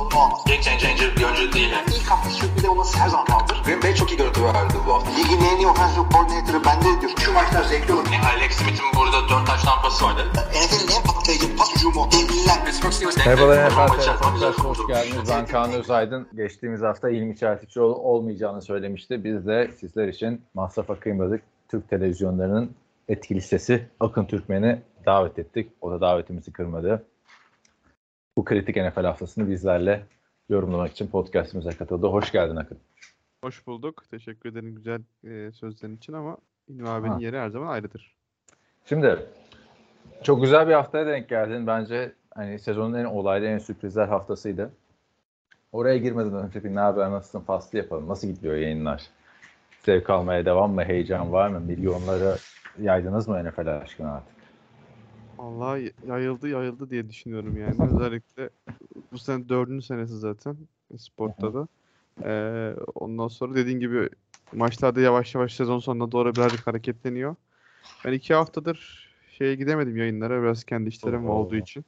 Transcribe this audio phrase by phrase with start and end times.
[0.00, 0.40] sorunu olmaz.
[0.46, 1.70] Game changer bir oyuncu değil.
[1.72, 1.86] Yani.
[1.96, 3.62] İlk hafta sürpriz olması her zaman kaldır.
[3.64, 5.10] Green Bay çok iyi görüntü verdi bu hafta.
[5.10, 7.12] Ligin en iyi offensive coordinator'ı bende diyor.
[7.24, 8.06] Şu maçlar zevkli olur.
[8.12, 10.22] Yani Alex Smith'in burada 4 taş tampası vardı.
[10.34, 12.08] NFL'in en patlayıcı pas hücumu.
[12.12, 12.64] Devliler.
[12.64, 15.28] Pittsburgh Steelers Merhabalar maçlar- hoş geldiniz.
[15.30, 16.28] Ben Kaan Özaydın.
[16.36, 19.24] Geçtiğimiz hafta İlmi Çeltikçioğlu olmayacağını söylemişti.
[19.24, 21.42] Biz de sizler için masrafa kıymadık.
[21.68, 22.74] Türk televizyonlarının
[23.08, 25.72] etkili sesi Akın Türkmen'i davet ettik.
[25.80, 27.04] O da davetimizi kırmadı.
[28.40, 30.02] Bu kritik NFL haftasını bizlerle
[30.48, 32.06] yorumlamak için podcastimize katıldı.
[32.06, 32.78] Hoş geldin Akın.
[33.44, 34.04] Hoş bulduk.
[34.10, 36.36] Teşekkür ederim güzel e, sözlerin için ama
[36.68, 37.18] İlmi abinin Ha.
[37.20, 38.16] yeri her zaman ayrıdır.
[38.84, 39.26] Şimdi
[40.22, 41.66] çok güzel bir haftaya denk geldin.
[41.66, 44.70] Bence hani sezonun en olaylı, en sürprizler haftasıydı.
[45.72, 48.08] Oraya girmeden önce bir ne haber, nasılsın faslı yapalım.
[48.08, 49.02] Nasıl gidiyor yayınlar?
[49.84, 50.84] Zevk almaya devam mı?
[50.84, 51.60] Heyecan var mı?
[51.60, 52.36] Milyonlara
[52.80, 54.39] yaydınız mı NFL aşkına artık?
[55.40, 57.82] Vallahi yayıldı yayıldı diye düşünüyorum yani.
[57.82, 58.50] Özellikle
[59.12, 60.56] bu sene dördüncü senesi zaten
[60.98, 61.68] sportta da.
[62.24, 62.32] E,
[62.94, 64.08] ondan sonra dediğin gibi
[64.52, 67.36] maçlarda yavaş yavaş sezon sonuna doğru birazcık hareketleniyor.
[68.04, 70.42] Ben iki haftadır şeye gidemedim yayınlara.
[70.42, 71.32] Biraz kendi işlerim Oo.
[71.32, 71.84] olduğu için.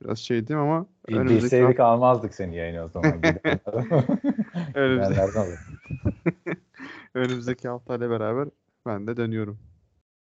[0.00, 3.22] Biraz şeydim ama önümüzdeki, Bilseydik almazdık seni yayına o zaman.
[4.74, 5.20] önümüzdeki,
[7.14, 8.48] önümüzdeki haftayla beraber
[8.86, 9.58] ben de dönüyorum.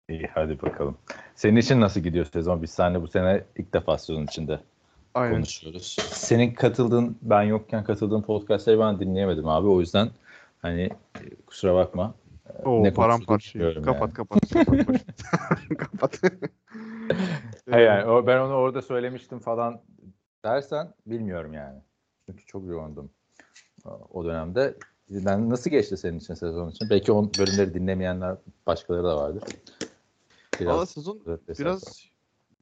[0.10, 0.98] İyi hadi bakalım.
[1.36, 2.62] Senin için nasıl gidiyor sezon?
[2.62, 4.60] Biz seninle bu sene ilk defa sezon içinde
[5.14, 5.36] Aynen.
[5.36, 5.96] konuşuyoruz.
[6.12, 9.68] Senin katıldığın, ben yokken katıldığın podcastları ben dinleyemedim abi.
[9.68, 10.10] O yüzden
[10.62, 10.90] hani
[11.46, 12.14] kusura bakma.
[12.66, 13.60] Oo, ne paramparça.
[13.60, 13.86] Kapat, yani.
[13.86, 14.50] kapat kapat
[15.78, 16.22] kapat.
[17.70, 19.82] Hayır yani o- ben onu orada söylemiştim falan
[20.46, 21.80] dersen bilmiyorum yani.
[22.26, 23.10] Çünkü çok yoğundum
[24.14, 24.74] o dönemde.
[25.10, 26.90] Ben nasıl geçti senin için sezon için?
[26.90, 28.36] Belki o bölümleri dinlemeyenler
[28.68, 29.44] başkaları da vardır.
[30.66, 31.20] Valla sezon
[31.60, 32.06] biraz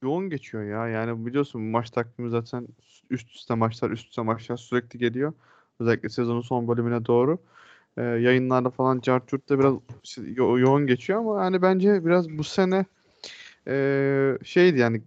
[0.02, 0.88] yoğun geçiyor ya.
[0.88, 2.68] Yani biliyorsun maç takvimi zaten
[3.10, 5.34] üst üste maçlar üst üste maçlar sürekli geliyor.
[5.80, 7.38] Özellikle sezonun son bölümüne doğru.
[7.98, 9.74] Ee, yayınlarda falan Carchurt'ta biraz
[10.36, 12.86] yo- yoğun geçiyor ama yani bence biraz bu sene
[13.68, 15.02] ee, şeydi yani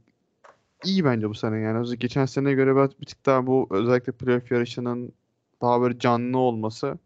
[0.85, 1.79] iyi bence bu sene yani.
[1.79, 5.13] Özellikle geçen seneye göre biraz bir tık daha bu özellikle playoff yarışının
[5.63, 6.99] daha böyle canlı olması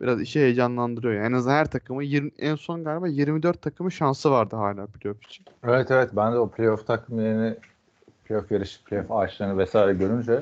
[0.00, 1.14] biraz işi heyecanlandırıyor.
[1.14, 5.24] Yani en azından her takımı 20, en son galiba 24 takımı şansı vardı hala playoff
[5.24, 5.46] için.
[5.64, 7.56] Evet evet ben de o playoff takımlarını
[8.24, 10.40] playoff yarışı, playoff ağaçlarını vesaire görünce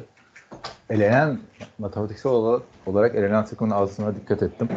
[0.90, 1.38] elenen
[1.78, 2.32] matematiksel
[2.86, 4.68] olarak, elenen takımın ağzına dikkat ettim.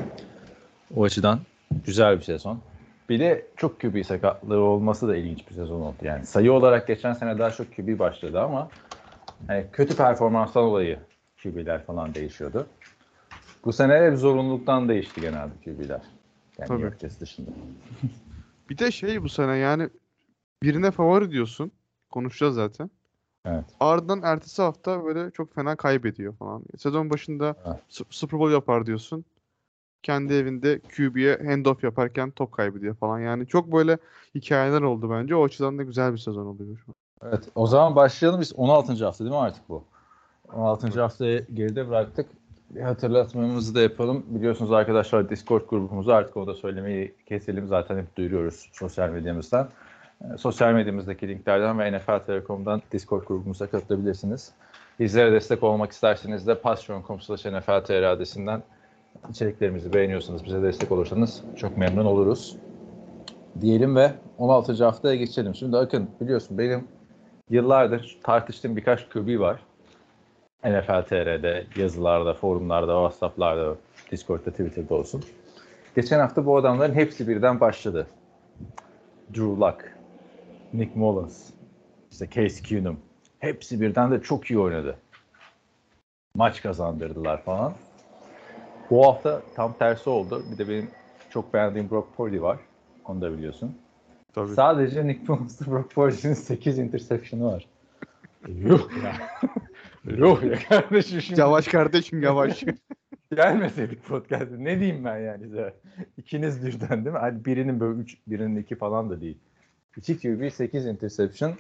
[0.96, 1.40] O açıdan
[1.86, 2.60] güzel bir sezon.
[3.10, 5.96] Bir de çok QB sakatlığı olması da ilginç bir sezon oldu.
[6.02, 8.70] Yani sayı olarak geçen sene daha çok QB başladı ama
[9.48, 11.00] hani kötü performanstan dolayı
[11.44, 12.68] QB'ler falan değişiyordu.
[13.66, 15.90] Bu sene hep zorunluluktan değişti genelde QB'ler.
[15.90, 16.72] Yani Tabii.
[16.72, 17.52] New York Jets dışında.
[18.70, 19.90] Bir de şey bu sene yani
[20.64, 21.72] birine favori diyorsun.
[22.10, 22.90] Konuşacağız zaten.
[23.46, 23.66] Evet.
[23.80, 26.64] Ardından ertesi hafta böyle çok fena kaybediyor falan.
[26.78, 27.80] Sezon başında Evet.
[27.90, 29.26] Su- Super Bowl yapar diyorsun.
[30.04, 33.20] Kendi evinde QB'ye handoff yaparken top kaybediyor falan.
[33.20, 33.98] Yani çok böyle
[34.36, 35.36] hikayeler oldu bence.
[35.36, 37.30] O açıdan da güzel bir sezon oluyor şu an.
[37.30, 37.50] Evet.
[37.56, 39.06] O zaman başlayalım biz 16.
[39.06, 39.84] hafta değil mi artık bu?
[40.54, 41.02] 16.
[41.02, 42.30] haftayı geride bıraktık.
[42.84, 44.26] Hatırlatmamızı da yapalım.
[44.28, 47.68] Biliyorsunuz arkadaşlar Discord grubumuzu artık o da söylemeyi keselim.
[47.68, 49.70] Zaten hep duyuruyoruz sosyal medyamızdan.
[50.22, 54.52] Ee, sosyal medyamızdaki linklerden ve NFL Telekom'dan Discord grubumuza katılabilirsiniz.
[55.00, 57.18] Bizlere destek olmak isterseniz de patreon.com
[57.54, 58.64] nfltr adresinden
[59.30, 62.56] içeriklerimizi beğeniyorsanız, bize destek olursanız çok memnun oluruz.
[63.62, 64.84] Diyelim ve 16.
[64.84, 65.56] haftaya geçelim.
[65.56, 66.88] Şimdi Akın biliyorsun benim
[67.50, 69.60] yıllardır tartıştığım birkaç QB var.
[70.66, 73.76] NFL TR'de, yazılarda, forumlarda, WhatsApp'larda,
[74.12, 75.24] Discord'da, Twitter'da olsun.
[75.96, 78.08] Geçen hafta bu adamların hepsi birden başladı.
[79.30, 79.96] Drew Luck,
[80.74, 81.50] Nick Mullins,
[82.12, 83.00] işte Case Keenum.
[83.40, 84.96] Hepsi birden de çok iyi oynadı.
[86.36, 87.74] Maç kazandırdılar falan.
[88.90, 90.44] Bu hafta tam tersi oldu.
[90.52, 90.88] Bir de benim
[91.30, 92.58] çok beğendiğim Brock Purdy var.
[93.06, 93.76] Onu da biliyorsun.
[94.34, 94.54] Tabii.
[94.54, 97.68] Sadece Nick Mullins'ta Brock Purdy'nin 8 interception'ı var.
[98.48, 99.14] Yuh ya.
[100.06, 102.64] Yuh ya kardeşim şimdi Yavaş kardeşim yavaş.
[103.36, 104.64] gelmeseydik podcast'e.
[104.64, 105.74] Ne diyeyim ben yani size?
[106.18, 107.20] İkiniz birden değil mi?
[107.20, 109.38] Hani birinin böyle 3, birinin 2 falan da değil.
[109.98, 111.54] 2 QB, 8 interception.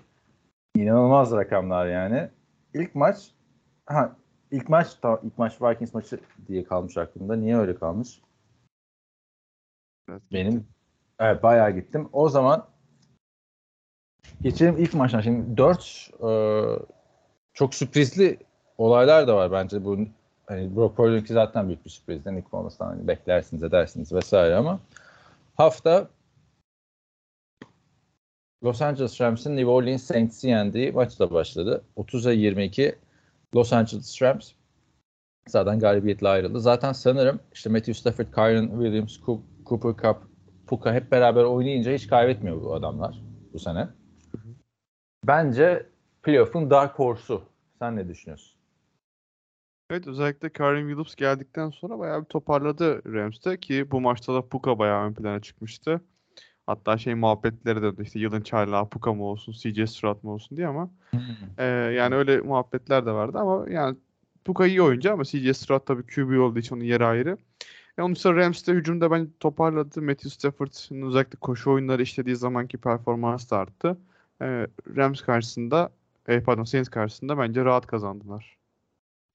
[0.75, 2.29] İnanılmaz rakamlar yani.
[2.73, 3.31] İlk maç
[3.85, 4.15] ha
[4.51, 7.35] ilk maç tamam, ilk maç Vikings maçı diye kalmış aklımda.
[7.35, 8.21] Niye öyle kalmış?
[10.07, 10.67] Biraz Benim
[11.19, 12.09] evet, bayağı gittim.
[12.13, 12.67] O zaman
[14.41, 15.21] geçelim ilk maçtan.
[15.21, 16.11] Şimdi 4
[17.55, 18.37] çok sürprizli
[18.77, 19.97] olaylar da var bence bu
[20.45, 22.35] hani Brock Purdy'ninki zaten büyük bir sürprizdi.
[22.35, 24.79] Nick Mullins'tan hani beklersiniz edersiniz vesaire ama
[25.57, 26.07] Hafta
[28.63, 31.83] Los Angeles Rams'in New Orleans Saints'i yendiği maçla başladı.
[31.97, 32.95] 30'a 22
[33.55, 34.51] Los Angeles Rams
[35.47, 36.59] zaten galibiyetle ayrıldı.
[36.59, 39.19] Zaten sanırım işte Matthew Stafford, Kyron Williams,
[39.65, 40.17] Cooper Cup,
[40.67, 43.21] Puka hep beraber oynayınca hiç kaybetmiyor bu adamlar
[43.53, 43.87] bu sene.
[45.23, 45.85] Bence
[46.25, 47.41] playoff'un dark horse'u.
[47.79, 48.57] Sen ne düşünüyorsun?
[49.89, 54.79] Evet özellikle Karim Williams geldikten sonra bayağı bir toparladı Rams'te ki bu maçta da Puka
[54.79, 56.01] bayağı ön plana çıkmıştı.
[56.67, 60.67] Hatta şey muhabbetleri döndü işte yılın çaylağı Puka mı olsun, CJ Stroud mu olsun diye
[60.67, 60.89] ama
[61.57, 63.97] e, yani öyle muhabbetler de vardı ama yani
[64.45, 67.37] Puka iyi oyuncu ama CJ Stroud tabii QB olduğu için onun yeri ayrı.
[67.97, 70.01] E, onun dışında Rams'te hücumda ben toparladı.
[70.01, 73.97] Matthew Stafford'ın özellikle koşu oyunları işlediği zamanki performans da arttı.
[74.41, 75.91] E, Rams karşısında
[76.27, 78.57] e, pardon Saints karşısında bence rahat kazandılar.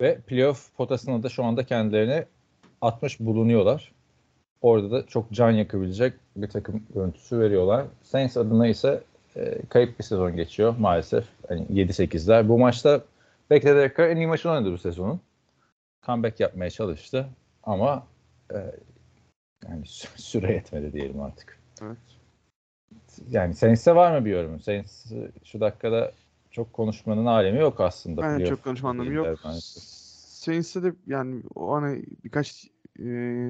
[0.00, 2.24] Ve playoff potasına da şu anda kendilerini
[2.80, 3.92] atmış bulunuyorlar.
[4.60, 7.86] Orada da çok can yakabilecek bir takım görüntüsü veriyorlar.
[8.02, 9.02] Saints adına ise
[9.36, 11.24] e, kayıp bir sezon geçiyor maalesef.
[11.50, 12.48] Yani 7-8'ler.
[12.48, 13.00] Bu maçta
[13.50, 15.20] beklediği kadar en iyi maçını oynadı bu sezonun.
[16.06, 17.26] Comeback yapmaya çalıştı
[17.62, 18.06] ama
[18.54, 18.56] e,
[19.68, 19.82] yani
[20.16, 21.58] süre yetmedi diyelim artık.
[21.82, 21.98] Evet.
[23.30, 24.58] Yani Saints'e var mı bir yorumun?
[24.58, 25.12] Saints
[25.44, 26.12] şu dakikada
[26.50, 28.20] çok konuşmanın alemi yok aslında.
[28.20, 29.38] Playoff çok konuşma anlamı yok.
[30.40, 32.64] Saints'te de yani o hani birkaç
[32.98, 33.04] e,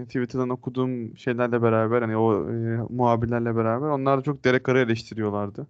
[0.07, 5.67] Twitter'dan okuduğum şeylerle beraber hani o e, muhabirlerle beraber onlar da çok Derek Carr'ı eleştiriyorlardı.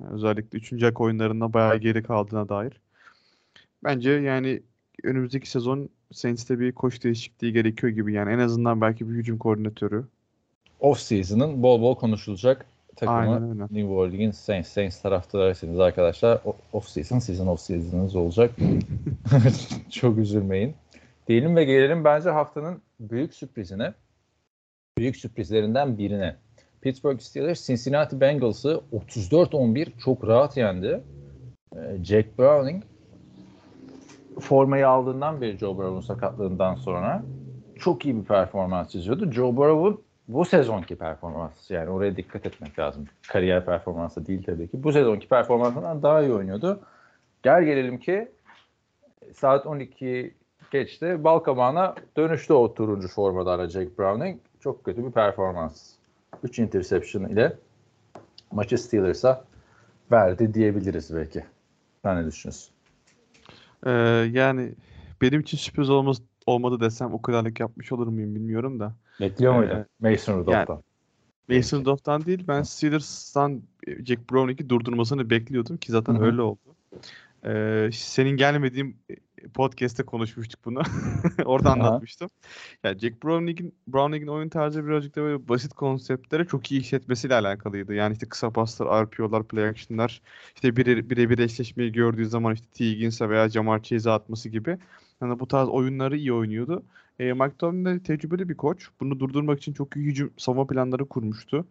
[0.00, 0.82] Yani özellikle 3.
[0.82, 2.80] ak oyunlarında bayağı geri kaldığına dair.
[3.84, 4.62] Bence yani
[5.04, 10.04] önümüzdeki sezon Saints'te bir koç değişikliği gerekiyor gibi yani en azından belki bir hücum koordinatörü.
[10.80, 13.58] Off season'ın bol bol konuşulacak Aynen takımı.
[13.60, 14.68] New Orleans Saints.
[14.68, 16.40] Saints taraftarısınız arkadaşlar.
[16.72, 18.50] Off season, season off season'ınız olacak.
[19.90, 20.74] Çok üzülmeyin.
[21.28, 23.94] Diyelim ve gelelim bence haftanın büyük sürprizine.
[24.98, 26.36] Büyük sürprizlerinden birine.
[26.80, 31.00] Pittsburgh Steelers Cincinnati Bengals'ı 34-11 çok rahat yendi.
[31.76, 32.84] Ee, Jack Browning
[34.40, 37.22] formayı aldığından beri Joe Burrow'un sakatlığından sonra
[37.78, 39.32] çok iyi bir performans çiziyordu.
[39.32, 40.00] Joe Burrow'un
[40.32, 43.08] bu sezonki performansı yani oraya dikkat etmek lazım.
[43.28, 44.82] Kariyer performansı değil tabii ki.
[44.82, 46.80] Bu sezonki performansından daha iyi oynuyordu.
[47.42, 48.28] Gel gelelim ki
[49.34, 50.34] saat 12
[50.70, 51.24] geçti.
[51.24, 54.40] Balkamağına dönüştü o turuncu formalarla Jack Browning.
[54.60, 55.92] Çok kötü bir performans.
[56.42, 57.56] 3 interception ile
[58.52, 59.44] maçı Steelers'a
[60.12, 61.44] verdi diyebiliriz belki.
[62.02, 62.74] Sen ne düşünüyorsun?
[63.86, 63.90] Ee,
[64.32, 64.72] yani
[65.22, 68.94] benim için sürpriz olmaz, olmadı desem o kadarlık yapmış olur muyum bilmiyorum da.
[69.20, 70.82] Bekliyor muydun Ee, Mason Rudolph'tan?
[71.48, 73.62] Mason Rudolph'tan değil ben Steelers'tan
[74.04, 76.24] Jack Browning'i durdurmasını bekliyordum ki zaten Hı hı.
[76.24, 76.76] öyle oldu.
[77.44, 78.96] Ee, senin gelmediğin
[79.54, 80.82] podcast'te konuşmuştuk bunu.
[81.44, 82.30] Orada anlatmıştım.
[82.84, 87.94] Ya Jack Browning'in Browning'in oyun tarzı birazcık da böyle basit konseptlere çok iyi işletmesiyle alakalıydı.
[87.94, 90.22] Yani işte kısa paslar, RPO'lar, play action'lar,
[90.54, 92.84] işte bire, birebir eşleşmeyi gördüğü zaman işte T.
[92.84, 94.78] Higgins'e veya Jamar Chase'e atması gibi.
[95.20, 96.82] Yani bu tarz oyunları iyi oynuyordu.
[97.20, 97.38] E,
[97.84, 98.88] de tecrübeli bir koç.
[99.00, 101.66] Bunu durdurmak için çok iyi hücum savunma planları kurmuştu.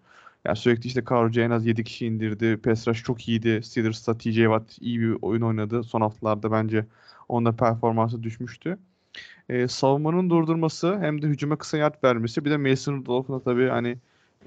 [0.46, 2.60] Yani sürekli işte Carroll'ca en az 7 kişi indirdi.
[2.88, 3.64] Rush çok iyiydi.
[3.64, 5.84] Steelers'ta TJ Watt iyi bir oyun oynadı.
[5.84, 6.86] Son haftalarda bence
[7.30, 8.78] onda performansı düşmüştü.
[9.50, 13.68] E, savunmanın durdurması hem de hücuma kısa yard vermesi bir de Mason Rudolph'un da tabii
[13.68, 13.98] hani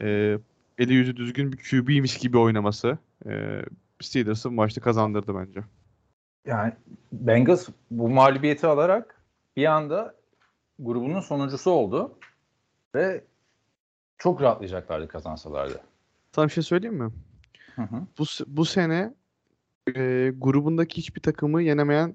[0.01, 0.39] e,
[0.79, 3.63] eli yüzü düzgün bir QB'ymiş gibi oynaması e,
[4.01, 5.61] Steelers'ı maçta kazandırdı bence.
[6.47, 6.73] Yani
[7.13, 9.21] Bengals bu mağlubiyeti alarak
[9.57, 10.22] bir anda
[10.85, 12.19] grubunun sonuncusu oldu
[12.95, 13.25] ve
[14.19, 15.81] çok rahatlayacaklardı kazansalardı.
[16.33, 17.11] Sana bir şey söyleyeyim mi?
[17.77, 17.97] Hı hı.
[18.19, 19.15] Bu, bu sene
[19.97, 22.15] e, grubundaki hiçbir takımı yenemeyen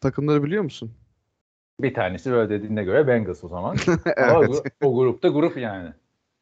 [0.00, 0.92] takımları biliyor musun?
[1.80, 3.76] Bir tanesi böyle dediğine göre Bengals o zaman.
[4.16, 4.62] Ama evet.
[4.80, 5.92] o, o grupta grup yani.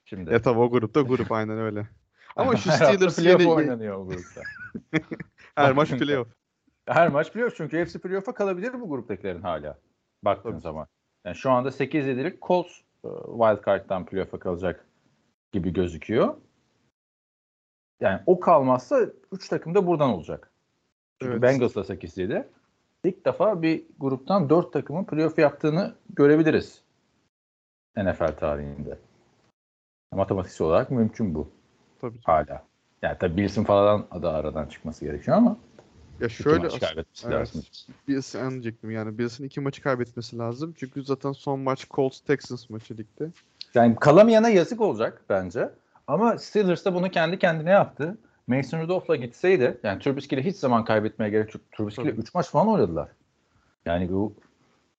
[0.04, 0.32] Şimdi.
[0.32, 1.88] Ya tabii o grupta grup aynen öyle.
[2.36, 4.42] Ama şu Steelers playoff yeni- oynanıyor o grupta.
[5.54, 6.28] her maç playoff.
[6.86, 9.78] Her maç playoff çünkü hepsi playoff'a kalabilir bu gruptakilerin hala.
[10.24, 10.60] Baktığın Tabii.
[10.60, 10.86] zaman.
[11.24, 14.86] Yani şu anda 8-7'lik Colts e, wildcard'dan playoff'a kalacak
[15.52, 16.34] gibi gözüküyor.
[18.00, 19.00] Yani o kalmazsa
[19.32, 20.50] 3 takım da buradan olacak.
[21.20, 21.42] Çünkü Evet.
[21.42, 22.46] Bengals'la 8-7.
[23.04, 26.82] İlk defa bir gruptan 4 takımın playoff yaptığını görebiliriz.
[27.96, 28.98] NFL tarihinde.
[30.12, 31.48] Matematiksel olarak mümkün bu
[32.00, 32.20] Tabii.
[32.24, 32.64] hala.
[33.02, 35.56] Yani tabii Bills'in falan da aradan çıkması gerekiyor ama
[36.20, 37.34] Ya iki şöyle maç kaybetmesi Evet.
[37.34, 37.62] lazım.
[38.08, 39.18] Bills'i anlayacaktım yani.
[39.18, 40.74] Bills'in iki maçı kaybetmesi lazım.
[40.76, 43.30] Çünkü zaten son maç Colts Texans maçı ligde.
[43.74, 45.70] Yani kalamayana yazık olacak bence.
[46.06, 48.18] Ama Steelers de bunu kendi kendine yaptı.
[48.46, 51.62] Mason Rudolph'la gitseydi, yani Trubisky ile hiç zaman kaybetmeye gerek yok.
[51.72, 52.22] Trubisky ile Tabii.
[52.22, 53.08] 3 maç falan oynadılar.
[53.86, 54.34] Yani bu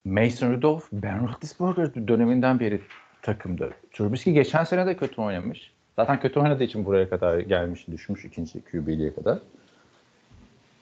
[0.06, 2.82] Mason Rudolph, Ben Roethlisberger döneminden beri
[3.22, 3.74] takımdı.
[3.94, 5.72] Trubisky geçen sene de kötü oynamış.
[5.96, 9.40] Zaten kötü oynadığı için buraya kadar gelmiş, düşmüş ikinci QB'liğe kadar.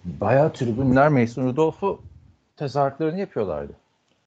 [0.05, 2.01] Bayağı tribünler Mason Rudolph'u
[2.57, 3.73] tezahüratlarını yapıyorlardı.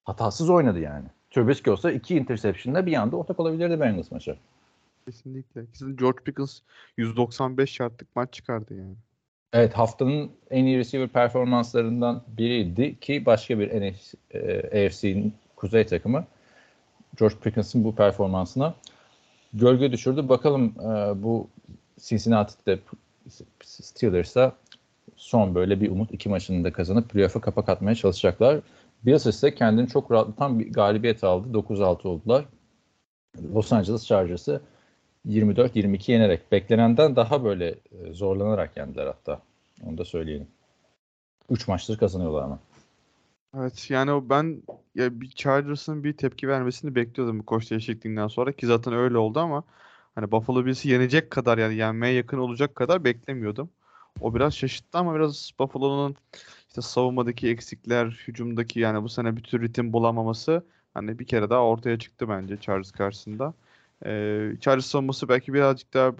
[0.05, 1.05] Hatasız oynadı yani.
[1.31, 4.37] Trubisky olsa iki interception'da bir anda ortak olabilirdi Bengals maçı.
[5.07, 5.67] Kesinlikle.
[5.67, 6.61] Kesin George Pickens
[6.97, 8.95] 195 yardlık maç çıkardı yani.
[9.53, 16.25] Evet haftanın en iyi receiver performanslarından biriydi ki başka bir NFC, e, AFC'nin kuzey takımı
[17.19, 18.75] George Pickens'ın bu performansına
[19.55, 20.29] gölge düşürdü.
[20.29, 21.49] Bakalım e, bu
[22.00, 22.79] Cincinnati'de
[23.62, 24.53] Steelers'a
[25.21, 28.61] son böyle bir umut iki maçını da kazanıp playoff'a kapak atmaya çalışacaklar.
[29.07, 31.59] Bills ise kendini çok rahatlatan bir galibiyet aldı.
[31.59, 32.45] 9-6 oldular.
[33.55, 34.61] Los Angeles Chargers'ı
[35.27, 39.43] 24-22 yenerek beklenenden daha böyle e, zorlanarak yendiler hatta.
[39.87, 40.47] Onu da söyleyelim.
[41.50, 42.59] 3 maçtır kazanıyorlar ama.
[43.59, 44.62] Evet yani ben
[44.95, 49.41] ya bir Chargers'ın bir tepki vermesini bekliyordum bu koç değişikliğinden sonra ki zaten öyle oldu
[49.41, 49.65] ama
[50.15, 53.71] hani Buffalo Bills'i yenecek kadar yani yenmeye yakın olacak kadar beklemiyordum.
[54.21, 56.17] O biraz şaşırttı ama biraz Buffalo'nun
[56.69, 61.64] işte savunmadaki eksikler, hücumdaki yani bu sene bir tür ritim bulamaması hani bir kere daha
[61.64, 63.55] ortaya çıktı bence Chargers karşısında.
[64.07, 66.12] Ee, Chargers savunması belki birazcık daha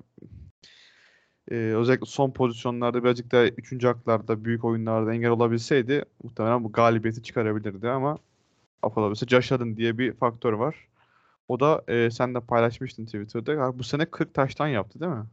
[1.51, 7.23] e, özellikle son pozisyonlarda birazcık daha üçüncü haklarda büyük oyunlarda engel olabilseydi muhtemelen bu galibiyeti
[7.23, 8.19] çıkarabilirdi ama
[8.85, 10.89] Bills'e Josh Allen diye bir faktör var.
[11.49, 13.79] O da e, sen de paylaşmıştın Twitter'da.
[13.79, 15.27] Bu sene 40 taştan yaptı değil mi?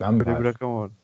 [0.00, 0.56] Ben Böyle bir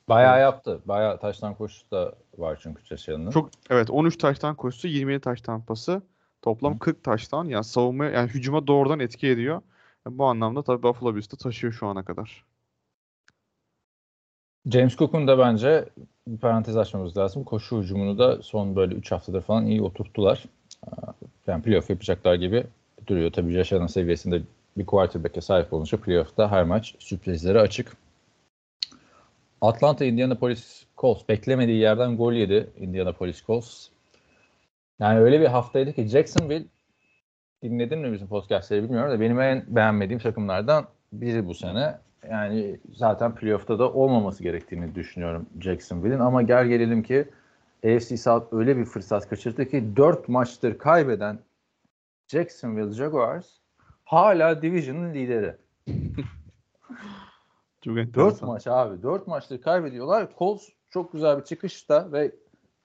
[0.09, 0.81] bayağı, yaptı.
[0.85, 3.31] Bayağı taştan koşusu da var çünkü Çeşyan'ın.
[3.31, 6.03] Çok evet 13 taştan koşusu 27 taştan pası.
[6.43, 6.79] Toplam Hı.
[6.79, 9.63] 40 taştan yani savunma yani hücuma doğrudan etki ediyor.
[10.07, 12.45] Yani bu anlamda tabii Buffalo Bills de taşıyor şu ana kadar.
[14.67, 15.89] James Cook'un da bence
[16.29, 17.45] bir parantez açmamız lazım.
[17.45, 20.45] Koşu hücumunu da son böyle 3 haftadır falan iyi oturttular.
[21.47, 22.65] Yani playoff yapacaklar gibi
[23.07, 23.33] duruyor.
[23.33, 24.43] Tabii Josh Allen seviyesinde
[24.77, 27.97] bir quarterback'e sahip olunca playoff'ta her maç sürprizlere açık.
[29.63, 33.89] Atlanta Indianapolis Colts beklemediği yerden gol yedi Indianapolis Colts.
[35.01, 36.65] Yani öyle bir haftaydı ki Jacksonville
[37.63, 41.99] dinledin mi bizim podcastleri bilmiyorum da benim en beğenmediğim takımlardan biri bu sene.
[42.31, 47.29] Yani zaten playoff'ta da olmaması gerektiğini düşünüyorum Jacksonville'in ama gel gelelim ki
[47.85, 51.39] AFC South öyle bir fırsat kaçırdı ki 4 maçtır kaybeden
[52.29, 53.47] Jacksonville Jaguars
[54.05, 55.57] hala division'ın lideri.
[57.83, 58.49] Çok 4 enteresan.
[58.49, 59.03] maç abi.
[59.03, 60.29] 4 maçtır kaybediyorlar.
[60.39, 62.33] Colts çok güzel bir çıkışta ve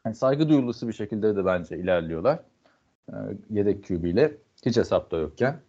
[0.06, 2.40] yani saygı duyulusu bir şekilde de bence ilerliyorlar.
[3.10, 3.14] Ee,
[3.50, 5.60] yedek QB ile hiç hesapta yokken.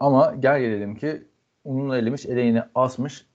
[0.00, 1.22] Ama gel gelelim ki
[1.64, 3.26] ununu elemiş, eleğini asmış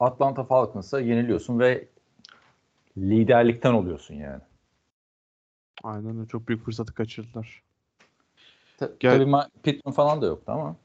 [0.00, 1.88] Atlanta Falcons'a yeniliyorsun ve
[2.98, 4.40] liderlikten oluyorsun yani.
[5.84, 6.28] Aynen öyle.
[6.28, 7.62] Çok büyük fırsatı kaçırdılar.
[8.78, 10.76] Ta- Gel- Tabii Ma- Pittman falan da yoktu ama.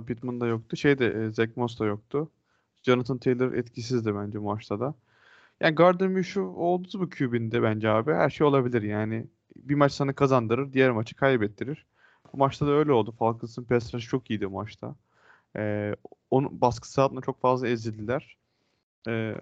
[0.00, 0.76] Pittman da yoktu.
[0.76, 2.30] Şey de e, Zach Moss da yoktu.
[2.82, 4.94] Jonathan Taylor etkisizdi bence maçta da.
[5.60, 8.12] Yani Gardner Minshew oldu bu QB'nde bence abi.
[8.12, 9.26] Her şey olabilir yani.
[9.56, 11.86] Bir maç sana kazandırır, diğer maçı kaybettirir.
[12.32, 13.12] Bu maçta da öyle oldu.
[13.12, 14.94] Falcons'ın pass rush çok iyiydi maçta.
[15.56, 15.96] Ee,
[16.30, 18.36] onun baskısı altında çok fazla ezildiler.
[19.08, 19.34] Ee,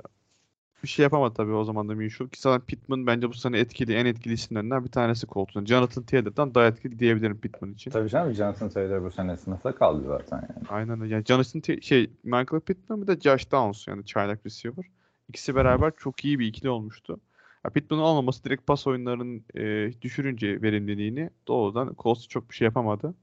[0.82, 2.28] bir şey yapamadı tabii o zaman da Minshew.
[2.28, 5.64] Ki zaten Pittman bence bu sene etkili, en etkili isimlerinden bir tanesi Colts'un.
[5.64, 7.90] Jonathan Taylor'dan daha etkili diyebilirim Pittman için.
[7.90, 10.68] Tabii canım Jonathan Taylor bu sene sınıfta kaldı zaten yani.
[10.68, 11.14] Aynen öyle.
[11.14, 14.84] Yani Jonathan Te- şey Michael Pittman bir de Josh Downs yani çaylak receiver.
[15.28, 17.20] İkisi beraber çok iyi bir ikili olmuştu.
[17.64, 23.14] Ya Pittman'ın olmaması direkt pas oyunlarının e, düşürünce verimliliğini doğrudan Colts çok bir şey yapamadı.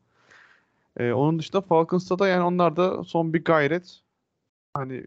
[0.97, 4.01] E, onun dışında Falcons'ta da yani onlar da son bir gayret.
[4.73, 5.05] Hani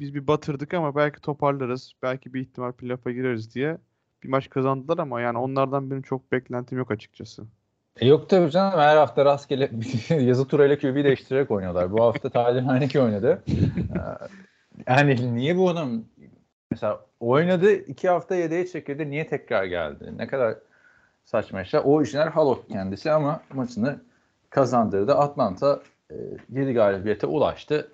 [0.00, 1.92] biz bir batırdık ama belki toparlarız.
[2.02, 3.78] Belki bir ihtimal playoff'a gireriz diye
[4.22, 7.44] bir maç kazandılar ama yani onlardan benim çok beklentim yok açıkçası.
[8.00, 9.70] E yok tabii canım her hafta rastgele
[10.20, 11.92] yazı turayla QB değiştirerek oynuyorlar.
[11.92, 13.42] Bu hafta Tyler Heineke oynadı.
[13.48, 14.26] Ee,
[14.86, 16.04] yani niye bu adam
[16.70, 20.12] mesela oynadı iki hafta yedeğe çekildi niye tekrar geldi?
[20.16, 20.54] Ne kadar
[21.24, 21.82] saçma işler.
[21.84, 24.00] O işler Halok kendisi ama maçını
[24.50, 25.14] kazandırdı.
[25.14, 26.14] Atlanta e,
[26.52, 27.90] 7 galibiyete ulaştı.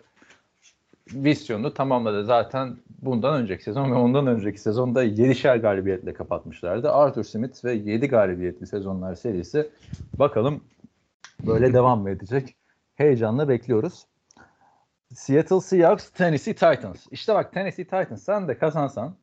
[1.08, 2.24] Vizyonu tamamladı.
[2.24, 6.92] Zaten bundan önceki sezon ve ondan önceki sezonda 7'şer galibiyetle kapatmışlardı.
[6.92, 9.70] Arthur Smith ve 7 galibiyetli sezonlar serisi
[10.18, 10.64] bakalım
[11.46, 12.56] böyle devam mı edecek?
[12.94, 14.06] Heyecanla bekliyoruz.
[15.14, 17.06] Seattle Seahawks, Tennessee Titans.
[17.10, 19.16] İşte bak Tennessee Titans sen de kazansan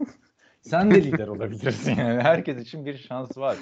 [0.62, 2.22] sen de lider olabilirsin yani.
[2.22, 3.56] Herkes için bir şans var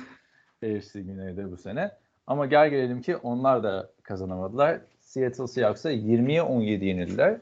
[0.65, 1.91] AFC Güney'de bu sene.
[2.27, 4.81] Ama gel gelelim ki onlar da kazanamadılar.
[5.01, 7.39] Seattle Seahawks'a 20'ye 17 yenildiler.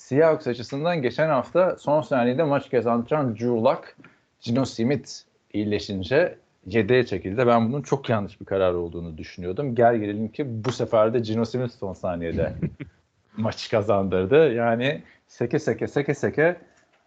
[0.00, 3.96] Seahawks açısından geçen hafta son saniyede maç kazandıran Drew Luck,
[4.40, 5.10] Gino Smith
[5.52, 6.38] iyileşince
[6.68, 7.46] 7'ye çekildi.
[7.46, 9.74] Ben bunun çok yanlış bir karar olduğunu düşünüyordum.
[9.74, 12.52] Gel gelelim ki bu sefer de Gino Simmons son saniyede
[13.36, 14.52] maçı kazandırdı.
[14.52, 16.56] Yani seke seke seke seke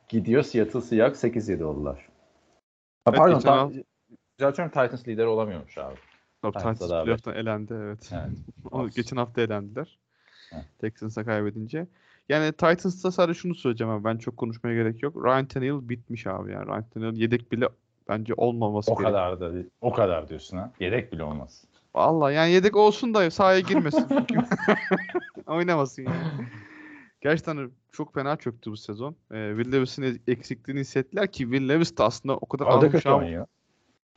[0.08, 1.96] gidiyor Seattle Seahawks 8-7 oldular.
[1.96, 3.84] Ha, Evet, pardon, geçen ta- hafta-
[4.40, 5.96] düzeltiyorum Titans lideri olamıyormuş abi.
[6.42, 8.12] Tabii Titans playoff'tan elendi evet.
[8.14, 8.96] Evet.
[8.96, 10.00] Geçen hafta elendiler.
[10.54, 10.66] Evet.
[10.80, 11.88] Texans'a kaybedince.
[12.30, 14.04] Yani Titans'ta sadece şunu söyleyeceğim abi.
[14.04, 15.26] Ben çok konuşmaya gerek yok.
[15.26, 16.68] Ryan Tannehill bitmiş abi yani.
[16.68, 17.70] Ryan Tannehill yedek bile
[18.10, 19.12] bence olmaması O gerekiyor.
[19.12, 19.64] kadar da.
[19.82, 20.72] O kadar diyorsun ha.
[20.80, 21.64] Yedek bile olmaz.
[21.96, 24.06] Vallahi yani yedek olsun da sahaya girmesin.
[25.48, 26.48] Oynamasın yani.
[27.22, 29.16] Gerçekten çok fena çöktü bu sezon.
[29.32, 32.92] Ee, Will Levis'in eksikliğini hissettiler ki Will Levis de aslında o kadar O da ahım
[32.92, 33.46] kötü şahım- oynuyor.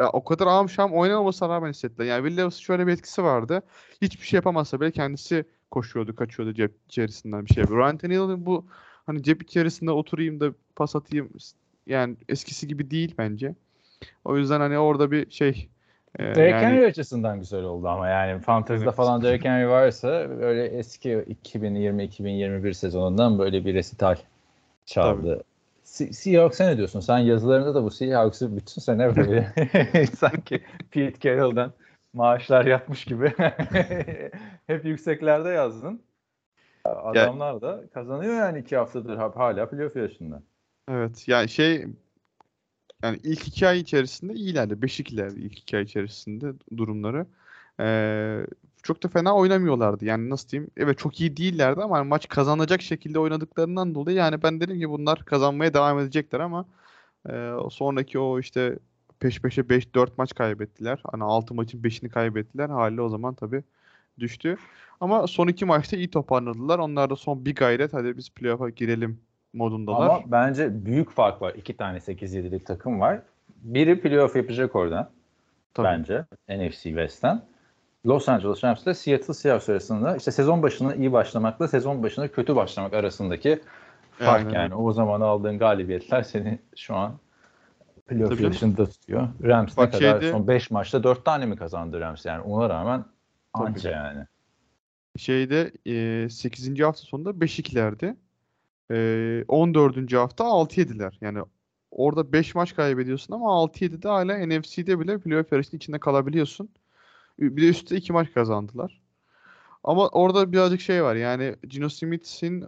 [0.01, 2.07] ya o kadar ağam şam oynamamasına rağmen hissettiler.
[2.07, 3.63] Yani Will Levis'in şöyle bir etkisi vardı.
[4.03, 7.65] Hiçbir şey yapamazsa bile kendisi koşuyordu, kaçıyordu cep içerisinden bir şey.
[7.65, 8.67] Ryan Tannehill'in bu
[9.07, 11.31] hani cep içerisinde oturayım da pas atayım
[11.87, 13.55] yani eskisi gibi değil bence.
[14.25, 15.69] O yüzden hani orada bir şey
[16.19, 18.95] e, Derrick yani Henry açısından güzel oldu ama yani Fantasy'de Evet.
[18.95, 21.11] falan Derrick Henry varsa böyle eski
[21.45, 24.17] 2020-2021 sezonundan böyle bir resital
[24.87, 25.45] çaldı.
[25.85, 27.01] Se- Seahawks'a ne diyorsun?
[27.01, 29.53] Sen yazılarında da bu Seahawks'ı bütün sene böyle
[30.19, 31.73] sanki Pete Carroll'dan
[32.13, 33.33] maaşlar yatmış gibi
[34.67, 36.03] hep yükseklerde yazdın.
[36.85, 40.43] Adamlar da kazanıyor yani iki haftadır hala playoff yarışında.
[40.89, 41.87] Evet yani şey
[43.03, 44.75] yani ilk iki ay içerisinde iyilerdi.
[44.75, 47.27] 5-2'lerdi ilk iki ay içerisinde durumları.
[47.81, 48.47] Ee,
[48.83, 50.05] çok da fena oynamıyorlardı.
[50.05, 50.71] Yani nasıl diyeyim?
[50.77, 54.91] Evet çok iyi değillerdi ama hani maç kazanacak şekilde oynadıklarından dolayı yani ben dedim ki
[54.91, 56.67] bunlar kazanmaya devam edecekler ama
[57.31, 58.79] e, sonraki o işte
[59.23, 61.03] peş peşe 5-4 maç kaybettiler.
[61.11, 62.69] Hani 6 maçın 5'ini kaybettiler.
[62.69, 63.63] Hali o zaman tabii
[64.19, 64.57] düştü.
[65.01, 66.79] Ama son iki maçta iyi toparladılar.
[66.79, 69.21] Onlar da son bir gayret hadi biz playoff'a girelim
[69.53, 70.11] modundalar.
[70.11, 71.55] Ama bence büyük fark var.
[71.55, 73.23] İki tane 8-7'lik takım var.
[73.63, 75.11] Biri playoff yapacak oradan.
[75.75, 75.87] Tabii.
[75.87, 77.43] bence NFC West'ten.
[78.07, 82.57] Los Angeles Rams ile Seattle Seahawks arasında işte sezon başına iyi başlamakla sezon başına kötü
[82.57, 83.61] başlamak arasındaki
[84.11, 84.75] fark Aynen yani.
[84.75, 87.13] O zaman aldığın galibiyetler seni şu an
[88.07, 89.29] playoff yarışında tutuyor.
[89.43, 92.69] Rams ne Bak kadar şeyde- son 5 maçta 4 tane mi kazandı Rams yani ona
[92.69, 93.05] rağmen
[93.57, 93.67] Tabii.
[93.69, 94.27] anca yani.
[95.17, 96.83] şeyde e, 8.
[96.85, 98.17] hafta sonunda 5-2'lerdi.
[98.91, 100.17] E, 14.
[100.17, 101.19] hafta 6-7'ler.
[101.21, 101.39] Yani
[101.91, 106.69] orada 5 maç kaybediyorsun ama 6-7'de hala NFC'de bile playoff yarışının içinde kalabiliyorsun.
[107.39, 109.01] Bir de üstte 2 maç kazandılar.
[109.85, 111.15] Ama orada birazcık şey var.
[111.17, 112.65] Yani Gino Smith'in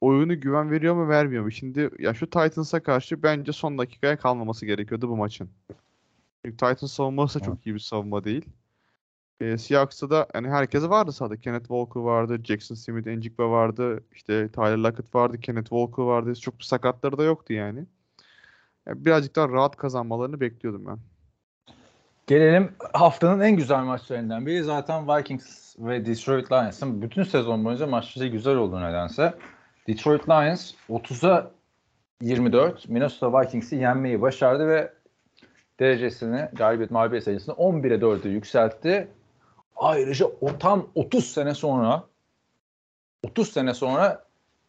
[0.00, 1.50] oyunu güven veriyor mu vermiyor mu?
[1.50, 5.50] Şimdi ya şu Titans'a karşı bence son dakikaya kalmaması gerekiyordu bu maçın.
[6.44, 8.44] Çünkü Titans savunması da çok iyi bir savunma değil.
[9.40, 11.36] E, Seahawks'ta da yani herkes vardı sahada.
[11.36, 16.34] Kenneth Walker vardı, Jackson Smith, Njigba vardı, işte Tyler Lockett vardı, Kenneth Walker vardı.
[16.34, 17.84] Çok bir sakatları da yoktu yani.
[18.86, 20.98] Yani birazcık daha rahat kazanmalarını bekliyordum ben.
[22.26, 28.28] Gelelim haftanın en güzel maçlarından biri zaten Vikings ve Detroit Lions'ın bütün sezon boyunca maçları
[28.28, 29.34] güzel oldu nedense.
[29.88, 31.50] Detroit Lions 30'a
[32.22, 34.92] 24 Minnesota Vikings'i yenmeyi başardı ve
[35.80, 39.08] derecesini galibiyet mağlubiyet sayısını 11'e 4'e yükseltti.
[39.76, 42.04] Ayrıca o tam 30 sene sonra
[43.22, 44.24] 30 sene sonra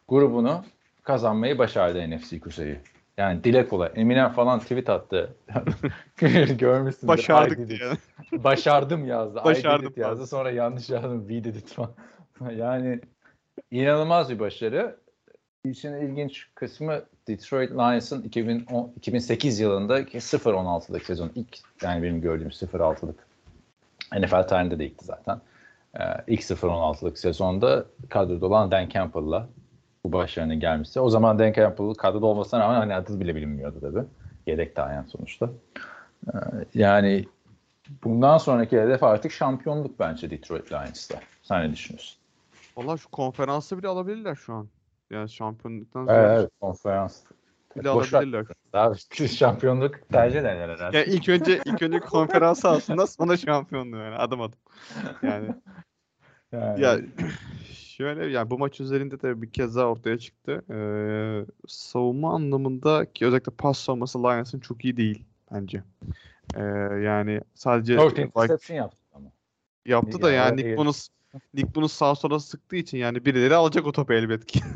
[0.08, 0.63] grubunu
[1.03, 2.79] kazanmayı başardı NFC Kuzey'i.
[3.17, 3.91] Yani dile kolay.
[3.95, 5.36] Eminem falan tweet attı.
[6.58, 7.05] Görmüşsündür.
[7.05, 7.79] I Başardık diye.
[8.43, 9.41] Başardım yazdı.
[9.45, 10.27] Başardım yazdı.
[10.27, 11.27] Sonra yanlış yazdım.
[11.27, 11.91] We did it falan.
[12.55, 13.01] yani
[13.71, 14.99] inanılmaz bir başarı.
[15.65, 21.32] İşin ilginç kısmı Detroit Lions'ın 2010, 2008 yılında 0-16'lık sezon.
[21.36, 23.28] ilk yani benim gördüğüm 0-6'lık.
[24.13, 25.41] NFL tarihinde de ilkti zaten.
[26.00, 29.50] Ee, ilk 0-16'lık sezonda kadroda olan Dan Campbell'la
[30.04, 31.00] bu başarının gelmesi.
[31.00, 34.06] O zaman Dan Campbell kadroda olmasına rağmen hani adı bile bilinmiyordu tabii.
[34.48, 35.50] Yedek tayin sonuçta.
[36.28, 36.38] Ee,
[36.74, 37.26] yani
[38.04, 41.19] bundan sonraki hedef artık şampiyonluk bence Detroit Lions'ta.
[41.43, 42.19] Sen ne düşünüyorsun?
[42.78, 44.67] Valla şu konferansı bile alabilirler şu an.
[45.10, 47.24] Yani şampiyonluktan Evet, sonra evet konferans.
[47.76, 48.45] bile Boş alabilirler.
[48.74, 48.93] Daha
[49.28, 50.98] şampiyonluk tercih ederler herhalde.
[50.98, 54.60] Yani ilk önce ilk önce konferansı alsınlar sonra şampiyonluğu yani adım adım.
[55.24, 55.54] Yani
[56.52, 57.00] Yani, Ya
[57.74, 60.63] şöyle yani bu maç üzerinde de bir kez daha ortaya çıktı.
[60.74, 65.84] Ee, savunma anlamında ki özellikle pas savunması Lions'ın çok iyi değil bence.
[66.56, 66.62] Ee,
[67.04, 69.32] yani sadece 4 Vik- interception yaptı ama.
[69.86, 70.78] yaptı da Ya, yani o Nick.
[70.78, 71.10] Bonus
[71.53, 74.59] Nick Bonus sağ sola sıktığı için yani birileri alacak o topu elbet ki.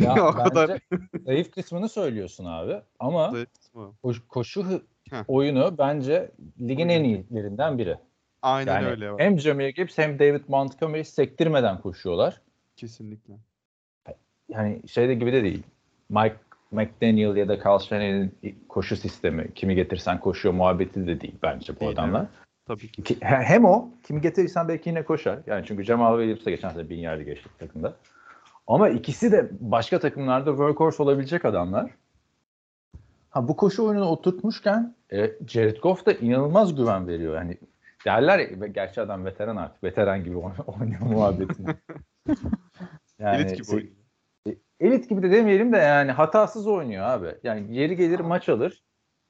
[0.00, 0.78] Ya o kadar
[1.26, 2.80] zayıf kısmını söylüyorsun abi.
[2.98, 3.34] Ama
[4.02, 4.64] koş- koşu
[5.10, 5.24] Heh.
[5.28, 6.30] oyunu bence
[6.60, 7.96] ligin en iyilerinden biri.
[8.42, 9.10] Aynen Yani öyle.
[9.18, 12.40] hem Jameer Gibbs hem David Montgomery sektirmeden koşuyorlar.
[12.76, 13.34] Kesinlikle.
[14.48, 15.62] Yani şeyde gibi de değil.
[16.08, 16.36] Mike
[16.70, 18.34] McDaniel ya da Carl Shanahan'in
[18.68, 22.26] koşu sistemi kimi getirsen koşuyor muhabbeti de değil bence bu Değil, adamlar.
[22.70, 23.02] Tabii ki.
[23.02, 25.38] Ki- he- Hem o kimi getirirsen belki yine koşar.
[25.46, 27.96] Yani çünkü Jamal Williams'a geçen sene bin yardı geçti takımda.
[28.66, 31.90] Ama ikisi de başka takımlarda workhorse olabilecek adamlar.
[33.30, 37.34] Ha bu koşu oyununu oturtmuşken e, Jared Goff da inanılmaz güven veriyor.
[37.34, 37.58] Yani
[38.06, 39.84] derler ya, ve gerçi adam veteran artık.
[39.84, 41.66] Veteran gibi oyn- oynuyor muhabbetini.
[43.18, 43.92] yani Elit gibi oynuyor.
[44.80, 47.34] elit gibi de demeyelim de yani hatasız oynuyor abi.
[47.44, 48.82] Yani yeri gelir maç alır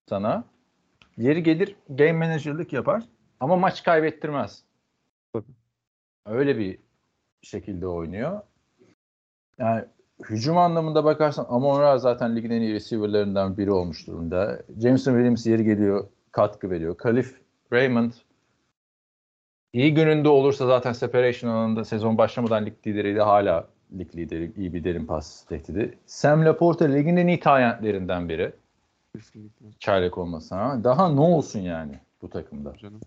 [0.09, 0.45] sana.
[1.17, 3.03] Yeri gelir game manager'lık yapar
[3.41, 4.63] ama maç kaybettirmez.
[5.33, 5.45] Tabii.
[6.27, 6.79] Öyle bir
[7.43, 8.41] şekilde oynuyor.
[9.59, 9.85] Yani
[10.25, 14.63] hücum anlamında bakarsan Amon Ra zaten ligin en iyi receiver'larından biri olmuş durumda.
[14.83, 16.97] Jameson Williams yeri geliyor katkı veriyor.
[16.97, 17.41] Kalif
[17.73, 18.13] Raymond
[19.73, 23.21] iyi gününde olursa zaten separation alanında sezon başlamadan lig lideriydi.
[23.21, 25.99] Hala lig lideri, iyi bir derin pas tehdidi.
[26.07, 28.53] Sam Laporta ligin en iyi tayentlerinden biri.
[29.17, 29.67] Kesinlikle.
[29.79, 30.85] Çaylak olmasına.
[30.85, 32.77] Daha ne olsun yani bu takımda?
[32.77, 33.01] Canım.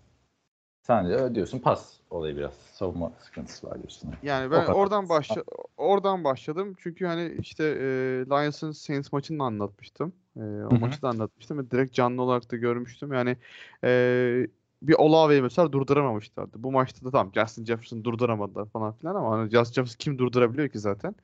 [0.86, 2.52] Sen de diyorsun pas olayı biraz.
[2.72, 4.10] Savunma sıkıntısı var diyorsun.
[4.22, 5.44] Yani ben oradan başla
[5.76, 6.76] oradan başladım.
[6.78, 7.86] Çünkü hani işte e,
[8.30, 10.12] Lions'ın Saints maçını anlatmıştım.
[10.36, 10.78] E, o hı.
[10.78, 13.12] maçı da anlatmıştım ve direkt canlı olarak da görmüştüm.
[13.12, 13.36] Yani
[13.84, 14.46] e,
[14.82, 16.62] bir Olave'yi mesela durduramamışlardı.
[16.62, 20.68] Bu maçta da tamam Justin Jefferson durduramadılar falan filan ama hani Justin Jefferson kim durdurabiliyor
[20.68, 21.14] ki zaten?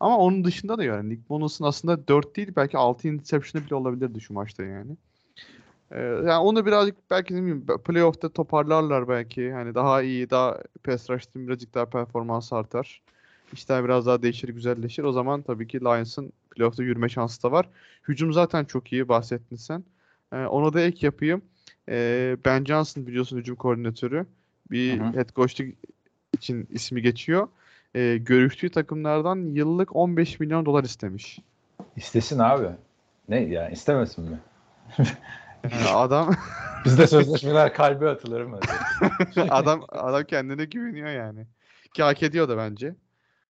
[0.00, 4.20] Ama onun dışında da yani Nick Bonus'un aslında 4 değil belki 6 interception'ı bile olabilirdi
[4.20, 4.96] şu maçta yani.
[5.92, 9.52] Ee, yani onu birazcık belki ne bileyim playoff'ta toparlarlar belki.
[9.52, 13.02] Hani daha iyi, daha pass rush'ın birazcık daha performans artar.
[13.52, 15.02] İşler biraz daha değişir, güzelleşir.
[15.02, 17.68] O zaman tabii ki Lions'ın playoff'ta yürüme şansı da var.
[18.08, 19.84] Hücum zaten çok iyi bahsettin sen.
[20.32, 21.42] Ee, ona da ek yapayım.
[21.88, 24.26] Ee, ben Johnson biliyorsun hücum koordinatörü.
[24.70, 25.12] Bir Hı hı.
[25.12, 25.74] head coachluk
[26.32, 27.48] için ismi geçiyor.
[27.94, 31.38] Ee, görüştüğü takımlardan yıllık 15 milyon dolar istemiş.
[31.96, 32.66] İstesin abi.
[33.28, 34.38] Ne yani istemesin mi?
[35.94, 36.34] Adam
[36.86, 38.60] Bizde sözleşmeler kalbe atılır mı?
[39.50, 41.46] adam adam kendine güveniyor yani.
[41.94, 42.94] Ki hak ediyor da bence.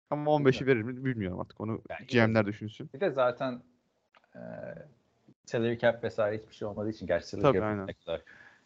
[0.10, 1.62] Ama 15'i verir mi bilmiyorum artık.
[1.62, 2.90] Onu Yani GM'ler düşünsün.
[2.94, 3.62] Bir de zaten
[4.36, 4.42] e,
[5.46, 8.22] salary cap vesaire hiçbir şey olmadığı için gerçi salary cap'in ne kadar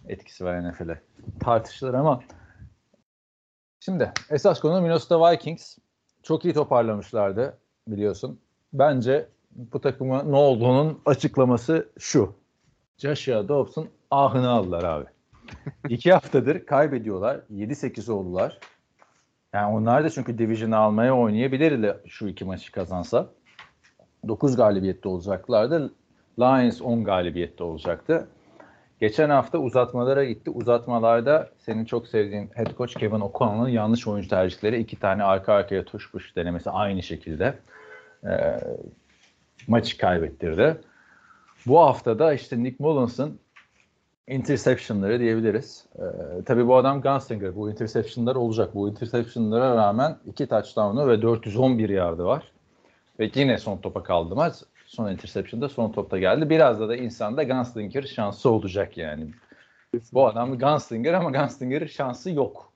[0.07, 1.01] etkisi var NFL'e
[1.39, 2.23] tartışılır ama
[3.79, 5.77] şimdi esas konu Minnesota Vikings
[6.23, 7.57] çok iyi toparlamışlardı
[7.87, 8.39] biliyorsun.
[8.73, 12.38] Bence bu takıma ne olduğunun açıklaması şu.
[12.99, 15.05] Joshua Dobbs'un ahını aldılar abi.
[15.89, 17.39] İki haftadır kaybediyorlar.
[17.53, 18.59] 7-8 oldular.
[19.53, 23.29] Yani onlar da çünkü Division'ı almaya oynayabilirdi şu iki maçı kazansa.
[24.27, 25.93] 9 galibiyette olacaklardı.
[26.39, 28.27] Lions 10 galibiyette olacaktı.
[28.99, 30.49] Geçen hafta uzatmalara gitti.
[30.49, 35.85] Uzatmalarda senin çok sevdiğin head coach Kevin O'Connell'ın yanlış oyuncu tercihleri iki tane arka arkaya
[35.85, 37.59] tuş push denemesi aynı şekilde
[38.23, 38.59] e,
[39.67, 40.77] maçı kaybettirdi.
[41.65, 43.39] Bu hafta da işte Nick Mullins'ın
[44.27, 45.85] interceptionları diyebiliriz.
[45.95, 46.03] Ee,
[46.45, 47.55] tabii bu adam Gunslinger.
[47.55, 48.75] Bu interceptionlar olacak.
[48.75, 52.51] Bu interceptionlara rağmen iki touchdown'u ve 411 yardı var.
[53.19, 54.55] Ve yine son topa kaldı maç.
[54.85, 56.49] Son interception'da son topta geldi.
[56.49, 59.31] Biraz da da insanda Gunslinger şansı olacak yani.
[60.13, 62.73] Bu adam Gunslinger ama Gunslinger'ın şansı yok.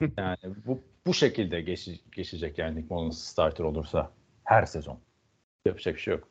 [0.16, 4.10] Yani bu bu şekilde geçi- geçecek yani Nick Mullins starter olursa
[4.44, 4.98] her sezon.
[5.64, 6.28] Yapacak bir şey yok.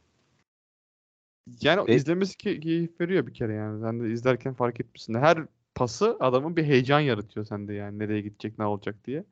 [1.62, 3.82] Yani o E- izlemesi ki keyif veriyor bir kere yani.
[3.82, 5.14] Sen de izlerken fark etmişsin.
[5.14, 5.38] Her
[5.76, 8.00] pası adamın bir heyecan yaratıyor sende yani.
[8.00, 9.24] Nereye gidecek, ne olacak diye.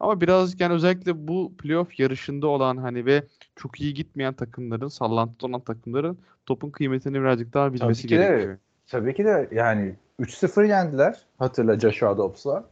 [0.00, 3.22] Ama birazcık yani özellikle bu playoff yarışında olan hani ve
[3.56, 8.16] çok iyi gitmeyen takımların, sallantıda olan takımların topun kıymetini birazcık daha bilmesi ki de.
[8.16, 8.58] gerekiyor.
[8.86, 11.22] Tabii ki de yani 3-0 yendiler.
[11.38, 12.64] Hatırla Joshua Dobbs'la.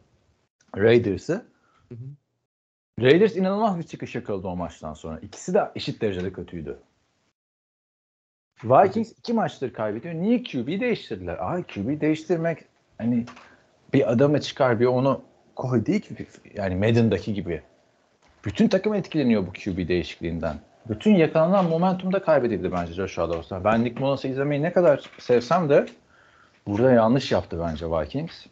[0.77, 1.47] Raiders'ı.
[3.01, 5.19] Raiders inanılmaz bir çıkış yakaladı o maçtan sonra.
[5.19, 6.79] İkisi de eşit derecede kötüydü.
[8.65, 10.15] Vikings iki maçtır kaybediyor.
[10.15, 11.53] Niye QB değiştirdiler?
[11.53, 12.59] Ay QB değiştirmek
[12.99, 13.25] hani
[13.93, 15.23] bir adamı çıkar bir onu
[15.57, 16.27] koy değil ki.
[16.55, 17.63] Yani Madden'daki gibi.
[18.45, 20.57] Bütün takım etkileniyor bu QB değişikliğinden.
[20.89, 23.65] Bütün yakalanan momentum da kaybedildi bence Joshua Dobbs'tan.
[23.65, 25.87] Ben Nick Mullens'ı izlemeyi ne kadar sevsem de
[26.67, 28.47] burada yanlış yaptı bence Vikings.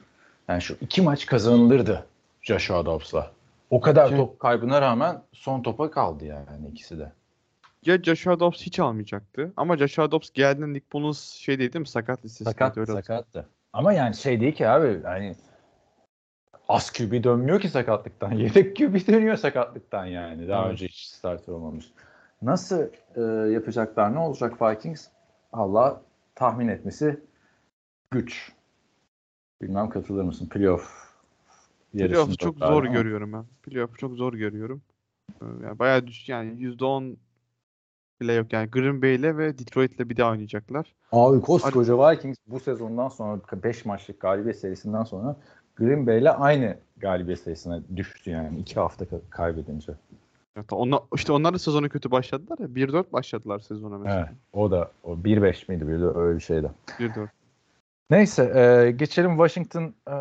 [0.49, 2.07] Yani şu iki maç kazanılırdı
[2.43, 3.31] Joshua Dobbs'la.
[3.71, 7.13] O kadar top kaybına rağmen son topa kaldı yani ikisi de.
[7.87, 9.53] Ya Joshua Dobbs hiç almayacaktı.
[9.57, 11.89] Ama Joshua Dobbs geldiğinde Nick Mullins şey değil mi?
[11.89, 12.51] Sakat listesinde.
[12.51, 13.49] Sakat, öyle sakattı.
[13.73, 15.35] Ama yani şey değil ki abi hani
[16.69, 18.33] az QB dönmüyor ki sakatlıktan.
[18.39, 20.49] Yedek QB dönüyor sakatlıktan yani.
[20.49, 20.73] Daha Evet.
[20.73, 21.93] önce hiç starter olmamış.
[22.43, 22.83] Nasıl
[23.17, 24.15] e, yapacaklar?
[24.15, 25.09] Ne olacak Vikings?
[25.53, 26.03] Allah
[26.35, 27.21] tahmin etmesi
[28.11, 28.53] güç.
[29.63, 30.49] Bilmem katılır mısın?
[30.49, 31.05] Playoff.
[31.93, 33.45] Playoff'u çok zor ama görüyorum ben.
[33.63, 34.83] Playoff'u çok zor görüyorum.
[35.43, 37.17] Ee, Yani bayağı düş yani %10
[38.21, 38.53] bile yok.
[38.53, 40.95] Yani Green Bay'le ve Detroit'le bir daha oynayacaklar.
[41.13, 45.37] Abi koskoca Vikings bu sezondan sonra 5 maçlık galibiyet serisinden sonra
[45.77, 49.93] Green Bay'le aynı galibiyet sayısına düştü yani 2 hafta ka- kaybedince.
[50.57, 52.67] Evet, onlar, işte onlar da sezona kötü başladılar ya.
[52.67, 54.21] 1-4 başladılar sezona mesela.
[54.21, 54.39] Evet.
[54.53, 56.71] O da o 1-5 miydi bir de öyle bir şeydi.
[56.99, 57.29] 1-4.
[58.11, 60.17] Neyse e, geçelim Washington e,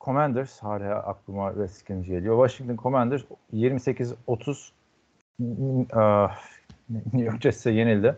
[0.00, 2.48] Commanders hala aklıma Redskins geliyor.
[2.48, 4.54] Washington Commanders 28-30 e,
[6.90, 8.16] New York Jets'e yenildi.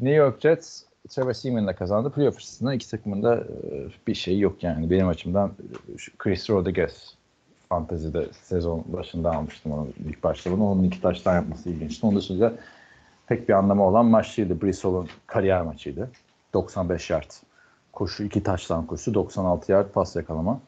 [0.00, 2.10] New York Jets Trevor Seaman'la kazandı.
[2.10, 4.90] Playoff açısından iki takımın da e, bir şey yok yani.
[4.90, 5.52] Benim açımdan
[6.18, 7.14] Chris Rodriguez
[7.68, 10.52] fantezide sezon başında almıştım onu ilk başta.
[10.52, 12.06] Bunu onun iki taştan yapması ilginçti.
[12.06, 12.52] Onun dışında
[13.26, 14.62] pek bir anlamı olan maç değildi.
[14.62, 16.10] Brissell'ın kariyer maçıydı.
[16.54, 17.30] 95 yard
[17.92, 20.60] koşu, iki taştan koşu, 96 yard pas yakalama.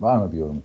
[0.00, 0.62] Var mı bir yorum?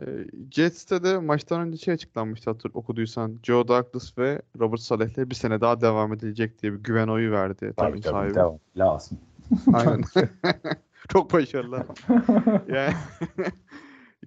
[0.00, 3.38] Ee, Jets'te de maçtan önce şey açıklanmıştı hatır okuduysan.
[3.42, 7.72] Joe Douglas ve Robert Saleh'le bir sene daha devam edilecek diye bir güven oyu verdi
[7.76, 8.34] takım sahibi.
[8.34, 8.58] devam.
[8.76, 9.18] Lazım.
[9.72, 10.02] Aynen.
[11.08, 11.86] Çok başarılı.
[12.68, 12.94] yani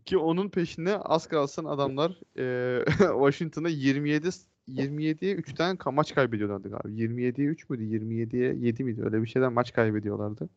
[0.06, 4.30] ki onun peşine az kalsın adamlar e, Washington'a 27
[4.70, 6.90] 27'ye 3'ten ka- maç kaybediyorlardı galiba.
[6.90, 7.84] 27'ye 3 müydü?
[7.84, 9.04] 27'ye 7 miydi?
[9.04, 10.50] Öyle bir şeyden maç kaybediyorlardı.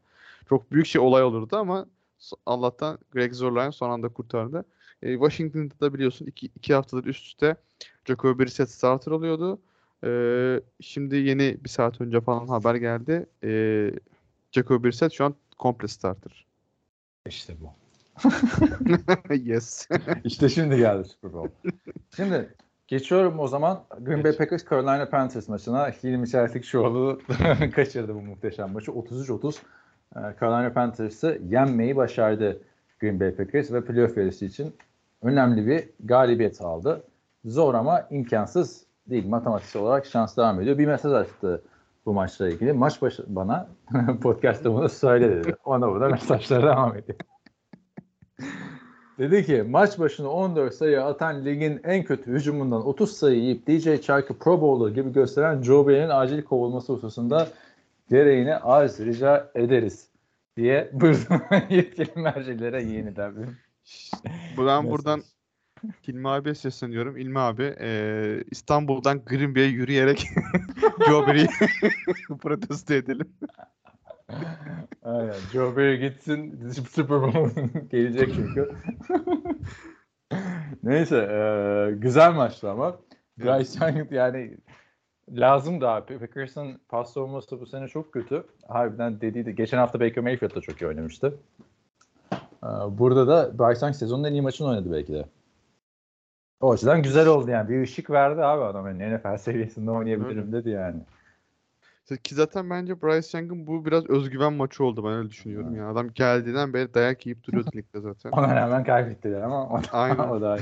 [0.48, 1.86] Çok büyük şey olay olurdu ama
[2.46, 4.64] Allah'tan Greg Zuerlein son anda kurtardı.
[5.02, 7.56] E, Washington'da da biliyorsun 2 iki haftadır üst üste
[8.04, 9.60] Jacoby Brissett starter oluyordu.
[10.04, 10.10] E,
[10.80, 13.26] şimdi yeni bir saat önce falan haber geldi.
[13.44, 13.90] E,
[14.52, 16.46] Jacoby Brissett şu an komple starter.
[17.26, 17.70] İşte bu.
[19.34, 19.88] yes.
[20.24, 21.68] İşte şimdi geldi Super Bowl.
[22.16, 22.54] Şimdi
[22.86, 24.36] geçiyorum o zaman Green Bay.
[24.36, 25.90] Packers Carolina Panthers maçına.
[25.90, 27.20] Hilmi Çeltik Şoğlu
[27.74, 28.90] kaçırdı bu muhteşem maçı.
[28.90, 29.56] 33-30
[30.16, 32.62] e, Carolina Panthers'ı yenmeyi başardı
[33.00, 34.74] Green Bay Packers ve playoff yarışı için
[35.22, 37.02] önemli bir galibiyet aldı.
[37.44, 39.28] Zor ama imkansız değil.
[39.28, 40.78] Matematiksel olarak şans devam ediyor.
[40.78, 41.62] Bir mesaj açtı
[42.06, 42.72] bu maçla ilgili.
[42.72, 43.68] Maç başı bana
[44.22, 45.56] podcast'ta bunu söyle dedi.
[45.64, 47.18] Ona bu da mesajlar devam ediyor.
[49.18, 54.00] Dedi ki maç başına 14 sayı atan ligin en kötü hücumundan 30 sayı yiyip DJ
[54.00, 57.48] Chark'ı Pro Bowler gibi gösteren Joe Barry'nin acil kovulması hususunda
[58.10, 60.08] gereğini arz rica ederiz
[60.56, 63.48] diye buradan yetkili mercilere yeniden bir
[64.58, 65.22] Ben buradan
[66.08, 67.16] Hilmi abiye sesleniyorum.
[67.16, 70.26] İlmi abi eee, İstanbul'dan Green Bay'e yürüyerek
[71.06, 71.46] Joe Barry'i
[72.42, 73.28] protesto edelim.
[75.02, 75.34] Aynen.
[75.52, 78.72] Joe Barry gitsin Super Bowl gelecek çünkü.
[80.82, 82.96] Neyse e, güzel maçtı ama.
[83.38, 84.56] Bryce Young yani
[85.30, 86.18] lazım da abi.
[86.18, 88.44] Packers'ın pas savunması bu sene çok kötü.
[88.68, 89.54] Harbiden dediydi.
[89.54, 91.38] Geçen hafta Baker Mayfield da çok iyi oynamıştı.
[92.62, 92.68] E,
[92.98, 95.24] burada da Bryce Young sezonun en iyi maçını oynadı belki de.
[96.60, 97.68] O açıdan güzel oldu yani.
[97.68, 98.86] Bir ışık verdi abi adam.
[98.86, 101.00] Yani NFL seviyesinde oynayabilirim dedi yani.
[102.24, 105.76] Ki zaten bence Bryce Young'ın bu biraz özgüven maçı oldu ben öyle düşünüyorum.
[105.76, 108.30] Yani adam geldiğinden beri dayak yiyip duruyordu ligde zaten.
[108.30, 110.18] Ona rağmen kaybettiler ama o, Aynen.
[110.28, 110.58] o da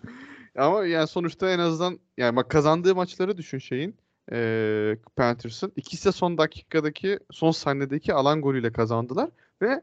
[0.56, 3.96] Ama yani sonuçta en azından yani bak kazandığı maçları düşün şeyin
[4.32, 5.72] eee Panthers'ın.
[5.76, 9.30] İkisi de son dakikadaki son saniyedeki alan golüyle kazandılar
[9.62, 9.82] ve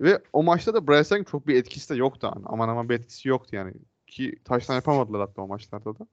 [0.00, 2.32] ve o maçta da Bryce çok bir etkisi de yoktu.
[2.34, 2.46] Yani.
[2.46, 3.72] Aman aman bir etkisi yoktu yani.
[4.06, 6.06] Ki taştan yapamadılar hatta o maçlarda da.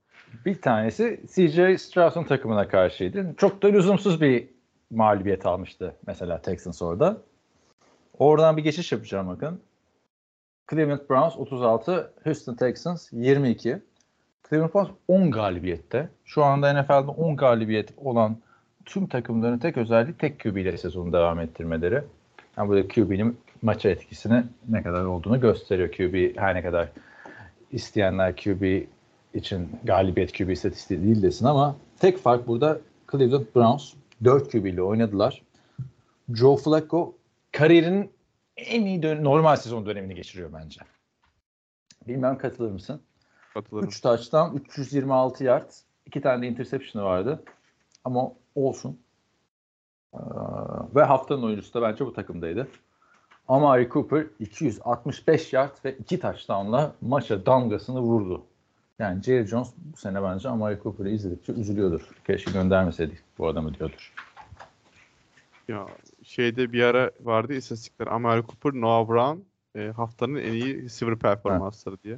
[0.46, 3.34] Bir tanesi CJ Stroud'un takımına karşıydı.
[3.38, 4.48] Çok da lüzumsuz bir
[4.92, 7.18] mağlubiyet almıştı mesela Texans orada.
[8.20, 9.62] Oradan bir geçiş yapacağım bakın.
[10.72, 13.82] Cleveland Browns 36, Houston Texans 22.
[14.50, 16.10] Cleveland Browns 10 galibiyette.
[16.26, 18.38] Şu anda NFL'de 10 galibiyet olan
[18.86, 22.04] tüm takımların tek özelliği tek QB ile sezonu devam ettirmeleri.
[22.58, 25.92] Yani burada QB'nin maça etkisini ne kadar olduğunu gösteriyor.
[25.92, 26.90] QB her ne kadar
[27.72, 28.88] isteyenler QB
[29.34, 32.80] için galibiyet QB istatistiği değil desin ama tek fark burada
[33.12, 33.94] Cleveland Browns
[34.24, 35.42] 4 QB ile oynadılar.
[36.34, 37.16] Joe Flacco
[37.52, 38.12] kariyerinin
[38.58, 40.82] en iyi dön- normal sezon dönemini geçiriyor bence.
[42.08, 43.02] Bilmem katılır mısın?
[43.54, 43.88] Katılırım.
[43.88, 45.70] 3 taçtan 326 yard.
[46.06, 47.44] 2 tane de interception'ı vardı.
[48.04, 49.00] Ama olsun.
[50.14, 50.18] Ee,
[50.96, 52.68] ve haftanın oyuncusu da bence bu takımdaydı.
[53.52, 58.46] Amari Cooper 265 yard ve 2 touchdown'la maça damgasını vurdu.
[59.00, 62.02] Yani Jerry Jones bu sene bence Amari Cooper'ı izledikçe üzülüyordur.
[62.28, 64.14] Keşke göndermeseydik bu adamı diyordur.
[65.68, 65.86] Ya
[66.24, 68.08] şeyde bir ara vardı istatistikler.
[68.08, 69.40] Amari Cooper, Noah Brown
[69.80, 72.18] e, haftanın en iyi receiver performansları diye.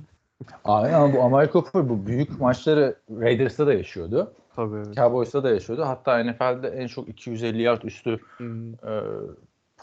[0.64, 4.34] Aynen ama bu Amari Cooper bu büyük maçları Raiders'ta da yaşıyordu.
[4.56, 4.76] Tabii.
[4.76, 4.96] evet.
[4.96, 5.84] Cowboys'ta da yaşıyordu.
[5.86, 8.74] Hatta NFL'de en çok 250 yard üstü Hmm.
[8.74, 9.02] e,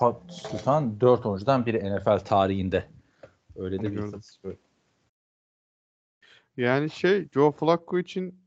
[0.00, 0.14] pas
[0.50, 2.88] tutan 4 oyuncudan biri NFL tarihinde.
[3.56, 4.58] Öyle de bir istatistik.
[6.56, 8.40] Yani şey Joe Flacco için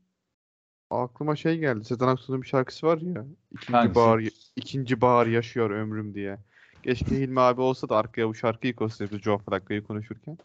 [0.90, 1.84] Aklıma şey geldi.
[1.84, 3.26] Sezen Aksu'nun bir şarkısı var ya.
[3.52, 3.94] İkinci Hangisi?
[3.94, 4.24] bahar,
[4.56, 6.38] ikinci bahar yaşıyor ömrüm diye.
[6.82, 10.38] Keşke Hilmi abi olsa da arkaya bu şarkıyı koysaydı Joe Flacco'yu konuşurken.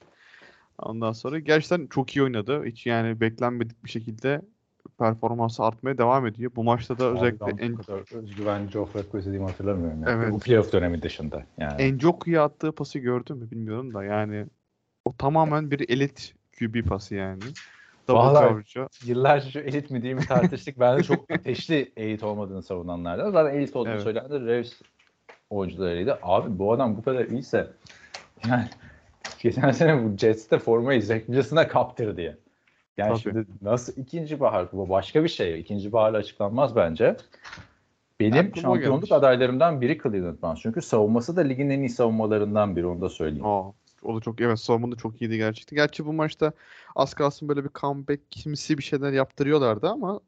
[0.78, 2.66] Ondan sonra gerçekten çok iyi oynadı.
[2.66, 4.42] Hiç yani beklenmedik bir şekilde
[5.00, 6.52] performansı artmaya devam ediyor.
[6.56, 10.04] Bu maçta da özellikle Abi en, kadar özgüvenli Joe Flacco izlediğimi hatırlamıyorum.
[10.04, 10.24] Yani.
[10.24, 10.34] Evet.
[10.34, 11.44] Bu playoff dönemi dışında.
[11.58, 11.82] Yani.
[11.82, 14.46] Enjoku'ya attığı pası gördün mü bilmiyorum da yani
[15.06, 17.44] o tamamen bir elit QB pası yani.
[18.10, 18.88] Vallahi-.
[19.06, 20.80] Yıllarca şu elit mi değil mi tartıştık.
[20.80, 23.32] ben de çok ateşli elit olmadığını savunanlardan.
[23.32, 24.04] Zaten elit olduğunu Evet.
[24.04, 24.74] söyleyen de Ravens
[25.50, 26.20] oyuncularıydı.
[26.22, 27.68] Abi bu adam bu kadar iyiyse
[28.48, 28.66] yani
[29.40, 32.36] geçen sene bu Jets'te formayı Zach Wilson'a kaptırdı ya.
[33.00, 33.20] Yani Tabii.
[33.20, 34.72] şimdi nasıl ikinci bahar?
[34.72, 35.60] Bu başka bir şey.
[35.60, 37.18] İkinci baharla açıklanmaz bence.
[38.20, 39.12] Benim Aklıma şampiyonluk gelmiş.
[39.12, 40.62] adaylarımdan biri Cleveland Browns.
[40.62, 43.46] Çünkü savunması da ligin en iyi savunmalarından biri onu da söyleyeyim.
[43.46, 43.72] Aa,
[44.04, 45.76] o da çok evet savunma da çok iyiydi gerçekten.
[45.76, 46.52] Gerçi bu maçta
[46.96, 50.20] az kalsın böyle bir comeback kimsi bir şeyler yaptırıyorlardı ama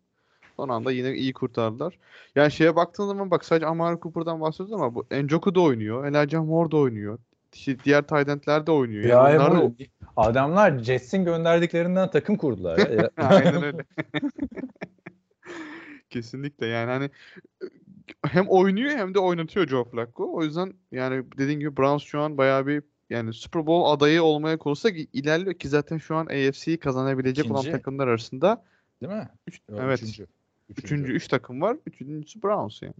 [0.56, 1.98] son anda yine iyi kurtardılar.
[2.36, 6.06] Yani şeye baktığın zaman bak sadece Amari Cooper'dan bahsediyoruz ama bu Njoku da oynuyor.
[6.06, 7.20] Elijah Moore da oynuyor.
[7.54, 9.04] İşte diğer tight end'ler de oynuyor.
[9.04, 9.76] Yani Ya onlar da- bu-
[10.16, 12.78] adamlar Jets'in gönderdiklerinden takım kurdular.
[12.90, 13.10] ya.
[13.18, 13.78] Aynen öyle.
[16.10, 17.10] Kesinlikle yani hani
[18.28, 20.34] hem oynuyor hem de oynatıyor Joe Flacco.
[20.34, 24.58] O yüzden yani dediğim gibi Browns şu an bayağı bir yani Super Bowl adayı olmaya
[24.58, 27.72] konusunda ilerliyor ki zaten şu an AFC'yi kazanabilecek olan İkinci.
[27.72, 28.64] takımlar arasında
[29.02, 29.30] Değil mi?
[29.48, 30.28] üç, Yok, evet Üçüncü.
[30.70, 31.78] üçüncü üç takım var.
[31.86, 32.94] Üçüncüsü Browns yani.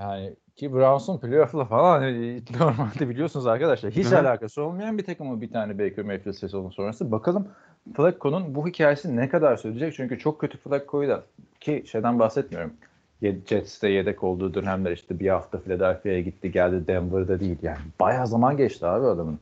[0.00, 4.20] Yani ki Browns'un playoff'la falan hani normalde biliyorsunuz arkadaşlar hiç Hı hı.
[4.20, 7.12] alakası olmayan bir takımı bir tane Baker Mayfield sezonu sonrası.
[7.12, 7.48] Bakalım
[7.96, 9.94] Flacco'nun bu hikayesi ne kadar sürecek?
[9.94, 11.22] Çünkü çok kötü Flacco'yu da
[11.60, 12.72] ki şeyden bahsetmiyorum.
[13.22, 17.58] Jets'te yedek olduğu dönemler işte bir hafta Philadelphia'ya gitti geldi Denver'da değil.
[17.62, 19.38] Yani bayağı zaman geçti abi adamın.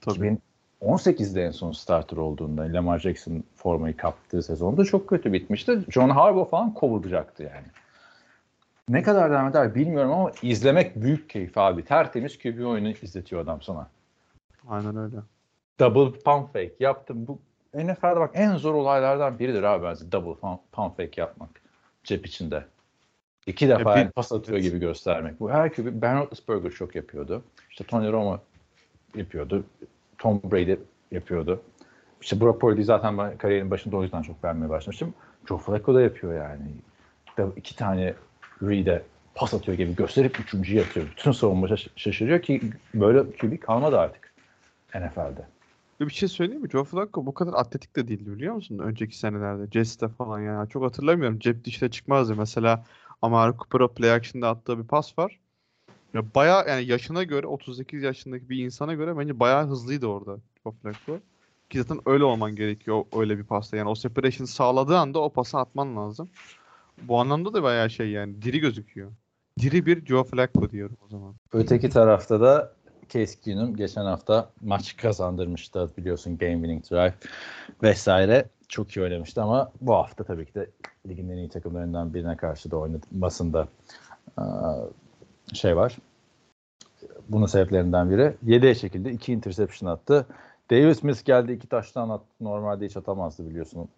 [0.00, 0.36] Tabii.
[0.82, 5.78] 2018'de en son starter olduğunda Lamar Jackson formayı kaptığı sezonda çok kötü bitmişti.
[5.88, 7.66] John Harbaugh falan kovulacaktı yani.
[8.88, 11.84] Ne kadar devam eder bilmiyorum ama izlemek büyük keyif abi.
[11.84, 13.88] Tertemiz QB oyunu izletiyor adam sana.
[14.68, 15.16] Aynen öyle.
[15.80, 17.26] Double pump fake yaptım.
[17.26, 17.38] Bu
[17.74, 20.40] NFL'de bak en zor olaylardan biridir abi bence double
[20.72, 21.48] pump, fake yapmak.
[22.04, 22.64] Cep içinde.
[23.46, 25.40] İki defa bir- yani pas atıyor gibi göstermek.
[25.40, 27.42] Bu her QB Ben Roethlisberger çok yapıyordu.
[27.70, 28.38] İşte Tony Romo
[29.14, 29.64] yapıyordu.
[30.18, 30.74] Tom Brady
[31.10, 31.62] yapıyordu.
[32.20, 35.14] İşte Brock Purdy zaten ben kariyerin başında o yüzden çok beğenmeye başlamıştım.
[35.48, 36.62] Joe Flacco da yapıyor yani.
[37.56, 38.14] İki tane
[38.62, 39.02] read'e
[39.34, 41.06] pas atıyor gibi gösterip üçüncüyü atıyor.
[41.10, 44.32] Bütün savunma şaş- şaşırıyor ki böyle QB kalmadı artık
[44.94, 45.46] NFL'de.
[46.00, 46.70] Bir şey söyleyeyim mi?
[46.70, 48.78] Joe Flacco bu kadar atletik de değildi biliyor musun?
[48.78, 49.70] Önceki senelerde.
[49.70, 50.68] Jets'te falan yani.
[50.68, 51.38] Çok hatırlamıyorum.
[51.38, 52.36] Cep dişte çıkmazdı.
[52.36, 52.84] Mesela
[53.22, 55.40] Amari Cooper'a play action'da attığı bir pas var.
[56.14, 60.72] Ya bayağı yani yaşına göre 38 yaşındaki bir insana göre bence bayağı hızlıydı orada Joe
[60.72, 61.20] Flacco.
[61.70, 63.76] Ki zaten öyle olman gerekiyor öyle bir pasta.
[63.76, 66.30] Yani o separation sağladığı anda o pası atman lazım.
[67.02, 69.12] Bu anlamda da bayağı şey yani diri gözüküyor.
[69.60, 71.34] Diri bir Joe Flacco diyorum o zaman.
[71.52, 72.72] Öteki tarafta da
[73.08, 77.14] Case Keenum geçen hafta maç kazandırmıştı biliyorsun game winning drive
[77.82, 80.70] vesaire çok iyi oynamıştı ama bu hafta tabii ki de
[81.08, 83.68] ligin en iyi takımlarından birine karşı da oynamasında
[85.54, 85.96] şey var.
[87.28, 89.08] Bunun sebeplerinden biri 7'ye çekildi.
[89.08, 90.26] 2 interception attı.
[90.70, 91.52] Davis Mills geldi.
[91.52, 92.26] 2 taştan attı.
[92.40, 93.88] Normalde hiç atamazdı biliyorsun.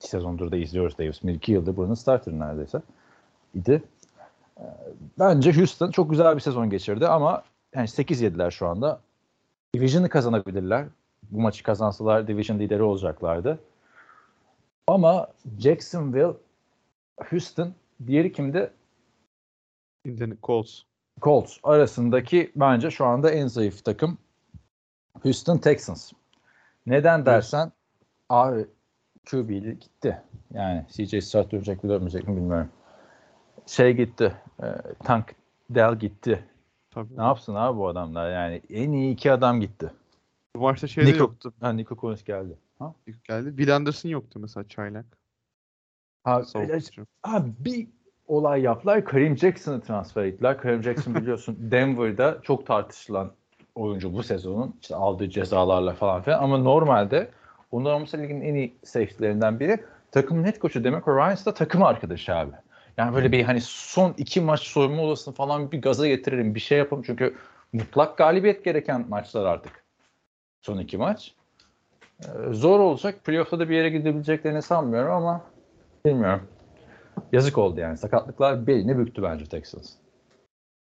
[0.00, 1.24] 2 sezondur da izliyoruz Davis.
[1.24, 2.82] 2 yıldır buranın starter neredeyse.
[3.54, 3.82] idi.
[4.58, 4.64] Eee,
[5.18, 7.42] Bence Houston çok güzel bir sezon geçirdi ama
[7.74, 9.00] yani 8 yediler şu anda.
[9.74, 10.86] Division'ı kazanabilirler.
[11.30, 13.58] Bu maçı kazansalar division lideri olacaklardı.
[14.88, 15.26] Ama
[15.58, 16.32] Jacksonville,
[17.30, 17.74] Houston,
[18.06, 18.70] diğeri kimdi?
[20.04, 20.80] Indiana Colts.
[21.22, 24.18] Colts arasındaki bence şu anda en zayıf takım
[25.22, 26.12] Houston Texans.
[26.86, 27.72] Neden dersen
[28.28, 28.66] abi
[29.30, 29.48] QB
[29.80, 30.22] gitti.
[30.54, 32.68] Yani CJ Stroud dönecek mi dönmeyecek mi bilmiyorum.
[33.66, 34.32] Şey gitti.
[34.62, 34.66] E,
[35.04, 35.34] Tank
[35.70, 36.44] Dell gitti.
[36.90, 37.16] Tabii.
[37.16, 38.30] Ne yapsın abi bu adamlar?
[38.30, 39.90] Yani en iyi iki adam gitti.
[40.56, 41.52] Bu maçta şey Nico- yoktu.
[41.60, 42.58] Ha Nico Collins geldi.
[42.78, 42.94] Ha?
[43.24, 43.58] Geldi.
[43.58, 45.06] Bill Anderson yoktu mesela çaylak.
[46.24, 47.06] Ha, Savunmacı.
[47.24, 47.88] Abi bir
[48.28, 49.04] olay yaptılar.
[49.04, 50.58] Kareem Jackson'ı transfer ettiler.
[50.58, 53.32] Kareem Jackson biliyorsun Denver'da çok tartışılan
[53.74, 54.76] oyuncu bu sezonun.
[54.82, 56.42] İşte aldığı cezalarla falan filan.
[56.42, 57.30] Ama normalde
[57.70, 59.84] ondan olmasa ligin en iyi safety'lerinden biri.
[60.12, 62.52] Takımın head coach'u Demeco Ryans da takım arkadaşı abi.
[62.96, 66.54] Yani böyle bir hani son iki maç soyunma odasını falan bir gaza getiririm.
[66.54, 67.02] Bir şey yapalım.
[67.06, 67.36] Çünkü
[67.72, 69.84] mutlak galibiyet gereken maçlar artık.
[70.62, 71.34] Son iki maç.
[72.24, 73.24] Ee, zor olacak.
[73.24, 75.44] Playoff'ta da bir yere gidebileceklerini sanmıyorum ama
[76.06, 76.48] bilmiyorum.
[77.32, 77.96] Yazık oldu yani.
[77.96, 79.92] Sakatlıklar belini büktü bence Texans.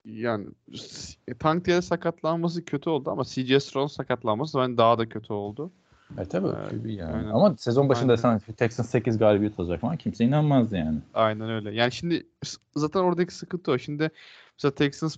[0.05, 5.73] Yani s- Tank sakatlanması kötü oldu ama CJ Stroud sakatlanması ben daha da kötü oldu.
[6.19, 7.13] E tabii Ee, QB yani.
[7.17, 7.29] aynen.
[7.31, 8.39] Ama sezon başında Aynen.
[8.39, 10.99] sen Texans 8 galibiyet alacak falan kimse inanmazdı yani.
[11.15, 11.75] Aynen öyle.
[11.75, 12.27] Yani şimdi
[12.77, 13.79] zaten oradaki sıkıntı o.
[13.79, 14.11] Şimdi
[14.59, 15.17] mesela Texans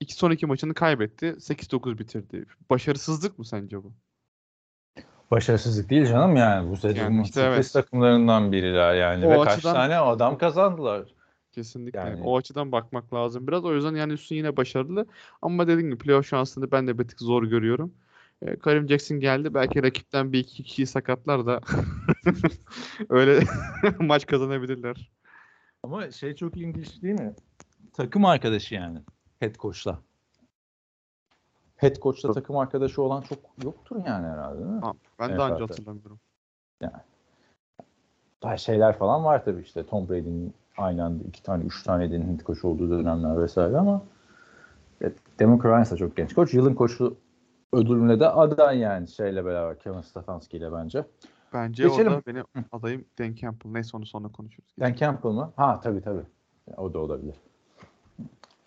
[0.00, 1.26] iki son iki maçını kaybetti.
[1.26, 2.44] 8-9 bitirdi.
[2.70, 3.92] Başarısızlık mı sence bu?
[5.30, 6.70] Başarısızlık değil canım yani.
[6.70, 7.72] Bu sezonun Yani işte evet.
[7.72, 9.26] takımlarından biriler yani.
[9.26, 11.14] O Ve kaç açıdan- tane adam kazandılar.
[11.52, 11.98] Kesinlikle.
[11.98, 13.64] Yani- O açıdan bakmak lazım biraz.
[13.64, 15.06] O yüzden yani Houston yine başarılı.
[15.42, 17.94] Ama dediğim gibi playoff şansını ben de bir tık zor görüyorum.
[18.44, 19.54] Ee, Karim Jackson geldi.
[19.54, 21.60] Belki rakipten bir iki kişiyi sakatlar da
[23.08, 23.44] öyle
[24.00, 25.10] maç kazanabilirler.
[25.82, 27.34] Ama şey çok ilginç değil mi?
[27.92, 28.98] Takım arkadaşı yani.
[29.40, 29.98] Head coach'la.
[31.76, 32.34] Head coach'la Yok.
[32.34, 34.80] takım arkadaşı olan çok yoktur yani herhalde değil mi?
[34.80, 36.20] Ha, ben Evet, daha önce hatırlamıyorum.
[38.42, 42.32] Daha şeyler falan var tabii işte Tom Brady'nin aynı anda iki tane, üç tane Eden'in
[42.32, 44.02] head coach olduğu dönemler vesaire ama
[45.02, 46.54] e, Demon Ryan çok genç koç.
[46.54, 47.16] Yılın koçu
[47.72, 51.04] ödülüne de aday yani şeyle beraber Kevin Stefanski ile bence.
[51.52, 52.12] Bence Geçelim.
[52.12, 53.70] orada benim adayım Dan Campbell.
[53.70, 54.68] Neyse onu sonra konuşuruz.
[54.80, 55.52] Dan Campbell mı?
[55.56, 56.24] Ha tabii tabii.
[56.76, 57.34] O da olabilir.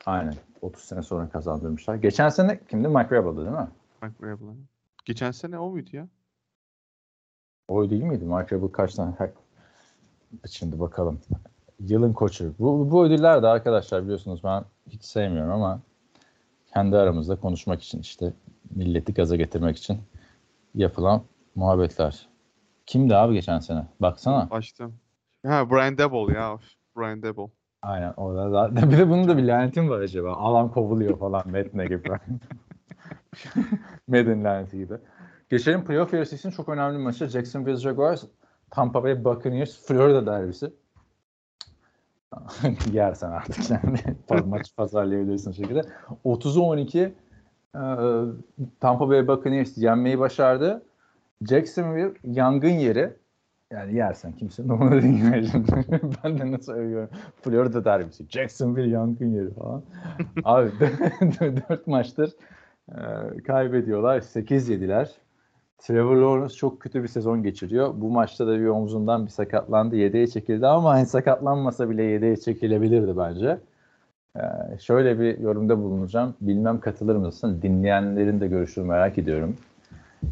[0.06, 0.36] Aynen.
[0.62, 1.96] 30 sene sonra kazandırmışlar.
[1.96, 2.88] Geçen sene kimdi?
[2.88, 3.68] Mike Vrabel'dı değil mi?
[4.02, 4.54] Mike Vrabel'a.
[5.06, 6.08] Geçen sene o muydu ya?
[7.68, 8.26] O değil miydi?
[8.26, 9.14] Mike Vrabel kaç tane?
[10.50, 11.20] Şimdi bakalım.
[11.80, 12.54] Yılın koçu.
[12.60, 15.80] Bu, bu ödüller de arkadaşlar biliyorsunuz ben hiç sevmiyorum ama
[16.74, 18.34] kendi aramızda konuşmak için işte
[18.76, 19.98] milleti gaza getirmek için
[20.76, 21.24] yapılan
[21.56, 22.28] muhabbetler.
[22.86, 23.86] Kimdi abi geçen sene?
[24.00, 24.48] Baksana.
[24.52, 24.96] Açtım.
[25.46, 26.60] Ha Brian Dable ya.
[26.98, 27.52] Brian Dable.
[27.82, 28.92] Aynen orada zaten.
[28.92, 30.34] Bir de bunun da bir lanetim var acaba.
[30.34, 32.10] Alan kovuluyor falan Metne gibi.
[34.08, 34.94] Madden laneti gibi.
[35.50, 37.28] Geçelim playoff yarısı için çok önemli maçı.
[37.28, 38.24] Jacksonville Jaguars,
[38.72, 40.74] Tampa Bay Buccaneers, Florida derbisi.
[42.94, 44.00] Yersen artık yani.
[44.46, 45.82] Maçı pazarlayabilirsin şekilde.
[46.26, 47.14] 30'u 12 e,
[48.80, 50.82] Tampa Bay Buccaneers yenmeyi başardı.
[51.50, 53.14] Jacksonville yangın yeri.
[53.72, 55.24] Yani yersen kimsenin onu değil.
[56.24, 57.10] ben de nasıl övüyorum.
[57.42, 58.26] Florida derbisi.
[58.30, 59.84] Jacksonville yangın yeri falan.
[60.44, 60.72] Abi
[61.70, 62.32] 4 maçtır
[62.92, 62.98] e,
[63.48, 64.22] kaybediyorlar.
[64.22, 65.12] 8 yediler.
[65.78, 67.94] Trevor Lawrence çok kötü bir sezon geçiriyor.
[67.96, 69.96] Bu maçta da bir omzundan bir sakatlandı.
[69.96, 73.60] Yedeğe çekildi ama hani sakatlanmasa bile yedeğe çekilebilirdi bence.
[74.38, 76.36] Ee, şöyle bir yorumda bulunacağım.
[76.42, 77.60] Bilmem katılır mısın?
[77.62, 79.56] Dinleyenlerin de görüşünü merak ediyorum.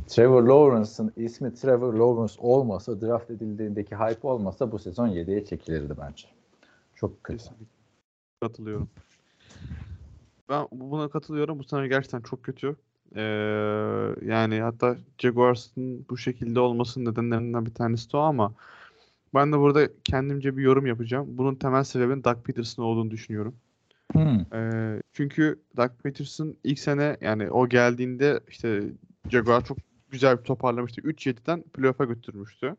[0.08, 6.28] Trevor Lawrence'ın ismi Trevor Lawrence olmasa, draft edildiğindeki hype olmasa bu sezon yedeğe çekilirdi bence.
[6.96, 7.44] Çok kötü.
[8.42, 8.90] Katılıyorum.
[10.50, 11.60] Ben buna katılıyorum.
[11.60, 12.76] Bu sene gerçekten çok kötü.
[13.16, 13.22] Ee,
[14.26, 18.54] yani hatta Jaguars'ın bu şekilde olmasının nedenlerinden bir tanesi de o ama
[19.34, 21.28] ben de burada kendimce bir yorum yapacağım.
[21.30, 23.56] Bunun temel sebebinin Doug Peterson olduğunu düşünüyorum.
[24.14, 24.40] Hmm.
[24.54, 28.84] Ee, çünkü Doug Peterson ilk sene yani o geldiğinde işte
[29.30, 29.78] Jaguar çok
[30.10, 31.02] güzel bir toparlamıştı.
[31.02, 32.76] 3-7'den playoff'a götürmüştü.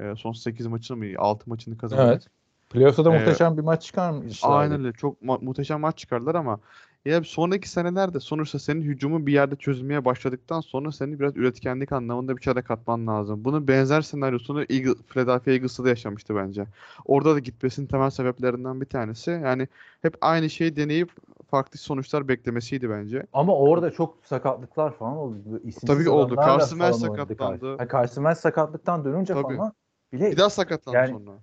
[0.00, 2.02] Ee, son 8 maçını mı 6 maçını kazandı.
[2.12, 2.26] Evet.
[2.70, 4.60] Playoff'ta da Ee, muhteşem bir maç çıkarmışlar.
[4.60, 4.92] Aynen öyle.
[4.92, 6.60] Çok ma- muhteşem maç çıkardılar ama
[7.04, 12.36] ya sonraki senelerde sonuçta senin hücumun bir yerde çözülmeye başladıktan sonra senin biraz üretkenlik anlamında
[12.36, 13.44] bir şeyler katman lazım.
[13.44, 16.66] Bunun benzer senaryosunu Eagle, Philadelphia Eagles'ta da yaşamıştı bence.
[17.04, 19.68] Orada da gitmesinin temel sebeplerinden bir tanesi yani
[20.02, 21.10] hep aynı şeyi deneyip
[21.50, 23.26] farklı sonuçlar beklemesiydi bence.
[23.32, 25.36] Ama orada çok sakatlıklar falan oldu.
[25.64, 26.36] İsimsiz Tabii oldu.
[26.36, 27.76] Carson Wentz sakatlandı.
[27.78, 29.56] Ha, Carson Wentz sakatlıktan dönünce Tabii.
[29.56, 29.72] falan
[30.12, 31.38] bile Bir daha sakatlandı Yani- sonra.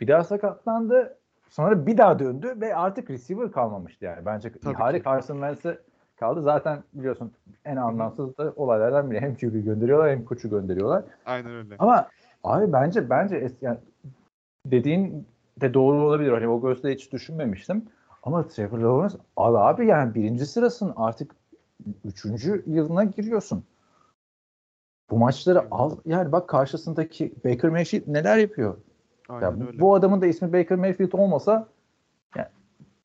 [0.00, 1.19] bir daha sakatlandı.
[1.50, 4.26] Sonra bir daha döndü ve artık receiver kalmamıştı yani.
[4.26, 5.02] Bence Tabii ihale.
[5.02, 5.78] Carson Wentz'e
[6.16, 6.42] kaldı.
[6.42, 7.32] Zaten biliyorsun
[7.64, 9.20] en anlamsız da olaylardan biri.
[9.20, 11.04] Hem QB gönderiyorlar hem koçu gönderiyorlar.
[11.26, 11.76] Aynen öyle.
[11.78, 12.08] Ama
[12.44, 13.78] abi bence bence es- yani
[14.66, 15.26] dediğin
[15.60, 16.32] de doğru olabilir.
[16.32, 17.84] Hani o gözle hiç düşünmemiştim.
[18.22, 21.34] Ama Trevor Lawrence abi, abi yani birinci sırasın artık
[22.04, 23.64] üçüncü yılına giriyorsun.
[25.10, 28.76] Bu maçları al yani bak karşısındaki Baker Mayfield neler yapıyor.
[29.30, 29.80] Aynen Ya bu, öyle.
[29.80, 31.68] bu adamın da ismi Baker Mayfield olmasa
[32.36, 32.48] yani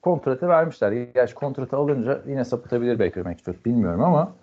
[0.01, 0.91] kontratı vermişler.
[0.91, 4.35] Gerçi kontratı alınca yine sapıtabilir Baker Mayfield bilmiyorum ama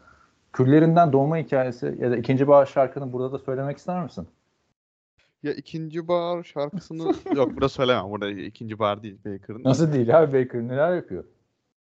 [0.52, 4.28] küllerinden doğma hikayesi ya da ikinci bahar şarkını burada da söylemek ister misin?
[5.42, 7.02] Ya ikinci bar şarkısını
[7.36, 8.10] yok burada söylemem.
[8.10, 9.64] Burada ikinci bar değil Baker'ın.
[9.64, 11.24] Nasıl değil abi Baker neler yapıyor?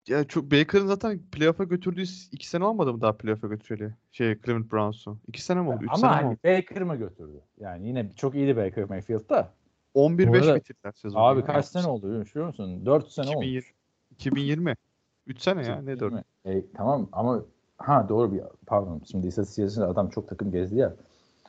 [0.08, 3.94] Ya çok Baker'ın zaten playoff'a götürdüğü iki sene olmadı mı daha playoff'a götüreli?
[4.12, 5.18] Şey Cleveland Browns'u.
[5.26, 5.78] İki sene mi oldu?
[5.82, 6.38] Üç Ama sene mi hani oldu?
[6.44, 7.40] Baker mı götürdü?
[7.60, 9.52] Yani yine çok iyiydi Baker Mayfield da.
[9.98, 11.22] 11-5 Bu arada- bitirdiler sezonu.
[11.22, 11.46] Abi ya.
[11.46, 12.86] kaç sene oldu biliyor musun?
[12.86, 13.58] 4 sene 2020.
[13.58, 13.66] oldu.
[14.10, 14.74] 2020.
[15.26, 16.14] 3 sene ya ne 4?
[16.44, 17.42] E, tamam ama
[17.78, 20.94] ha doğru bir pardon şimdi istatistik adam çok takım gezdi ya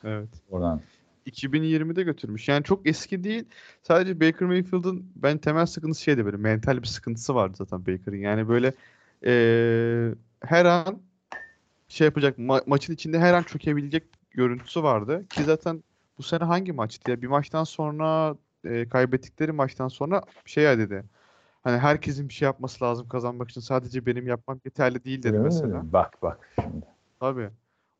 [0.04, 0.28] Evet.
[0.50, 0.80] oradan.
[1.26, 2.48] 2020'de götürmüş.
[2.48, 3.44] Yani çok eski değil.
[3.82, 8.16] Sadece Baker Mayfield'ın ben temel sıkıntısı şeydi böyle mental bir sıkıntısı vardı zaten Baker'ın.
[8.16, 8.72] Yani böyle
[9.24, 10.98] eee, her an
[11.88, 15.24] şey yapacak ma- maçın içinde her an çökebilecek görüntüsü vardı.
[15.30, 15.82] Ki zaten
[16.20, 17.22] bu sene hangi maçtı ya?
[17.22, 21.04] Bir maçtan sonra e, kaybettikleri maçtan sonra şey ya dedi.
[21.62, 23.60] Hani herkesin bir şey yapması lazım kazanmak için.
[23.60, 25.68] Sadece benim yapmam yeterli değil dedi mi mesela.
[25.68, 25.92] dedim?
[25.92, 26.86] Bak bak şimdi.
[27.20, 27.48] Tabii.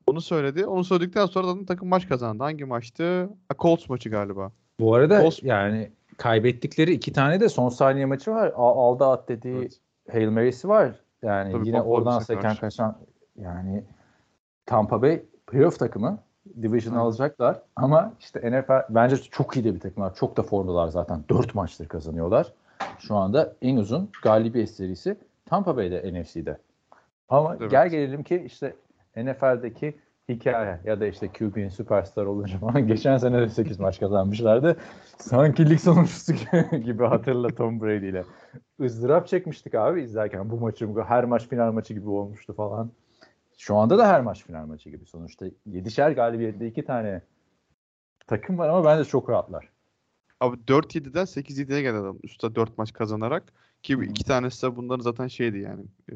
[0.06, 0.66] Onu söyledi.
[0.66, 2.42] Onu söyledikten sonra da takım maç kazandı.
[2.42, 3.22] Hangi maçtı?
[3.22, 4.52] Ha, Colts maçı galiba.
[4.80, 5.46] Bu arada Olsun.
[5.46, 8.52] yani kaybettikleri iki tane de son saniye maçı var.
[8.56, 9.80] Al- Aldı at dediği Evet.
[10.12, 11.00] Hail Mary'si var.
[11.22, 12.60] Yani Tabii, yine Buffalo oradan Bills'e seken karşı.
[12.60, 12.98] kaçan
[13.36, 13.84] yani
[14.66, 16.18] Tampa Bay playoff takımı
[16.62, 17.02] division Evet.
[17.02, 20.14] alacaklar ama işte NFL bence çok iyi de bir takımlar.
[20.14, 21.20] Çok da formdalar zaten.
[21.28, 22.52] 4 maçtır kazanıyorlar.
[22.98, 26.58] Şu anda en uzun galibiyet serisi Tampa Bay'de NFC'de.
[27.28, 27.70] Ama Evet.
[27.70, 28.74] gel gelelim ki işte
[29.16, 29.96] NFL'deki
[30.28, 34.76] hikaye ya da işte QB'nin süperstar olunca falan geçen sene de 8 maç kazanmışlardı.
[35.18, 36.32] Sanki lig sonuncusu
[36.84, 38.24] gibi hatırla Tom Brady ile.
[38.80, 42.90] ızdırap çekmiştik abi izlerken bu maçı her maç final maçı gibi olmuştu falan.
[43.60, 45.06] Şu anda da her maç final maçı gibi.
[45.06, 47.22] Sonuçta 7'şer galibiyette iki tane
[48.26, 49.68] takım var ama bence çok rahatlar.
[50.40, 52.18] Abi 4-7'den 8-7'ye geldi adam.
[52.22, 53.52] Üstte 4 maç kazanarak.
[53.82, 54.04] Ki Hı.
[54.04, 55.84] iki tanesi de bunların zaten şeydi yani.
[56.12, 56.14] E,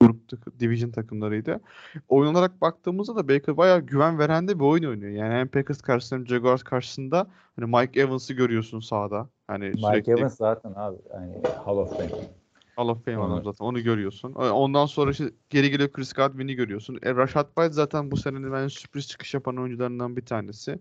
[0.00, 1.60] grup division takımlarıydı.
[2.08, 5.12] Oyun olarak baktığımızda da Baker bayağı güven veren de bir oyun oynuyor.
[5.12, 7.26] Yani hem Packers karşısında hem Jaguars karşısında
[7.56, 9.28] hani Mike Evans'ı görüyorsun sahada.
[9.46, 12.39] Hani Mike sürekli Evans zaten abi yani Hall of Fame.
[12.80, 13.64] Hall of Fame adam zaten.
[13.64, 14.32] Onu görüyorsun.
[14.34, 16.98] Ondan sonra işte geri geliyor Chris Godwin'i görüyorsun.
[17.02, 20.78] E, Rashad White zaten bu senenin bence sürpriz çıkış yapan oyuncularından bir tanesi.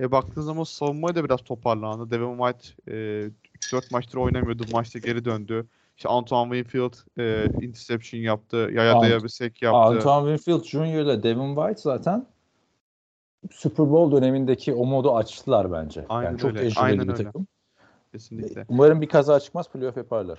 [0.00, 2.10] E, baktığın zaman savunmaya da biraz toparlandı.
[2.10, 3.30] Devin White e,
[3.72, 4.64] 3-4 maçtır oynamıyordu.
[4.72, 5.66] Maçta geri döndü.
[5.96, 8.56] İşte Antoine Winfield e, interception yaptı.
[8.56, 9.78] Yaya Ant- bir sack yaptı.
[9.78, 11.02] Antoine Winfield Jr.
[11.02, 12.26] ile Devin White zaten
[13.50, 16.06] Super Bowl dönemindeki o modu açtılar bence.
[16.08, 17.24] Aynen yani çok öyle, tecrübeli aynen bir öyle.
[17.24, 17.46] takım.
[18.12, 18.64] Kesinlikle.
[18.68, 20.38] Umarım bir kaza çıkmaz playoff yaparlar.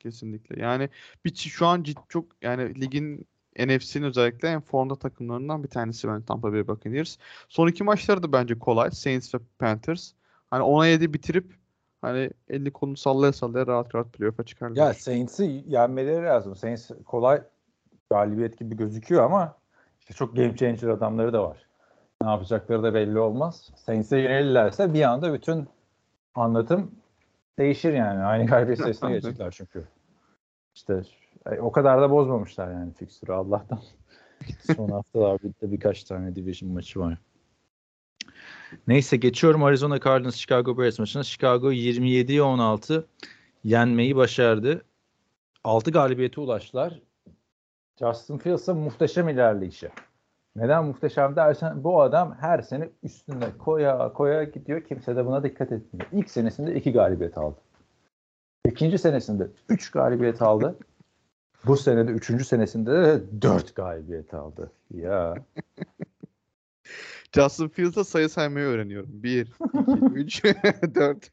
[0.00, 0.62] Kesinlikle.
[0.62, 0.88] Yani
[1.24, 3.26] bir şu an cid, çok yani ligin
[3.58, 7.18] NFC'nin özellikle en formda takımlarından bir tanesi bence Tampa Bay Buccaneers.
[7.48, 8.90] Son iki maçları da bence kolay.
[8.90, 10.12] Saints ve Panthers.
[10.50, 11.54] Hani 10'a 7 bitirip
[12.02, 14.76] hani elini kolunu sallaya sallaya rahat rahat playoff'a çıkarlar.
[14.76, 16.56] Ya Saints'i yenmeleri lazım.
[16.56, 17.42] Saints kolay
[18.10, 19.56] galibiyet gibi gözüküyor ama
[20.00, 21.66] işte çok game changer adamları da var.
[22.22, 23.70] Ne yapacakları da belli olmaz.
[23.76, 25.68] Saints'e yenilirlerse bir anda bütün
[26.34, 26.90] anlatım
[27.58, 28.22] değişir yani.
[28.22, 29.84] Aynı galibiyet sayısına geçecekler çünkü.
[30.74, 31.02] İşte
[31.60, 33.80] o kadar da bozmamışlar yani fikstürü Allah'tan.
[34.76, 37.18] Son haftalarda bir- birkaç tane division maçı var.
[38.86, 41.22] Neyse geçiyorum Arizona Cardinals Chicago Bears maçına.
[41.22, 43.06] Chicago 27'ye 16
[43.64, 44.84] yenmeyi başardı.
[45.64, 47.00] 6 galibiyete ulaştılar.
[47.98, 49.90] Justin Fields'a muhteşem ilerleyişi.
[50.56, 54.80] Neden muhteşem dersen bu adam her sene üstüne koya koya gidiyor.
[54.80, 56.06] Kimse de buna dikkat etmiyor.
[56.12, 57.56] İlk senesinde 2 galibiyet aldı.
[58.68, 60.76] İkinci senesinde 3 galibiyet aldı.
[61.66, 64.72] Bu senede üçüncü senesinde de 4 galibiyet aldı.
[64.94, 65.34] Ya
[67.34, 69.10] Justin Fields'a sayı saymayı öğreniyorum.
[69.12, 69.52] 1, 2,
[70.14, 70.44] 3,
[70.94, 71.30] 4.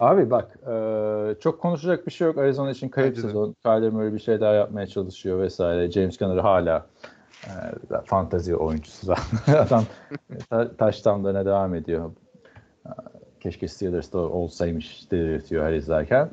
[0.00, 2.38] Abi bak e, çok konuşacak bir şey yok.
[2.38, 3.26] Arizona için kayıp Bence de.
[3.26, 3.52] sezon.
[3.62, 5.90] Kyler Murray bir şey daha yapmaya çalışıyor vesaire.
[5.90, 6.86] James Conner hala
[8.04, 9.54] fantazi oyuncusu zaten.
[9.66, 9.84] Adam
[10.50, 12.10] ta, touchdownlarına devam ediyor.
[12.86, 12.90] E,
[13.40, 16.30] Keşke Steelers'da olsaymış dedirtiyor her izlerken.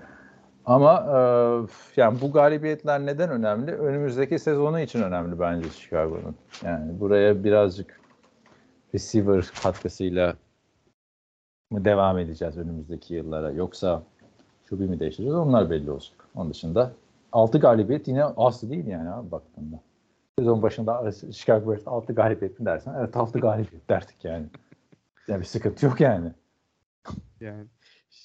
[0.66, 1.18] Ama e,
[2.01, 3.72] yani bu galibiyetler neden önemli?
[3.72, 6.36] Önümüzdeki sezonu için önemli bence Chicago'nun.
[6.63, 7.99] Yani buraya birazcık
[8.93, 10.36] receiver katkısıyla
[11.72, 14.03] mı devam edeceğiz önümüzdeki yıllara yoksa
[14.70, 16.28] QB mi değiştireceğiz onlar belli olacak.
[16.36, 16.91] Onun dışında
[17.32, 19.80] 6 galibiyet yine az değil yani abi baktığında.
[20.40, 24.46] Sezon başında Chicago Bears 6 galibiyet mi dersen evet 6 galibiyet derdik yani.
[25.28, 26.32] Yani bir sıkıntı yok yani.
[27.40, 27.66] Yani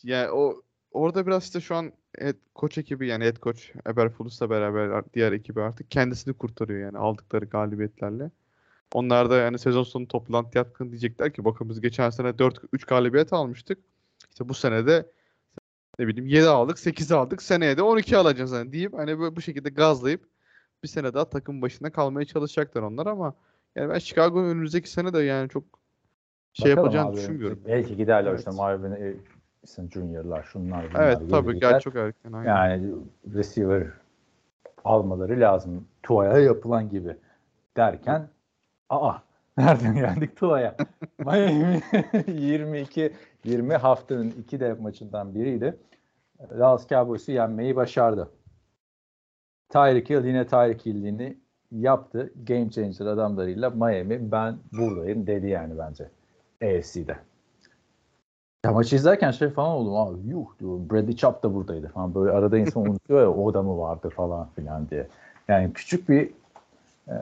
[0.02, 5.04] yani o orada biraz işte şu an head, koç ekibi yani head coach Eberflus'la beraber
[5.14, 8.30] diğer ekibi artık kendisini kurtarıyor yani aldıkları galibiyetlerle.
[8.92, 12.84] Onlar da yani sezon sonu toplantı yapkın diyecekler ki bakın biz geçen sene 4 3
[12.84, 13.78] galibiyet almıştık.
[14.30, 15.06] İşte bu sene de
[15.98, 17.42] ne bileyim 7 aldık, 8 aldık.
[17.42, 20.39] Seneye de 12 alacağız hani deyip hani bu şekilde gazlayıp
[20.82, 23.34] bir sene daha takım başında kalmaya çalışacaklar onlar ama
[23.76, 25.64] yani ben Chicago'nun önümüzdeki sene de yani çok
[26.52, 27.16] şey Bakalım yapacağını abi.
[27.16, 27.60] düşünmüyorum.
[27.66, 28.38] Belki giderler Evet.
[28.38, 31.04] işte Marvin Harrison Junior'lar şunlar bunlar.
[31.06, 32.32] Evet tabii gel çok erken.
[32.32, 32.48] aynen.
[32.48, 32.94] Yani
[33.34, 33.86] receiver
[34.84, 35.86] almaları lazım.
[36.02, 37.16] Tua'ya yapılan gibi
[37.76, 38.28] derken
[38.88, 39.12] aa
[39.58, 40.76] nereden geldik Tua'ya?
[41.18, 41.80] Miami
[42.26, 43.12] 22
[43.44, 45.76] 20 haftanın iki dev maçından biriydi.
[46.58, 48.28] Dallas Cowboys'u yenmeyi başardı.
[49.70, 51.36] Tyreek Hill yine Tyreek Hill'ini
[51.72, 52.32] yaptı.
[52.46, 56.08] Game changer adamlarıyla Miami ben buradayım dedi yani bence.
[56.62, 57.16] AFC'de.
[58.64, 62.30] Ya maçı izlerken şey falan oldum abi yuh diyorum Bradley Chubb da buradaydı falan böyle
[62.30, 65.06] arada insan unutuyor ya o da mı vardı falan filan diye.
[65.48, 66.30] Yani küçük bir
[67.08, 67.14] Ee,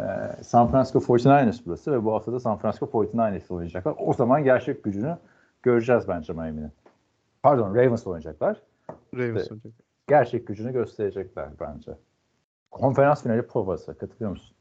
[0.43, 3.95] San Francisco 49ers burası ve bu hafta da San Francisco 49ers oynayacaklar.
[3.99, 5.17] O zaman gerçek gücünü
[5.63, 6.71] göreceğiz bence Miami'nin.
[7.43, 8.63] Pardon Ravens oynayacaklar.
[9.15, 9.53] Ravens Evet.
[9.53, 9.73] olacak.
[10.09, 11.93] Gerçek gücünü gösterecekler bence.
[12.71, 13.99] Konferans finali provası.
[13.99, 14.57] Katılıyor musun?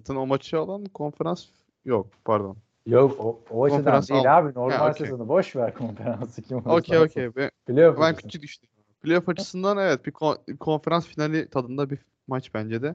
[0.00, 1.46] Zaten o maçı alan konferans
[1.84, 2.56] yok pardon.
[2.86, 4.54] Yok o, o açıdan Konferans değil al- abi.
[4.54, 5.06] Normal Ha, okey.
[5.06, 7.36] sezonu boş ver konferansı kim olursa Okey okey.
[7.36, 8.70] Ben, Playoff ben küçük düştüm.
[9.02, 12.94] Playoff açısından evet bir kon- konferans finali tadında bir maç bence de.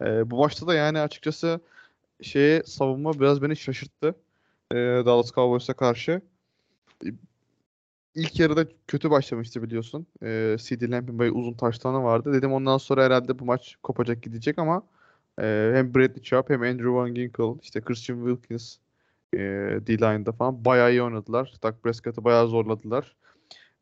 [0.00, 1.60] Ee, bu maçta da yani açıkçası
[2.22, 4.14] şeye savunma biraz beni şaşırttı.
[4.72, 6.22] Ee, Dallas Cowboys'a karşı.
[8.14, 10.06] İlk yarıda kötü başlamıştı biliyorsun.
[10.22, 12.32] Ee, CD Lamp'in böyle uzun taştanı vardı.
[12.32, 14.82] Dedim ondan sonra herhalde bu maç kopacak gidecek ama
[15.40, 18.76] e, hem Bradley Chubb hem Andrew Van Ginkel, işte Christian Wilkins
[19.34, 19.38] e,
[19.86, 21.54] D-line'da falan bayağı iyi oynadılar.
[21.62, 23.16] Dak Prescott'ı bayağı zorladılar.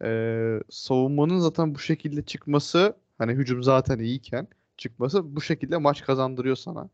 [0.05, 6.57] Ee, savunmanın zaten bu şekilde çıkması hani hücum zaten iyiyken çıkması bu şekilde maç kazandırıyor
[6.57, 6.89] sana.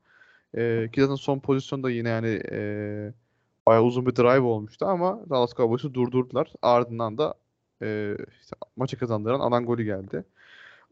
[0.57, 3.13] Ee, ki zaten son pozisyonda yine yani e,
[3.69, 6.53] bayağı uzun bir drive olmuştu ama Dallas Cowboys'u durdurdular.
[6.63, 7.35] Ardından da
[7.83, 10.25] e, işte maçı kazandıran alan golü geldi.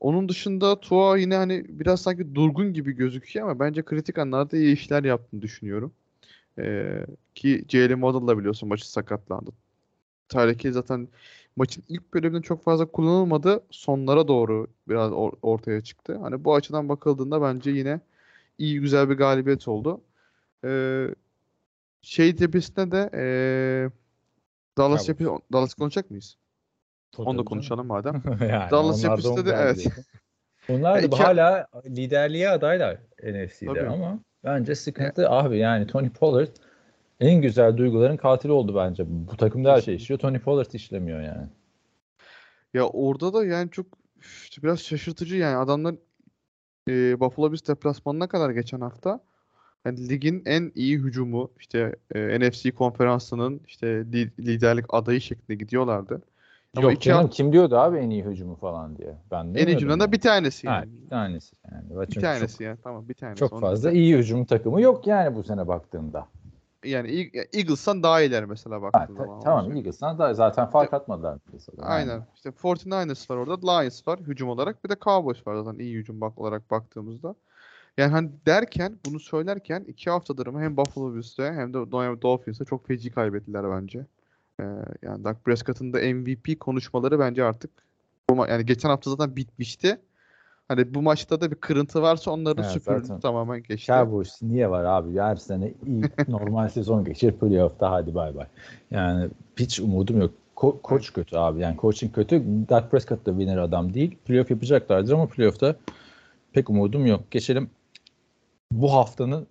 [0.01, 4.75] Onun dışında Tua yine hani biraz sanki durgun gibi gözüküyor ama bence kritik anlarda iyi
[4.75, 5.93] işler yaptığını düşünüyorum.
[6.59, 9.51] Ee, ki Jalen Waddle da biliyorsun maçı sakatlandı.
[10.35, 11.09] Hill zaten
[11.57, 13.65] maçın ilk bölümünde çok fazla kullanılmadı.
[13.71, 16.19] Sonlara doğru biraz or- ortaya çıktı.
[16.23, 18.01] Hani bu açıdan bakıldığında bence yine
[18.59, 20.01] iyi güzel bir galibiyet oldu.
[20.65, 21.09] Ee,
[22.07, 23.91] şey tepesinde de ee,
[24.79, 26.37] Dallas cephesi Dallas konuşacak mıyız?
[27.13, 28.23] Tabii Onu da konuşalım madem.
[28.41, 29.87] yani Dallas cephesinde de evet.
[30.69, 33.87] Onlar da iki- hala liderliğe adaylar NFC'de Tabii.
[33.87, 36.57] ama bence sıkıntı abi yani Tony Pollard
[37.21, 39.05] en güzel duyguların katili oldu bence.
[39.09, 40.21] Bu takımda her şey işliyor.
[40.21, 41.49] Tony Pollard işlemiyor yani.
[42.75, 43.87] Ya orada da yani çok
[44.23, 45.95] işte biraz şaşırtıcı yani adamlar
[46.89, 49.21] e, Buffalo Bills deplasmanına kadar geçen hafta
[49.87, 56.23] yani ligin en iyi hücumu işte e, NFC konferansının işte li- liderlik adayı şeklinde gidiyorlardı.
[56.77, 59.15] Ama Yok iki canım hafta- kim diyordu abi en iyi hücumu falan diye.
[59.31, 60.13] Ben en iyi hücumdan da yani.
[60.13, 60.91] bir tanesi Ha, yani.
[61.05, 62.07] bir tanesi yani.
[62.09, 63.39] Bir tanesi çok, yani tamam bir tanesi.
[63.39, 66.27] çok fazla iyi hücum takımı yok yani bu sene baktığında.
[66.85, 71.39] Yani Eag- Eagles'tan daha iyiler mesela Ha, baktığın ta- tamam Eagles'tan da zaten fark atmadılar.
[71.53, 71.83] mesela.
[71.83, 72.27] Aynen.
[72.35, 73.73] İşte 49ers var orada.
[73.73, 74.85] Lions var hücum olarak.
[74.85, 77.35] Bir de Cowboys var zaten iyi hücum bak olarak baktığımızda.
[77.99, 82.65] Yani hani derken bunu söylerken iki haftadır mı hem Buffalo Bills'te hem de Miami Dolphins'te
[82.65, 84.07] çok feci kaybettiler bence.
[84.61, 84.65] Ee,
[85.03, 87.71] yani Dak Prescott'ın da MVP konuşmaları bence artık
[88.31, 89.99] bu yani geçen hafta zaten bitmişti.
[90.69, 93.93] Hani bu maçta da bir kırıntı varsa onları Evet, süpürdü tamamen geçti.
[93.93, 95.21] Cowboys niye var abi?
[95.21, 98.47] Her sene iyi normal sezon geçir playoff'ta hadi bay bay.
[98.91, 99.29] Yani
[99.59, 100.35] hiç umudum yok.
[100.57, 101.61] Ko- koç kötü abi.
[101.61, 102.43] Yani coaching kötü.
[102.69, 104.19] Dak Prescott da winner adam değil.
[104.25, 105.77] Playoff yapacaklardır ama playoff'ta
[106.53, 107.31] pek umudum yok.
[107.31, 107.71] Geçelim
[108.73, 109.47] bu haftanın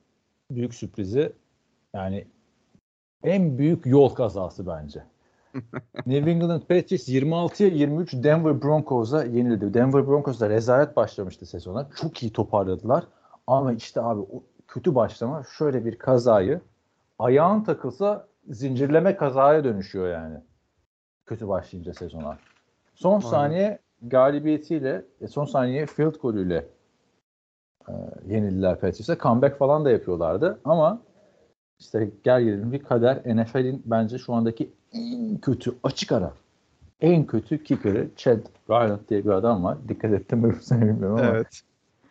[0.52, 1.34] büyük sürprizi
[1.94, 2.28] yani
[3.24, 5.04] en büyük yol kazası bence.
[6.06, 9.74] New England Patriots 26'ya 23 Denver Broncos'a yenildi.
[9.74, 11.90] Denver Broncos da rezalet başlamıştı sezona.
[11.96, 13.04] Çok iyi toparladılar.
[13.48, 16.62] Ama işte abi o kötü başlama şöyle bir kazayı
[17.20, 20.38] ayağın takılsa zincirleme kazaya dönüşüyor yani.
[21.26, 22.38] Kötü başlayınca sezona.
[22.96, 23.30] Son Aynen.
[23.30, 26.68] saniye galibiyetiyle, e, son saniye field golüyle
[27.88, 27.94] e,
[28.34, 29.18] yenildiler Patriots'a.
[29.18, 31.02] Comeback falan da yapıyorlardı ama
[31.80, 36.34] işte gel gelelim bir kader NFL'in bence şu andaki en kötü açık ara
[37.02, 39.78] en kötü kicker'ı Chad Ryland diye bir adam var.
[39.88, 41.62] Dikkat ettim mi bilmiyorum ama Evet.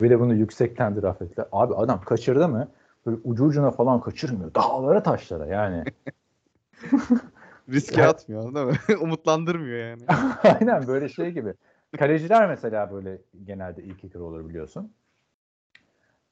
[0.00, 1.46] bir de bunu yüksekten draft ettiler.
[1.52, 2.68] Abi adam kaçırdı mı
[3.06, 4.54] böyle ucu ucuna falan kaçırmıyor.
[4.54, 5.84] Dağlara taşlara yani.
[7.68, 8.96] Riske Ya- atmıyor değil mi?
[9.00, 10.02] Umutlandırmıyor yani.
[10.42, 11.54] Aynen böyle şey gibi.
[11.98, 14.92] Kaleciler mesela böyle genelde ilk kicker olur biliyorsun.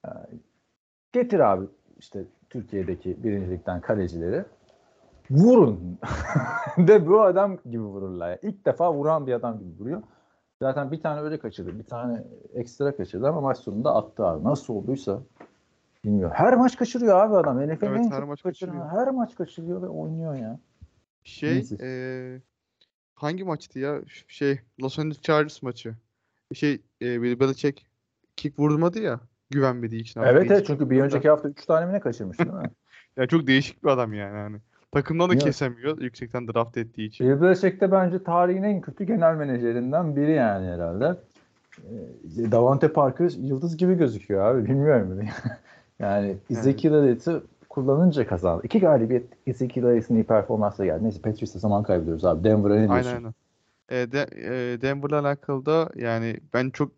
[0.06, 0.08] Ee,
[1.12, 1.66] Getir abi
[1.98, 4.44] işte Türkiye'deki birincilikten kalecileri.
[5.30, 5.98] Vurun.
[6.78, 8.28] de bu adam gibi vururlar.
[8.28, 8.38] Yani.
[8.42, 10.02] İlk defa vuran bir adam gibi vuruyor.
[10.62, 11.78] Zaten bir tane öyle kaçırdı.
[11.78, 12.24] Bir tane
[12.54, 14.44] ekstra kaçırdı ama maç sonunda attı abi.
[14.44, 15.22] Nasıl olduysa
[16.04, 16.34] bilmiyorum.
[16.36, 17.56] Her maç kaçırıyor abi adam.
[17.56, 18.88] NFL'in Evet, en her çok maç kaçırıyor.
[18.90, 20.58] Her maç kaçırıyor ve oynuyor ya.
[21.24, 22.40] Şey eee,
[23.14, 24.00] hangi maçtı ya?
[24.28, 25.94] Şey Los Angeles Chargers maçı.
[26.54, 27.86] Şey eee Bill Belichick
[28.36, 29.20] kick vurmadı ya
[29.52, 30.20] güvenmediği için.
[30.20, 30.74] Evet attığı evet için.
[30.74, 32.70] çünkü bir önceki hafta 3 tane mi ne kaçırmış değil mi?
[33.16, 34.36] Yani çok değişik bir adam yani.
[34.36, 34.56] hani.
[34.92, 35.44] Takımdan da Evet.
[35.44, 37.26] kesemiyor yüksekten draft ettiği için.
[37.26, 41.16] Bill Belichick de bence tarihin en kötü genel menajerinden biri yani herhalde.
[41.78, 44.64] Ee, Davante Parker yıldız gibi gözüküyor abi.
[44.64, 45.20] Bilmiyorum.
[45.98, 48.62] yani Ezekiel Elliott'ı kullanınca kazandı.
[48.64, 51.04] İki galibiyet Ezekiel Elliott'ın iyi performansla geldi.
[51.04, 52.44] Neyse Patriots'ta zaman kaybediyoruz abi.
[52.44, 53.08] Denver'a ne diyorsun?
[53.08, 53.34] Aynen aynen.
[53.90, 56.92] Eee de, eee, Denver'la alakalı da yani ben çok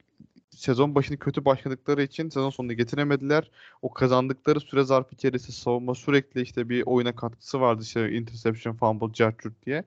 [0.56, 3.50] sezon başını kötü başladıkları için sezon sonunda getiremediler.
[3.82, 9.14] O kazandıkları süre zarfı içerisinde savunma sürekli işte bir oyuna katkısı vardı işte interception, fumble,
[9.14, 9.84] jarturt diye.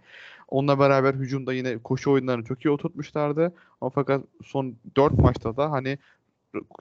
[0.48, 3.54] Onunla beraber hücumda yine koşu oyunlarını çok iyi oturtmuşlardı.
[3.82, 5.98] Ama fakat son 4 maçta da hani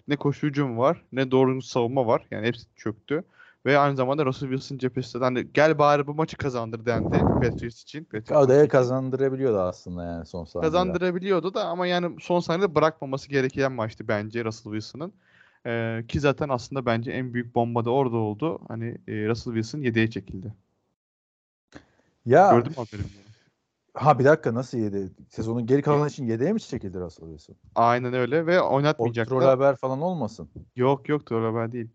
[0.09, 2.27] ne koşu hücum var ne doğru savunma var.
[2.31, 3.25] Yani hepsi çöktü.
[3.67, 8.05] Ve aynı zamanda Russell Wilson cephesinde hani gel bari bu maçı kazandır dendi Patriots için.
[8.05, 10.67] Patriots Adaya kazandırabiliyordu aslında yani son saniyede.
[10.67, 15.13] Kazandırabiliyordu da ama yani son saniyede bırakmaması gereken maçtı bence Russell Wilson'ın.
[15.67, 18.61] Ee, ki zaten aslında bence en büyük bomba da orada oldu.
[18.69, 20.53] Hani e, Russell Wilson yedeğe çekildi.
[22.27, 23.11] Ya Gördün mü haberim?
[23.95, 25.11] ha bir dakika nasıl yedi?
[25.29, 27.57] Sezonun geri kalanı için yedeğe mi çekildi Russell Wilson?
[27.75, 29.39] Aynen öyle ve O oynatmayacaklar.
[29.39, 30.49] troll haber falan olmasın.
[30.77, 31.89] Yok yok troll haber değil.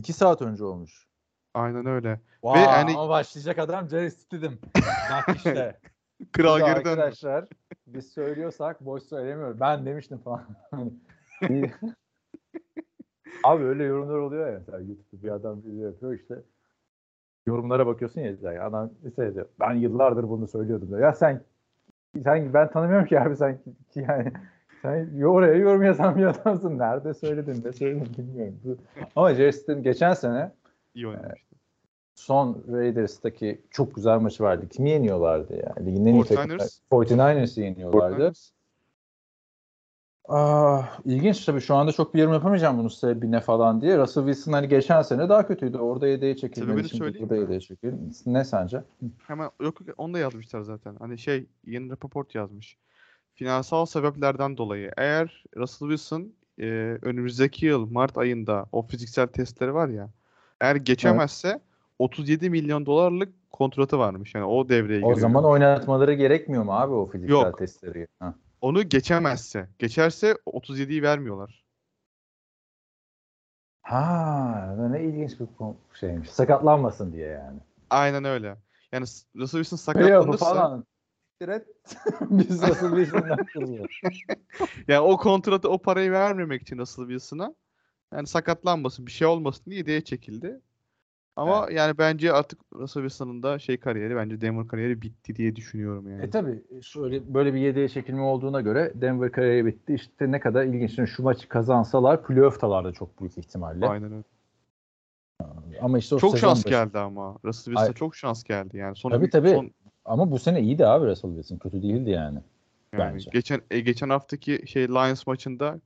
[0.00, 1.06] İki saat önce olmuş.
[1.54, 2.20] Aynen öyle.
[2.42, 4.52] Vay, hani- ama başlayacak adam Jerry Stidham.
[5.10, 5.78] Bak işte.
[6.32, 6.88] Kral geri döndü.
[6.88, 7.44] Arkadaşlar
[7.86, 9.60] biz söylüyorsak boş söylemiyoruz.
[9.60, 10.46] Ben demiştim falan.
[13.44, 14.58] Abi öyle yorumlar oluyor ya.
[14.58, 16.42] Mesela YouTube'da bir adam video yapıyor işte.
[17.46, 18.32] Yorumlara bakıyorsun ya.
[18.42, 19.46] Yani adam şey diyor.
[19.60, 20.88] Ben yıllardır bunu söylüyordum.
[20.88, 21.00] Diyor.
[21.00, 21.42] Ya sen
[22.24, 23.58] sen ben tanımıyorum ki abi sen
[23.90, 24.32] ki yani
[24.82, 26.78] sen oraya yorum yazan bir adamsın.
[26.78, 28.78] Nerede söyledin ne söyledin bilmiyorum.
[29.16, 30.52] Ama Stidham geçen sene
[30.94, 31.56] İyi oynamıştı.
[32.14, 34.68] son Raiders'taki çok güzel maçı vardı.
[34.68, 35.74] Kimi yeniyorlardı ya?
[35.80, 36.34] Ligin en iyi 49ers.
[36.34, 37.04] takımı.
[37.04, 38.22] 49ers'ı yeniyorlardı.
[38.22, 38.50] 49ers.
[40.28, 43.98] Aa, ilginç tabii şu anda çok bir yorum yapamayacağım bunun sebebine falan diye.
[43.98, 45.78] Russell Wilson hani geçen sene daha kötüydü.
[45.78, 46.88] Orada yedeğe çekilmedi.
[46.88, 47.96] Şimdi burada yedeğe çekildi.
[48.26, 48.82] Ne sence?
[49.26, 50.96] Hemen yok onu da yazmışlar zaten.
[50.98, 52.78] Hani şey yeni raport yazmış.
[53.40, 56.64] Finansal sebeplerden dolayı eğer Russell Wilson e,
[57.02, 60.10] önümüzdeki yıl Mart ayında o fiziksel testleri var ya
[60.60, 61.60] eğer geçemezse
[61.98, 64.34] 37 milyon dolarlık kontratı varmış.
[64.34, 65.16] Yani o devreye O giriyor.
[65.16, 67.58] zaman oynatmaları gerekmiyor mu abi o fiziksel Yok.
[67.58, 68.06] testleri?
[68.18, 68.34] Ha.
[68.60, 71.64] Onu geçemezse, geçerse 37'yi vermiyorlar.
[73.82, 75.48] ha ne ilginç bir
[76.00, 76.30] şeymiş.
[76.30, 77.58] Sakatlanmasın diye yani.
[77.90, 78.56] Aynen öyle.
[78.92, 79.02] Yani
[79.36, 80.84] Russell Wilson sakatlanırsa falan.
[81.40, 81.68] Direkt
[82.20, 84.00] biz Russell Wilson'dan kızıyoruz.
[84.88, 87.54] yani o kontratı o parayı vermemek için Russell Wilson'a
[88.12, 90.60] yani sakatlanmasın, bir şey olmasın diye yedeğe çekildi.
[91.36, 96.10] Ama yani bence artık Russell Wilson'ın da şey kariyeri bence Denver kariyeri bitti diye düşünüyorum
[96.10, 96.24] yani.
[96.24, 99.94] E tabi şöyle böyle bir yedeğe çekilme olduğuna göre Denver kariyeri bitti.
[99.94, 100.94] İşte ne kadar ilginç.
[100.94, 103.88] Şimdi şu maçı kazansalar playoff'talar çok büyük ihtimalle.
[103.88, 104.24] Aynen öyle.
[105.80, 107.36] Ama işte o Çok şans başı- geldi ama.
[107.44, 108.96] Russell Wilson'a çok şans geldi yani.
[108.96, 109.50] Son, Tabii, tabii.
[109.50, 109.70] son-
[110.04, 111.56] Ama bu sene iyiydi abi Russell Wilson.
[111.56, 112.38] Kötü değildi yani.
[112.92, 113.30] yani bence.
[113.32, 115.80] geçen e, geçen haftaki şey Lions maçında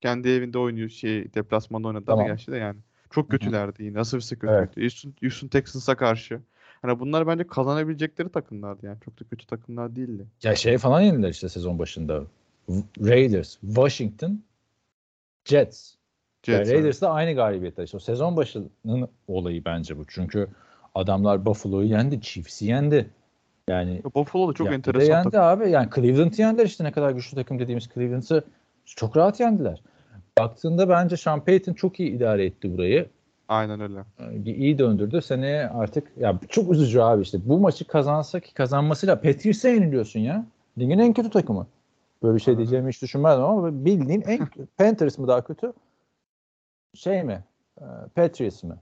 [0.00, 2.26] kendi evinde oynuyor şey deplasmanda oynadı Tamam.
[2.26, 2.78] gerçi de yani.
[3.10, 3.98] Çok kötülerdi yine.
[3.98, 4.68] Russell Wilson Evet.
[4.68, 4.84] kötüydü.
[4.84, 6.40] Houston, Houston Texans'a karşı.
[6.82, 8.98] Hani bunlar bence kazanabilecekleri takımlardı yani.
[9.04, 10.26] Çok da kötü takımlar değildi.
[10.42, 12.22] Ya şey falan yendiler işte sezon başında.
[13.00, 14.42] Raiders, Washington,
[15.44, 15.94] Jets.
[16.46, 16.78] Yani Jets, evet.
[16.78, 17.84] Raiders'da aynı galibiyetler.
[17.84, 20.04] İşte o sezon başının olayı bence bu.
[20.08, 20.48] Çünkü
[20.94, 23.10] adamlar Buffalo'yu yendi, Chiefs'i yendi.
[23.68, 25.40] Yani Buffalo da çok Ya, enteresan yendi takım.
[25.40, 25.70] abi.
[25.70, 28.44] Yani Cleveland'ı yendiler işte ne kadar güçlü takım dediğimiz Cleveland'ı
[28.84, 29.82] çok rahat yendiler.
[30.38, 33.06] Baktığında bence Sean Payton çok iyi idare etti burayı.
[33.48, 34.04] Aynen öyle.
[34.18, 35.22] Ee, iyi döndürdü.
[35.22, 37.38] Seneye artık ya çok üzücü abi işte.
[37.44, 40.44] Bu maçı kazansa ki kazanmasıyla Patriots'e yeniliyorsun ya.
[40.78, 41.66] Ligin en kötü takımı.
[42.22, 42.58] Böyle bir şey Aynen.
[42.58, 44.48] diyeceğimi hiç düşünmezdim ama bildiğin en
[44.78, 45.72] Panthers mı daha kötü?
[46.94, 47.44] Şey mi?
[47.80, 47.84] Ee,
[48.14, 48.74] Patriots mi?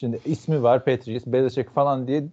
[0.00, 2.24] Şimdi ismi var Patriots, Belichick falan diye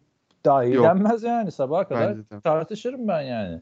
[0.45, 0.85] daha iyi Yok.
[0.85, 2.41] denmez yani sabaha kadar Bence de.
[2.41, 3.61] tartışırım ben yani.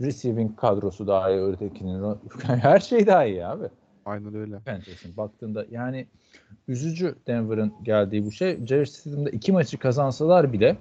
[0.00, 3.64] Receiving kadrosu daha iyi, ötekinin her şey daha iyi abi.
[4.04, 4.58] Aynen öyle.
[4.58, 6.06] Panthers'ın baktığında yani
[6.68, 8.66] üzücü Denver'ın geldiği bu şey.
[8.66, 10.76] Jerry Stidham'da iki maçı kazansalar bile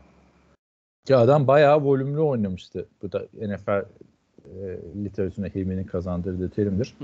[1.06, 2.86] ki adam bayağı volümlü oynamıştı.
[3.02, 6.96] Bu da NFL e, literatürüne Hilmi'nin kazandırdığı terimdir.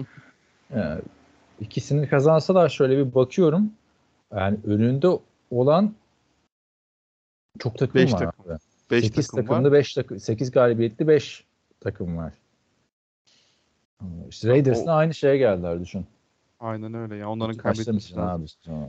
[0.71, 0.79] e,
[1.59, 3.71] ikisini kazansalar şöyle bir bakıyorum.
[4.35, 5.07] Yani önünde
[5.51, 5.93] olan
[7.59, 8.19] çok takım Beş var.
[8.19, 8.51] takım.
[8.51, 8.59] abi.
[8.91, 9.77] 5 8 takım takımlı var.
[9.77, 11.43] 5 takım 8 galibiyetli 5
[11.79, 12.33] takım var.
[14.29, 16.05] İşte Raiders'la aynı şeye geldiler düşün.
[16.59, 17.29] Aynen öyle ya.
[17.29, 18.45] Onların kaybetmesi abi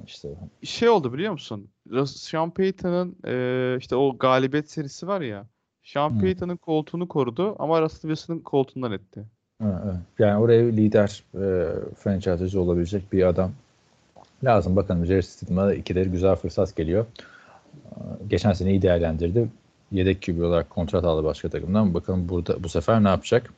[0.07, 0.29] işte.
[0.63, 1.71] Şey oldu biliyor musun?
[2.07, 5.47] Sean Payton'ın e, işte o galibiyet serisi var ya.
[5.83, 6.21] Sean Hı.
[6.21, 9.25] Payton'ın koltuğunu korudu ama Russell Wilson'ın koltuğundan etti.
[9.63, 9.95] Evet.
[10.19, 13.53] Yani oraya lider e, franchise'cı olabilecek bir adam
[14.45, 14.77] lazım.
[14.77, 17.07] Bakalım Jerry Stidham'a da ikileri güzel fırsat geliyor.
[18.29, 19.49] Geçen sene iyi değerlendirdi.
[19.93, 21.95] Yedek QB olarak kontrat aldı başka takımdan.
[21.95, 23.53] Bakalım burada bu sefer ne yapacak?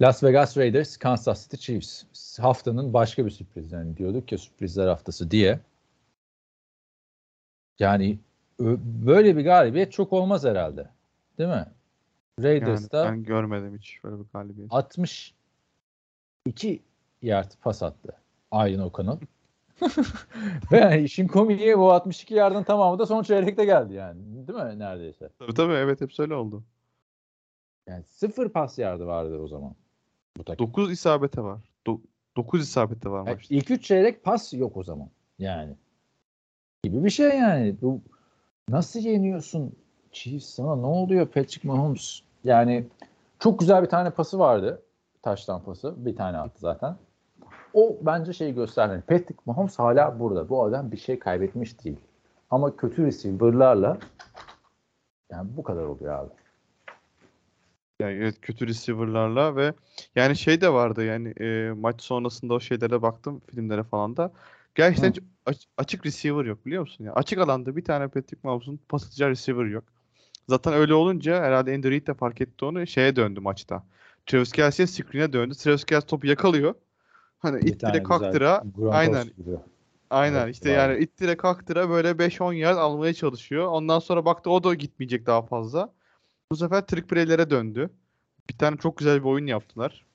[0.00, 2.04] Las Vegas Raiders, Kansas City Chiefs.
[2.40, 3.72] Haftanın başka bir sürpriz.
[3.72, 5.60] Yani diyorduk ya sürprizler haftası diye.
[7.78, 8.18] Yani
[8.60, 10.88] böyle bir galibiyet çok olmaz herhalde.
[11.38, 11.54] Değil mi?
[11.54, 11.68] Yani
[12.42, 14.72] Raiders'ta ben görmedim hiç böyle bir galibiyet.
[14.72, 15.34] 60
[16.46, 16.82] 2
[17.22, 18.12] yard pas attı.
[18.50, 19.18] Aylin O'Connell.
[20.72, 24.48] Ve yani işin komiği bu 62 yardın tamamı da son çeyrekte geldi yani.
[24.48, 25.28] Değil mi neredeyse?
[25.38, 26.62] Tabii tabii evet hepsi öyle oldu.
[27.86, 29.74] Yani sıfır pas yardı vardı o zaman.
[30.36, 30.66] Bu takım.
[30.66, 31.60] 9 isabete var.
[32.36, 33.54] 9 isabete var Yani maçta.
[33.54, 35.08] ilk üç çeyrek pas yok o zaman.
[35.38, 35.74] Yani.
[36.82, 37.76] Gibi bir şey yani.
[37.82, 38.00] Bu
[38.68, 39.72] nasıl yeniyorsun
[40.12, 42.20] Chiefs sana ne oluyor Patrick Mahomes?
[42.44, 42.86] Yani
[43.38, 44.82] çok güzel bir tane pası vardı.
[45.22, 46.04] Taştan pası.
[46.06, 46.96] Bir tane attı zaten.
[47.74, 49.00] O bence şeyi göstermedi.
[49.00, 50.48] Patrick Mahomes hala burada.
[50.48, 51.96] Bu adam bir şey kaybetmiş değil.
[52.50, 53.98] Ama kötü receiver'larla
[55.30, 56.30] yani bu kadar oluyor abi.
[58.00, 59.74] Yani evet kötü receiver'larla ve
[60.14, 64.32] yani şey de vardı yani e, maç sonrasında o şeylere baktım filmlere falan da.
[64.74, 65.52] Gerçekten Hı.
[65.78, 67.04] açık receiver yok biliyor musun?
[67.04, 69.84] Ya açık alanda bir tane Patrick Mahomes'un pas atacağı receiver yok.
[70.48, 73.82] Zaten öyle olunca herhalde Andy Reid de fark etti onu şeye döndü maçta.
[74.26, 75.54] Travis Kelce'ye screen'e döndü.
[75.54, 76.74] Travis Kelce topu yakalıyor.
[77.38, 78.64] Hani Bir ittire kaktıra.
[78.90, 79.26] Aynen.
[80.10, 80.76] Aynen Evet, işte var.
[80.76, 83.66] yani ittire kaktıra böyle 5-10 yard almaya çalışıyor.
[83.66, 85.92] Ondan sonra baktı o da gitmeyecek daha fazla.
[86.52, 87.90] Bu sefer trick play'lere döndü.
[88.50, 90.06] Bir tane çok güzel bir oyun yaptılar.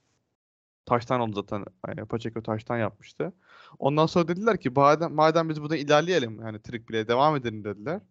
[0.86, 1.65] Taştan oldu zaten.
[1.88, 3.34] Yani Pacheco taştan yapmıştı.
[3.80, 8.01] Ondan sonra dediler ki madem, madem biz buradan ilerleyelim yani trick play'e devam edelim dediler.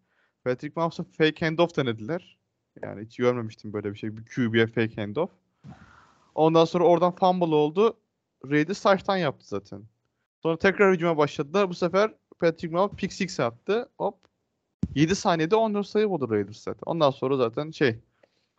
[0.45, 2.39] Patrick Mahomes'a fake handoff denediler.
[2.83, 4.17] Yani hiç görmemiştim böyle bir şey.
[4.17, 5.31] Bir QB'ye fake handoff.
[6.35, 7.97] Ondan sonra oradan fumble oldu.
[8.51, 9.83] Raiders taştan yaptı zaten.
[10.43, 11.69] Sonra tekrar hücuma başladılar.
[11.69, 13.89] Bu sefer Patrick Mahomes pick six attı.
[13.99, 14.17] Hop.
[14.95, 16.83] 7 saniyede 14 sayı buldu Raiders zaten.
[16.87, 17.99] Ondan sonra zaten şey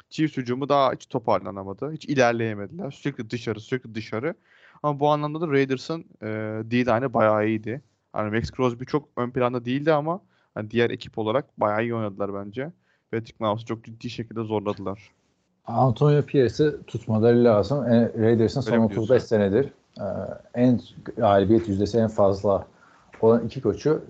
[0.09, 1.91] Chiefs hücumu daha hiç toparlanamadı.
[1.91, 2.91] Hiç ilerleyemediler.
[2.91, 4.35] Sürekli dışarı sürekli dışarı.
[4.83, 6.27] Ama bu anlamda da Raiders'ın e,
[6.71, 7.81] D-line'ı bayağı iyiydi.
[8.15, 10.21] Yani Max Crosby çok ön planda değildi ama
[10.53, 12.71] hani diğer ekip olarak bayağı iyi oynadılar bence.
[13.11, 15.11] Patrick Mahomes'u çok ciddi şekilde zorladılar.
[15.67, 17.83] Antonio Pierce'ı tutmaları lazım.
[17.85, 19.27] E, Raiders'ın son Öyle mi 35 diyorsun?
[19.27, 20.05] senedir e,
[20.55, 20.79] en
[21.17, 22.65] galibiyet yüzdesi en fazla
[23.21, 24.01] olan iki koçu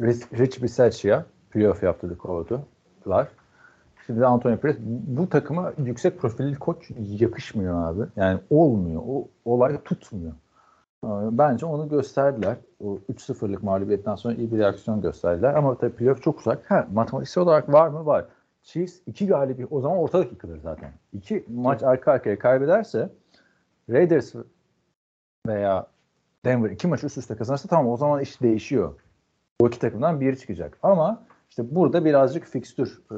[0.00, 3.28] Rich, Bisaccia playoff yaptırdı kovdular.
[4.06, 8.02] Şimdi de Antonio Pierce bu takıma yüksek profilli koç yakışmıyor abi.
[8.16, 9.02] Yani olmuyor.
[9.08, 10.32] O olay tutmuyor.
[11.04, 12.56] E, Bence onu gösterdiler.
[12.84, 15.54] O 3-0'lık mağlubiyetten sonra iyi bir reaksiyon gösterdiler.
[15.54, 16.70] Ama tabii playoff çok uzak.
[16.70, 18.06] Ha, matematiksel olarak var mı?
[18.06, 18.24] Var.
[18.62, 20.92] Chiefs iki galibiyet o zaman ortalık yıkılır zaten.
[21.12, 23.10] İki maç arka arkaya kaybederse
[23.90, 24.34] Raiders
[25.46, 25.86] veya
[26.44, 28.94] Denver iki maç üst üste kazanırsa tamam o zaman iş değişiyor.
[29.60, 30.78] O iki takımdan biri çıkacak.
[30.82, 33.16] Ama işte burada birazcık fikstür e,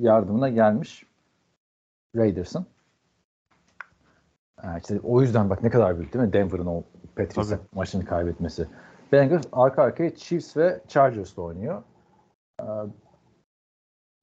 [0.00, 1.06] yardımına gelmiş
[2.16, 2.66] Raiders'ın.
[4.78, 6.82] İşte o yüzden bak ne kadar büyük değil mi Denver'ın o
[7.16, 8.68] Patrice'e maçını kaybetmesi.
[9.12, 11.82] Bengals arka arkaya Chiefs ve Chargers'la oynuyor.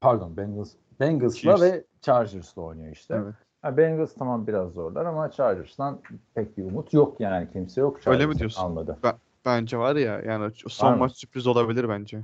[0.02, 3.16] Pardon Bengals Bengals'la ve Chargers'la oynuyor işte.
[3.24, 3.34] Evet.
[3.62, 6.00] Ha, Bengals tamam biraz zorlar ama Chargers'tan
[6.36, 7.98] pek bir umut yok yani kimse yok.
[7.98, 8.62] Öyle mi Chargers'ın diyorsun?
[8.64, 8.98] Almadı.
[9.46, 11.00] Bence var ya yani son Var mı?
[11.00, 12.22] maç sürpriz olabilir bence.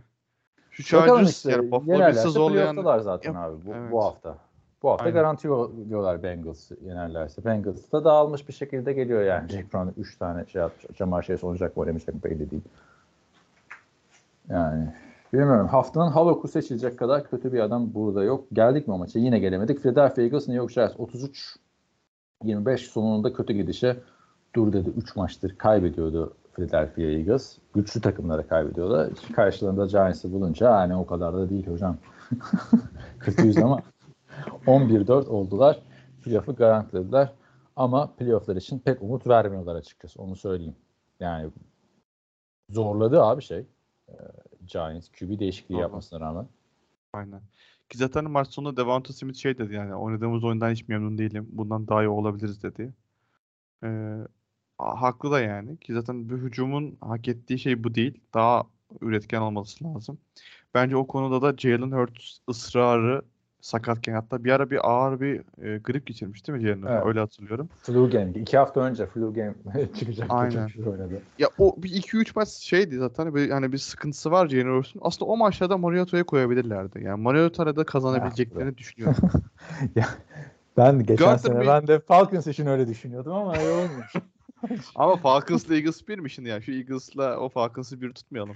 [0.72, 3.92] Şu Chargers işte yani Buffalo zorlayan zaten Yap- abi bu, evet.
[3.92, 4.38] bu hafta.
[4.84, 5.16] Bu hafta Aynen.
[5.16, 5.44] garanti
[5.90, 7.46] diyorlar Bengals yenerlerse.
[7.46, 9.50] Bengals da dağılmış bir şekilde geliyor yani.
[9.50, 10.98] Jack Brown 3 tane şey atmış.
[10.98, 12.62] Jamar Chase oynayacak mı oynamayacak mı belli değil.
[14.50, 14.94] Yani
[15.40, 15.68] bilmiyorum.
[15.68, 18.48] Haftanın Haloku seçilecek kadar kötü bir adam burada yok.
[18.54, 19.20] Geldik mi o maça?
[19.20, 19.80] Yine gelemedik.
[19.80, 21.56] Philadelphia Eagles New York Giants 33
[22.44, 23.98] 25 sonunda kötü gidişe
[24.56, 24.90] dur dedi.
[24.90, 27.58] 3 maçtır kaybediyordu Philadelphia Eagles.
[27.74, 29.10] Güçlü takımlara kaybediyorlar.
[29.36, 31.98] Karşılarında Giants'ı bulunca hani o kadar da değil hocam.
[33.20, 33.80] Kötüyüz ama
[34.68, 35.82] 11-4 oldular.
[36.24, 37.32] Playoff'u garantilediler.
[37.76, 40.22] Ama playoff'lar için pek umut vermiyorlar açıkçası.
[40.22, 40.76] Onu söyleyeyim.
[41.20, 41.50] Yani
[42.70, 43.66] zorladı abi şey.
[44.68, 45.82] Giants QB değişikliği Doğru.
[45.82, 46.48] yapmasına rağmen.
[47.14, 47.42] Aynen.
[47.90, 51.48] Ki zaten maç sonunda Devonta Smith şey dedi yani oynadığımız oyundan hiç memnun değilim.
[51.52, 52.94] Bundan daha iyi olabiliriz dedi.
[53.84, 54.18] Ee,
[54.78, 55.78] haklı da yani.
[55.80, 58.22] Ki zaten bir hücumun hak ettiği şey bu değil.
[58.34, 58.64] Daha
[59.02, 60.20] üretken olması lazım.
[60.74, 63.22] Bence o konuda da Jalen Hurts ısrarı
[63.66, 66.90] sakatken hatta bir ara bir ağır bir e, grip geçirmiş değil mi Hurts?
[66.90, 67.06] Evet.
[67.06, 67.70] Öyle hatırlıyorum.
[67.82, 68.32] Flu game.
[68.32, 69.54] İki hafta önce flu game
[70.00, 70.28] çıkacak.
[70.30, 70.70] Aynen.
[70.86, 71.22] Oynadı.
[71.40, 75.02] Ya o bir 2-3 maç şeydi zaten bir, hani bir sıkıntısı var Hurts'un.
[75.04, 77.04] Aslında o maçlarda Mariota'ya koyabilirlerdi.
[77.04, 79.30] Yani Mariota'da da kazanabileceklerini düşünüyorum.
[80.78, 84.12] Ben geçen Gardner sene Bey- ben de Falcons için öyle düşünüyordum ama öyle olmuyor.
[84.96, 86.62] Ama Falcons'la Eagles bir mi şimdi ya?
[86.62, 88.56] Şu Eagles'la o Falcons'ı bir tutmayalım.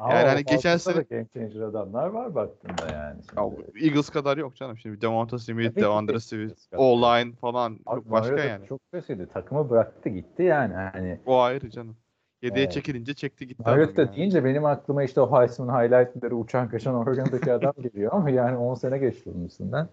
[0.00, 3.20] Ama Yani hani geçen sene- game changer adamlar var baktığında yani.
[3.36, 3.86] Ya, Şimdi.
[3.86, 4.78] Eagles kadar yok canım.
[4.78, 6.54] Şimdi Devonta Smith, Tabii ki Devondre de Smith.
[6.76, 8.66] O-line falan Abi çok başka yani.
[8.66, 9.28] Çok kötüydü.
[9.34, 10.74] Takımı bıraktı gitti yani.
[10.74, 11.96] Hani O ayrı canım.
[12.42, 12.72] Yedeğe Evet.
[12.72, 14.16] çekilince çekti gitti adam Mariota yani.
[14.16, 18.74] deyince benim aklıma işte o Heisman highlightları uçan kaçan Oregon'daki adam geliyor ama yani 10
[18.74, 19.88] sene geçti onun üstünden.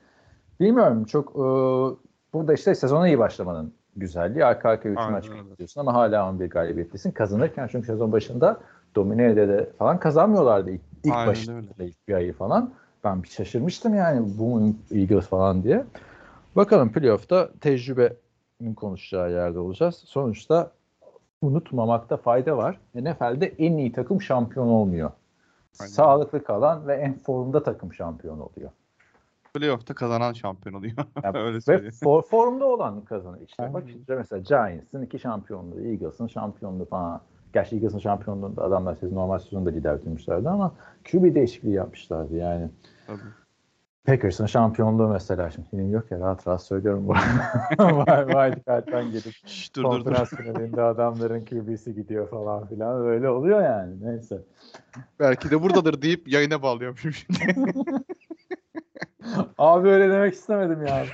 [0.59, 1.43] Bilmiyorum çok e,
[2.33, 4.45] burada işte sezona iyi başlamanın güzelliği.
[4.45, 7.11] Arka arkaya 3 Aynen maç kazanıyorsun ama hala 11 galibiyetlisin.
[7.11, 8.59] Kazanırken çünkü sezon başında
[8.95, 11.67] domine ede de falan kazanmıyorlardı ilk, ilk Aynen başında öyle.
[11.79, 12.73] ilk bir ayı falan.
[13.03, 15.85] Ben bir şaşırmıştım yani bu mu Eagles falan diye.
[16.55, 19.95] Bakalım playoff'ta tecrübenin konuşacağı yerde olacağız.
[19.95, 20.71] Sonuçta
[21.41, 22.79] unutmamakta fayda var.
[22.95, 25.11] NFL'de en iyi takım şampiyon olmuyor.
[25.79, 25.91] Aynen.
[25.91, 28.71] Sağlıklı kalan ve en formda takım şampiyon oluyor.
[29.55, 30.93] Playoff'ta kazanan şampiyon oluyor.
[31.23, 33.39] Yani Öyle ve for, formda olan kazanır.
[33.47, 33.73] İşte Aynen.
[33.73, 37.21] bak işte mesela Giants'ın iki şampiyonluğu, Eagles'ın şampiyonluğu falan.
[37.53, 40.71] Gerçi Eagles'ın şampiyonluğunda adamlar sezon normal sezonda lider bitirmişlerdi ama
[41.11, 42.69] QB değişikliği yapmışlardı yani.
[43.07, 43.19] Tabii.
[44.05, 48.25] Packers'ın şampiyonluğu mesela şimdi benim yok ya rahat rahat söylüyorum bu arada.
[48.25, 50.03] Wild Card'dan gelip Şşş, dur dur dur.
[50.03, 54.41] konferans finalinde adamların QB'si gidiyor falan filan öyle oluyor yani neyse.
[55.19, 57.39] Belki de buradadır deyip yayına bağlıyormuşum şimdi.
[59.57, 61.05] Abi öyle demek istemedim ya.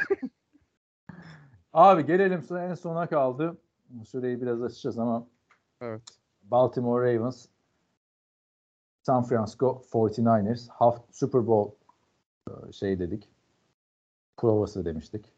[1.74, 3.57] Abi gelelim sonra en sona kaldı.
[4.05, 5.28] Süreyi biraz açacağız ama
[5.82, 6.01] evet.
[6.43, 7.47] Baltimore Ravens,
[9.03, 11.76] San Francisco 49ers, haft Super Bowl
[12.49, 13.30] e, şey dedik.
[14.38, 15.34] Provası demiştik.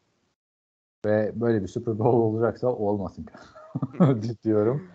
[1.04, 3.26] Ve böyle bir Super Bowl olacaksa olmasın
[4.44, 4.88] diyorum.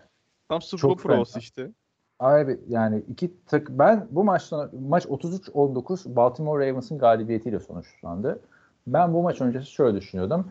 [0.49, 1.71] Tam Super Bowl provası işte.
[2.19, 8.39] Abi yani iki tak ben bu maçtan maç 33-19 Baltimore Ravens'ın galibiyetiyle sonuçlandı.
[8.87, 10.47] Ben bu maç öncesi şöyle düşünüyordum.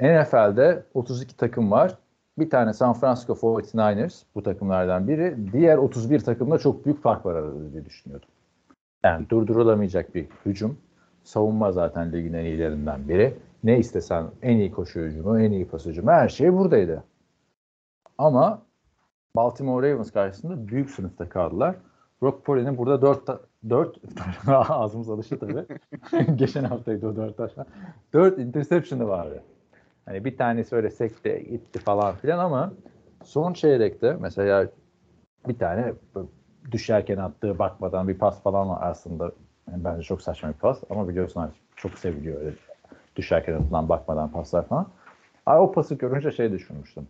[0.00, 1.98] NFL'de 32 takım var.
[2.38, 5.36] Bir tane San Francisco 49ers bu takımlardan biri.
[5.52, 8.28] Diğer 31 takımda çok büyük fark var arada diye düşünüyordum.
[9.04, 10.78] Yani durdurulamayacak bir hücum.
[11.24, 13.34] Savunma zaten ligin en iyilerinden biri.
[13.64, 17.04] Ne istesen en iyi koşu hücumu, en iyi pas hücumu her şey buradaydı.
[18.18, 18.62] Ama
[19.36, 21.76] Baltimore Ravens karşısında büyük sınıfta kaldılar.
[22.22, 23.28] Brock Purdy'nin burada 4
[23.70, 23.98] 4
[24.48, 25.66] ağzımız alıştı tabii.
[26.36, 27.66] Geçen haftaydı o 4 taşla.
[28.12, 29.42] 4 interception'ı vardı.
[30.04, 32.72] Hani bir tanesi öyle sekte gitti falan filan ama
[33.24, 34.68] son çeyrekte mesela
[35.48, 35.92] bir tane
[36.72, 39.32] düşerken attığı bakmadan bir pas falan var aslında.
[39.70, 42.56] Yani bence çok saçma bir pas ama biliyorsun çok seviliyor öyle
[43.16, 44.88] düşerken atılan bakmadan paslar falan.
[45.46, 47.08] Abi o pası görünce şey düşünmüştüm.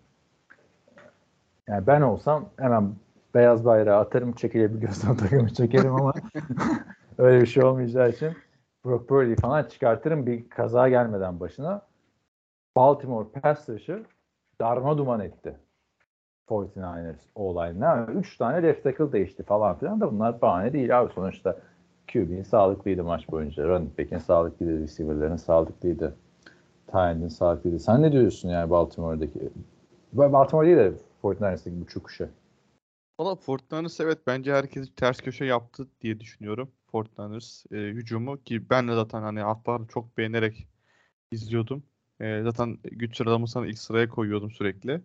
[1.69, 2.95] Yani ben olsam hemen
[3.35, 6.13] beyaz bayrağı atarım çekilebiliyorsam takımı çekerim ama
[7.19, 8.33] öyle bir şey olmayacağı için
[8.85, 11.83] Brock Purdy falan çıkartırım bir kaza gelmeden başına.
[12.77, 14.03] Baltimore pass rush'ı
[14.61, 15.57] darma duman etti.
[16.49, 18.07] 49ers o olayına.
[18.15, 21.13] Üç tane left tackle değişti falan filan da bunlar bahane değil abi.
[21.13, 21.57] Sonuçta
[22.13, 23.69] QB'nin sağlıklıydı maç boyunca.
[23.69, 24.83] Running back'in sağlıklıydı.
[24.83, 26.17] Receiver'ların sağlıklıydı.
[26.87, 27.79] Tyend'in sağlıklıydı.
[27.79, 29.51] Sen ne diyorsun yani Baltimore'daki?
[30.13, 30.93] Baltimore değil de
[31.23, 32.29] 49ers'daki bu çöküşe.
[33.21, 36.71] Valla Fortnite evet bence herkes ters köşe yaptı diye düşünüyorum.
[36.93, 40.67] Fortnite'ers e, hücumu ki ben de zaten hani haftalar çok beğenerek
[41.31, 41.83] izliyordum.
[42.21, 45.01] E, zaten güç sıralamasını ilk sıraya koyuyordum sürekli.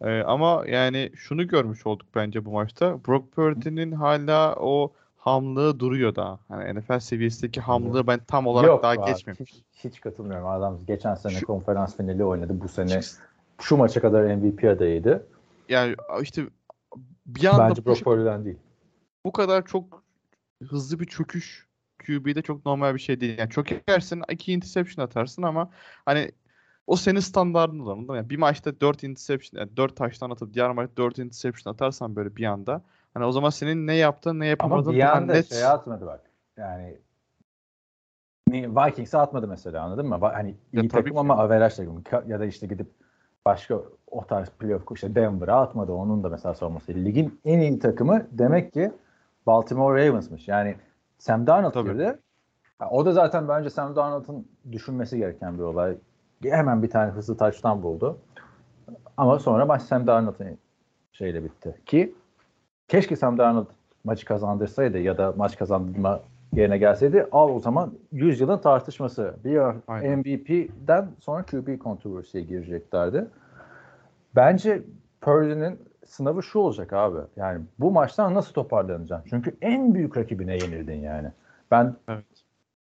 [0.00, 2.98] E, ama yani şunu görmüş olduk bence bu maçta.
[3.08, 6.38] Brock Purdy'nin hala o hamlığı duruyor daha.
[6.48, 9.40] Hani NFL seviyesindeki hamlığı ben tam olarak Yok daha abi, geçmemiş.
[9.40, 10.46] Hiç, hiç katılmıyorum.
[10.46, 12.60] Adam geçen sene Şu- konferans finali oynadı.
[12.60, 13.00] Bu sene
[13.60, 15.26] şu maça kadar MVP adayıydı.
[15.68, 16.42] Yani işte
[17.26, 18.58] bir anda Bence bu, Brock Purdy'den değil.
[19.24, 20.02] bu kadar çok
[20.68, 21.66] hızlı bir çöküş
[22.06, 23.38] QB'de çok normal bir şey değil.
[23.38, 25.70] Yani çökersin, iki interception atarsın ama
[26.04, 26.30] hani
[26.86, 28.16] o senin standartın olur.
[28.16, 32.36] Yani bir maçta 4 interception, yani 4 taştan atıp diğer maçta 4 interception atarsan böyle
[32.36, 32.82] bir anda
[33.14, 35.48] hani o zaman senin ne yaptığın ne Ama yapamadığın bir daha anda net.
[35.48, 36.30] şey atmadı bak.
[36.56, 36.98] Yani
[38.48, 40.18] ni- Vikings'e atmadı mesela anladın mı?
[40.20, 42.04] Hani Ya iyi tabii takım ama averaj takım.
[42.26, 42.90] Ya da işte gidip
[43.46, 43.80] başka
[44.10, 45.92] o tarz playoff işte Denver'a atmadı.
[45.92, 46.94] Onun da mesela sorması.
[46.94, 48.92] Ligin en iyi takımı demek ki
[49.46, 50.48] Baltimore Ravens'mış.
[50.48, 50.76] Yani
[51.18, 52.18] Sam Darnold girdi.
[52.90, 55.96] O da zaten bence Sam Darnold'un düşünmesi gereken bir olay.
[56.42, 58.18] Hemen bir tane hızlı taçtan buldu.
[59.16, 60.58] Ama sonra maç Sam Darnold'un
[61.12, 61.74] şeyle bitti.
[61.86, 62.14] Ki
[62.88, 63.66] keşke Sam Darnold
[64.04, 66.20] maçı kazandırsaydı ya da maç kazandırma
[66.52, 69.34] yerine gelseydi al o zaman 100 yılın tartışması.
[69.44, 70.18] Bir Aynen.
[70.18, 73.26] MVP'den sonra QB kontroversiye gireceklerdi.
[74.36, 74.82] Bence
[75.20, 77.18] Purdy'nin sınavı şu olacak abi.
[77.36, 79.30] Yani bu maçtan nasıl toparlanacaksın?
[79.30, 81.32] Çünkü en büyük rakibine yenildin yani.
[81.70, 82.24] Ben Evet.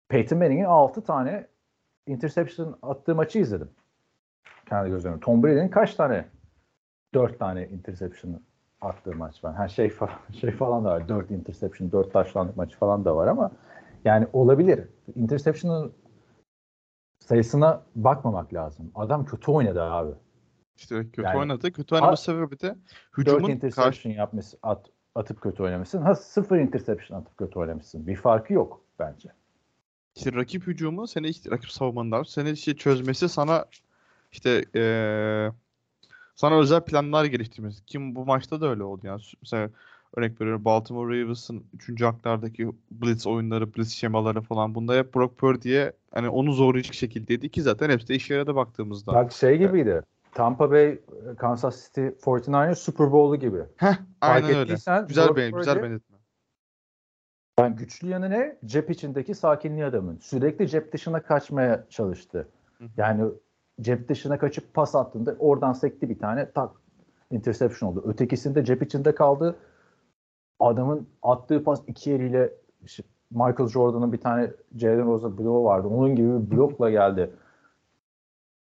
[0.10, 1.48] Peyton Manning'in 6 tane
[2.08, 3.70] interception attığı maçı izledim.
[4.70, 5.20] Kendi gözlerimle.
[5.20, 6.26] Tom Brady'nin kaç tane
[7.14, 8.42] 4 tane interception
[8.82, 9.56] attığı maç var.
[9.56, 11.08] Her şey falan, şey falan da var.
[11.10, 13.52] 4 interception, 4 taşlandık maçı falan da var ama
[14.06, 14.88] yani olabilir.
[15.16, 15.94] Interception'ın
[17.20, 18.92] sayısına bakmamak lazım.
[18.96, 20.12] Adam kötü oynadı abi.
[20.78, 21.72] İşte kötü Yani- oynadı.
[21.72, 22.78] Kötü oynama Ha- sebebi de 4
[23.18, 26.02] hücumun interception karşı yapmış, at, atıp kötü oynamışsın.
[26.02, 28.08] Ha 0 interception atıp kötü oynamışsın.
[28.08, 29.30] Bir farkı yok bence.
[30.16, 33.66] işte rakip hücumu seni işte rakip savunmanlar seni işte çözmesi sana
[34.32, 35.52] işte eee
[36.40, 37.86] sana özel planlar geliştirmesi.
[37.86, 39.22] Kim bu maçta da öyle oldu yani.
[39.42, 39.70] Mesela
[40.16, 42.02] örnek veriyorum Baltimore Ravens'ın 3.
[42.02, 47.62] haklardaki blitz oyunları, blitz şemaları falan bunda hep Brock Purdy'ye hani onu zorlayacak şekildeydi ki
[47.62, 49.14] zaten hepsi de işe yaradı baktığımızda.
[49.14, 50.02] Bak şey gibiydi.
[50.32, 51.00] Tampa Bay
[51.38, 53.60] Kansas City 49ers Super Bowl'u gibi.
[53.78, 54.62] Heh, aynen öyle.
[54.62, 56.18] ettiysen Güzel Brock be, güzel benzetme.
[57.60, 58.58] Yani güçlü yanı ne?
[58.66, 60.18] Cep içindeki sakinliği adamın.
[60.18, 62.48] Sürekli cep dışına kaçmaya çalıştı.
[62.78, 62.90] Hı hı.
[62.98, 63.24] Yani
[63.82, 66.72] cep dışına kaçıp pas attığında oradan sekti bir tane tak
[67.32, 68.04] interception oldu.
[68.08, 69.56] Ötekisinde cep içinde kaldı.
[70.60, 72.54] Adamın attığı pas iki eliyle
[72.86, 75.88] işte Michael Jordan'ın bir tane Jalen Rose'a bloğu vardı.
[75.88, 77.32] Onun gibi bir blokla geldi.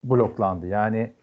[0.04, 0.68] Bloklandı.
[0.68, 1.14] Yani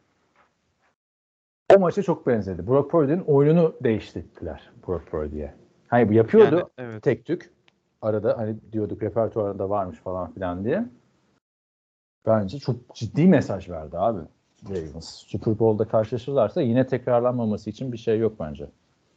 [1.77, 2.67] o maça çok benzedi.
[2.67, 5.55] Brock Purdy'nin oyununu değiştirdiler Brock Purdy'ye.
[5.89, 7.03] Hani yapıyordu Yani, evet.
[7.03, 7.55] tek tük.
[8.03, 10.85] Arada hani diyorduk repertuarında varmış falan filan diye.
[12.27, 14.21] Bence çok ciddi mesaj verdi abi.
[14.71, 15.09] Ravens.
[15.09, 18.67] Super Bowl'da karşılaşırlarsa yine tekrarlanmaması için bir şey yok bence.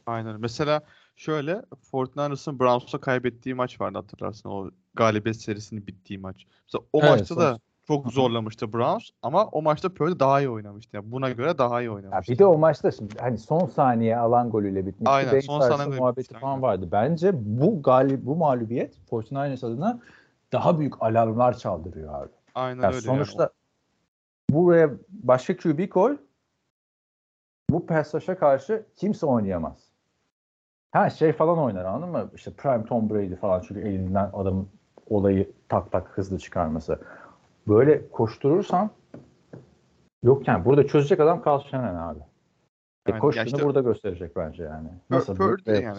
[0.06, 0.40] Aynen.
[0.40, 0.80] Mesela
[1.16, 4.48] şöyle 49ers'ın Browns'a kaybettiği maç vardı hatırlarsın.
[4.48, 6.46] O galibiyet serisinin bittiği maç.
[6.66, 10.96] Mesela o Evet, maçta da çok zorlamıştı Browns ama o maçta Purdy daha iyi oynamıştı.
[10.96, 12.32] Yani buna göre daha iyi Ya oynamıştı.
[12.32, 15.10] bir de o maçta şimdi hani son saniye alan golüyle bitmişti.
[15.10, 16.88] Aynen, Bank son saniye muhabbeti bitmişti, falan vardı.
[16.92, 20.00] Bence bu galip bu mağlubiyet 49ers adına
[20.52, 22.37] daha büyük alarmlar çaldırıyor abi.
[22.58, 23.00] Aynen Yani öyle.
[23.06, 23.50] sonuçta
[24.50, 26.18] buraya başka QB koy.
[27.70, 29.88] Bu rush'a karşı kimse oynayamaz.
[30.90, 32.30] Her şey falan oynar anladın mı?
[32.34, 34.68] İşte prime Tom Brady falan çünkü elinden adamın
[35.06, 37.00] olayı tak tak hızlı çıkarması.
[37.68, 38.90] Böyle koşturursan
[40.22, 42.20] yok yani burada çözecek adam Carl Shanahan abi.
[43.06, 44.88] E Yani koştuğunu işte- burada gösterecek bence yani.
[45.10, 45.98] Nasıl Purdy yani?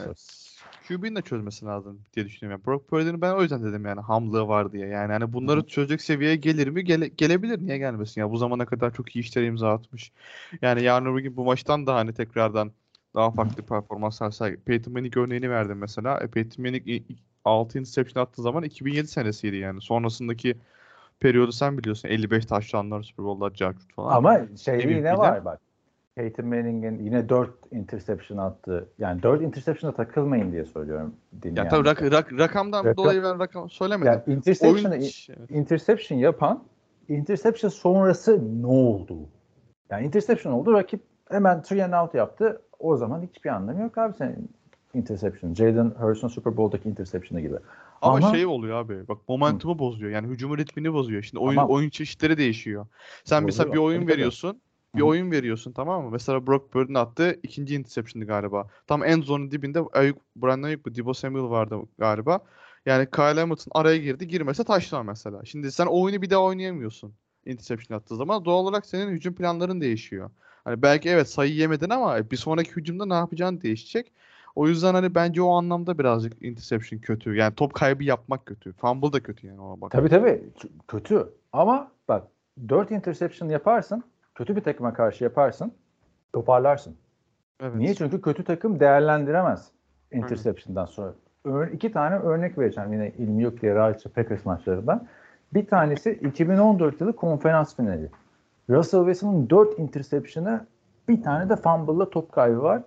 [0.90, 2.62] QB'nin de çözmesi lazım diye düşünüyorum.
[2.62, 4.88] Yani Brock Purdy'nin ben o yüzden dedim yani hamlığı var diye.
[4.88, 6.84] Yani hani bunları çözecek seviyeye gelir mi?
[6.84, 7.62] Gele- gelebilir.
[7.66, 8.22] Niye gelmesin?
[8.22, 10.12] Ya bu zamana kadar çok iyi işler imza atmış.
[10.62, 12.72] Yani yarın öbür gün bu maçtan da hani tekrardan
[13.16, 14.66] daha farklı performanslar sergileyecek.
[14.66, 16.18] Peyton Manning örneğini verdim mesela.
[16.20, 19.82] E, Peyton Manning i- i- 6 interception attığı zaman 2007 senesiydi yani.
[19.82, 20.56] Sonrasındaki
[21.20, 22.10] periyodu sen biliyorsun.
[22.10, 24.16] 55 taşlanlar Super Bowl'lar, Jarcut falan.
[24.16, 24.96] Ama şey MVP'ler.
[24.96, 25.62] yine var bak.
[26.20, 28.90] Peyton Manning'in yine 4 interception attı.
[28.98, 33.70] Yani 4 interception'a takılmayın diye söylüyorum ya tabii rak- rak- rakamdan Rakam- dolayı ben rakam
[33.70, 34.12] söylemedim.
[34.14, 36.64] Yani interception'ı Oyun interception yapan
[37.10, 39.18] interception sonrası ne oldu?
[39.90, 42.62] Yani interception oldu rakip hemen three and out yaptı.
[42.80, 44.50] O zaman hiçbir anlamı yok abi senin
[44.94, 45.54] interception.
[45.54, 47.56] Jalen Hurts'un Super Bowl'daki interception'ı gibi.
[48.02, 49.08] Ama, Ama- şey oluyor abi.
[49.08, 50.12] Bak momentumu bozuyor.
[50.12, 51.24] Yani hücumun ritmini bozuyor.
[51.24, 51.72] Şimdi oyun Tamam.
[51.72, 52.88] oyun çeşitleri değişiyor.
[53.24, 54.62] Sen mesela bir oyun veriyorsun.
[54.96, 55.06] Bir Hı.
[55.06, 56.10] oyun veriyorsun tamam mı?
[56.12, 58.68] Mesela Brock Purdy'nin attığı ikinci interception'dı galiba.
[58.88, 60.96] Tam end zone'un dibinde Ayuk, Brandon Ayuk mu?
[60.96, 62.40] Debo Samuel vardı galiba.
[62.86, 64.28] Yani Kyle Hamilton araya girdi.
[64.28, 65.46] Girmese taşlar mesela.
[65.46, 67.14] Şimdi sen o oyunu bir daha oynayamıyorsun.
[67.46, 70.30] Interception attığı zaman doğal olarak senin hücum planların değişiyor.
[70.64, 74.12] Hani belki evet sayı yemedin ama bir sonraki hücumda ne yapacağın değişecek.
[74.56, 77.36] O yüzden hani bence o anlamda birazcık interception kötü.
[77.36, 78.74] Yani top kaybı yapmak kötü.
[78.74, 79.92] Fumble da kötü yani ona bak.
[79.92, 80.44] Tabii tabii
[80.88, 81.30] kötü.
[81.54, 82.28] Ama bak
[82.70, 84.04] 4 interception yaparsın.
[84.40, 85.72] Kötü bir takıma karşı yaparsın.
[86.34, 86.96] Toparlarsın.
[87.62, 87.76] Evet.
[87.76, 87.96] Niye?
[87.96, 89.72] Çünkü kötü takım değerlendiremez
[90.12, 91.14] interception'dan sonra.
[91.46, 95.08] Ör, iki tane örnek vereceğim yine ilmi yok diye rahatça Packers maçlarından.
[95.54, 98.10] Bir tanesi 2014 yılı konferans finali.
[98.70, 100.66] Russell Wilson'ın 4 interception'ı
[101.08, 102.84] bir tane de fumble'la top kaybı var.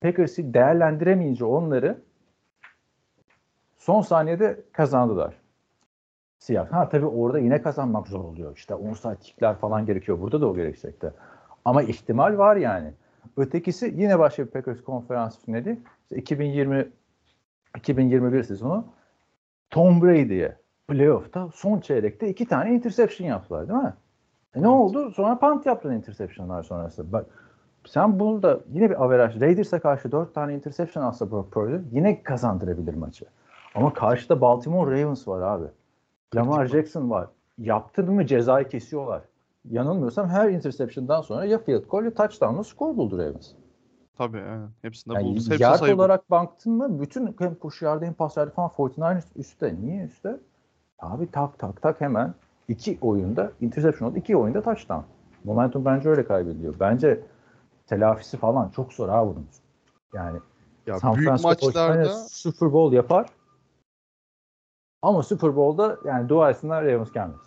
[0.00, 1.98] Packers'ı değerlendiremeyince onları
[3.78, 5.39] son saniyede kazandılar.
[6.40, 6.72] Siyah.
[6.72, 8.56] Ha tabii orada yine kazanmak zor oluyor.
[8.56, 10.20] İşte 10 saat kickler falan gerekiyor.
[10.20, 11.12] Burada da o gerekecekti.
[11.64, 12.92] Ama ihtimal var yani.
[13.36, 15.78] Ötekisi yine başka bir Packers konferans finali.
[16.02, 16.88] İşte 2020
[17.76, 18.84] 2021 sezonu
[19.70, 20.56] Tom Brady'ye
[20.88, 23.94] playoff'ta son çeyrekte iki tane interception yaptılar değil mi?
[24.54, 25.10] E ne oldu?
[25.10, 27.12] Sonra punt yaptılar interceptionlar sonrası.
[27.12, 27.26] Bak
[27.86, 29.40] sen bunu da yine bir averaj.
[29.40, 33.24] Raiders'a karşı dört tane interception atsa Brock Purdy yine kazandırabilir maçı.
[33.74, 35.66] Ama karşıda Baltimore Ravens var abi.
[36.34, 37.28] Lamar Jackson var.
[37.58, 39.22] Yaptın mı cezayı kesiyorlar.
[39.70, 43.52] Yanılmıyorsam her interception'dan sonra ya field goal ya touchdown'la skor buldu Ravens.
[44.18, 44.68] Tabii aynen.
[44.82, 45.40] Hepsinde Yani buldu.
[45.50, 49.24] Hepsi yard sayı olarak baktın mı bütün hem koşu yardı hem pas yardı falan 49ers
[49.36, 49.76] üstte.
[49.82, 50.36] Niye üstte?
[50.98, 52.34] Abi tak tak tak hemen
[52.68, 54.18] iki oyunda interception oldu.
[54.18, 55.02] iki oyunda touchdown.
[55.44, 56.74] Momentum bence öyle kaybediliyor.
[56.80, 57.20] Bence
[57.86, 59.46] telafisi falan çok zor abi bunun.
[60.14, 60.38] Yani
[60.86, 63.26] Ya San büyük Francisco maçlarda 49ers Super Bowl yapar.
[65.02, 67.40] Ama Super Bowl'da yani dua etsinler Ravens gelmez.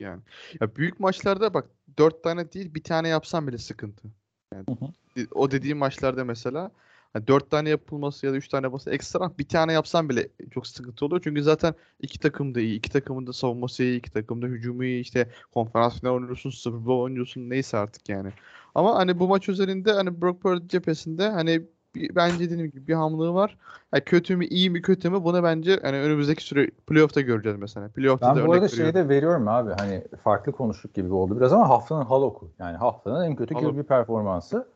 [0.00, 0.22] yani
[0.60, 4.08] ya büyük maçlarda bak dört tane değil bir tane yapsan bile sıkıntı.
[4.54, 4.88] Yani Hı hı.
[5.16, 6.70] di- o dediğim maçlarda mesela
[7.14, 10.66] Hani 4 tane yapılması ya da 3 tane yapılması ekstra bir tane yapsan bile çok
[10.66, 11.20] sıkıntı oluyor.
[11.24, 12.78] Çünkü zaten iki takım da iyi.
[12.78, 13.98] iki takımın da savunması iyi.
[13.98, 15.00] iki takım da hücumu iyi.
[15.00, 17.50] İşte konferans final oynuyorsun, Super Bowl oynuyorsun.
[17.50, 18.32] Neyse artık yani.
[18.74, 21.62] Ama hani bu maç üzerinde hani Brock Purdy cephesinde hani
[21.94, 23.58] bir, bence dediğim gibi bir hamlığı var.
[23.94, 27.88] Yani kötü mü iyi mi kötü mü bunu bence hani önümüzdeki süre playoff'ta göreceğiz mesela.
[27.88, 31.36] Playoff'ta da Ben bu örnek arada şeyi de veriyorum abi hani farklı konuştuk gibi oldu
[31.36, 32.50] biraz ama haftanın haloku.
[32.58, 33.76] Yani haftanın en kötü Halok.
[33.76, 34.66] QB performansı.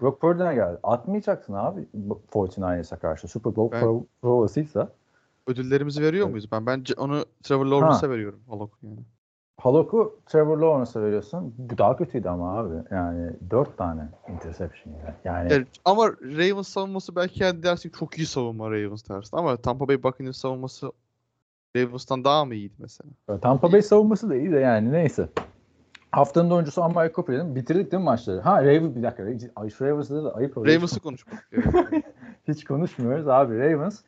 [0.00, 0.78] Brock Purdy'ne geldi.
[0.82, 3.28] Atmayacaksın abi bu 49ers'a karşı.
[3.28, 4.88] Super Bowl Ben- pro, provasıysa.
[5.46, 6.52] Ödüllerimizi veriyor muyuz?
[6.52, 8.40] Ben bence onu Trevor Lawrence'a veriyorum.
[8.48, 8.98] Halok yani.
[9.60, 11.54] Halok'u Trevor Lawrence'a veriyorsun.
[11.58, 12.74] Bu daha kötüydü ama abi.
[12.90, 15.14] Yani dört tane interception yani.
[15.24, 19.88] Yani Evet, ama Ravens savunması belki yani dersin çok iyi savunma Ravens dersin ama Tampa
[19.88, 20.92] Bay Buccaneers savunması
[21.76, 23.10] Ravens'tan daha mı iyiydi mesela?
[23.42, 25.28] Tampa Bay savunması da iyi de yani neyse.
[26.12, 28.40] Haftanın oyuncusu Amari Cooper'ın bitirdik değil mi maçları?
[28.40, 29.50] Ha Ravens bir dakika.
[29.56, 30.76] Ay, şu Ravens'da da ayıp oluyor.
[30.76, 31.50] Ravens'ı konuşmak.
[32.48, 34.00] Hiç konuşmuyoruz abi Ravens.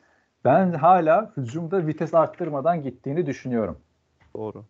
[0.45, 3.77] Ben hala hücumda vites arttırmadan gittiğini düşünüyorum.
[4.35, 4.65] Doğru.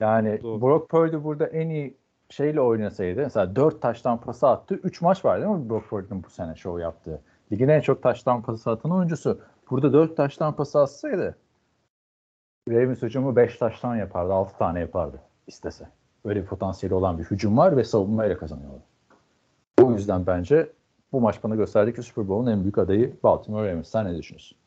[0.00, 0.60] Yani Doğru.
[0.60, 1.96] Brock Purdy burada en iyi
[2.30, 4.74] şeyle oynasaydı mesela 4 taştan pası attı.
[4.74, 7.20] 3 maç var değil mi Brock Purdy'nin bu sene show yaptığı?
[7.52, 9.40] Ligin en çok taştan pası atan oyuncusu.
[9.70, 11.36] Burada 4 taştan pası atsaydı
[12.68, 14.32] Ravens hücumu 5 taştan yapardı.
[14.32, 15.88] 6 tane yapardı istese.
[16.24, 18.82] Böyle bir potansiyeli olan bir hücum var ve savunmayla kazanıyorlar.
[19.82, 20.72] O yüzden bence
[21.12, 23.88] bu maç bana gösterdi ki Super Bowl'un en büyük adayı Baltimore Ravens.
[23.88, 24.58] Sen ne düşünüyorsun?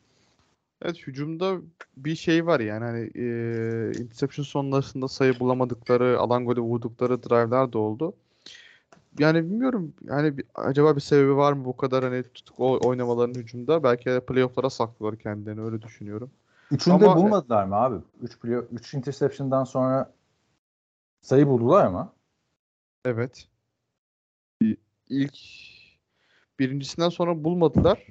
[0.84, 1.56] Evet hücumda
[1.96, 3.24] bir şey var yani hani e,
[4.00, 8.14] interception sonrasında sayı bulamadıkları, alan golü vurdukları drive'lar da oldu.
[9.18, 13.34] Yani bilmiyorum yani bir- acaba bir sebebi var mı bu kadar hani tutuk o- oynamaların
[13.40, 13.82] hücumda?
[13.82, 16.30] Belki de playoff'lara saklıyorlar kendilerini öyle düşünüyorum.
[16.70, 17.96] Üçünü de Ama- bulmadılar mı abi?
[18.22, 18.32] 3
[18.72, 20.12] 3 interception'dan sonra
[21.20, 22.12] sayı buldular ama.
[23.04, 23.48] Evet.
[25.08, 25.38] İlk
[26.58, 28.06] birincisinden sonra bulmadılar.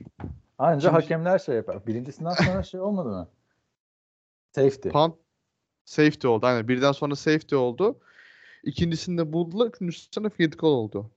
[0.61, 1.87] Anca İkinci- hakemler şey yapar.
[1.87, 3.27] Birincisinden sonra şey olmadı mı?
[4.55, 4.89] Safety.
[4.89, 5.15] Punt
[5.85, 6.45] safety oldu.
[6.45, 7.99] Aynen birden sonra safety oldu.
[8.63, 9.67] İkincisinde buldular.
[9.67, 11.11] Üçüncüsünde field goal oldu.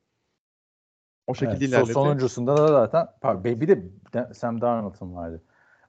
[1.27, 1.93] O şekilde Evet, ilerledi.
[1.93, 5.43] sonuncusunda da zaten pardon, bir de Sam Darnold'un vardı.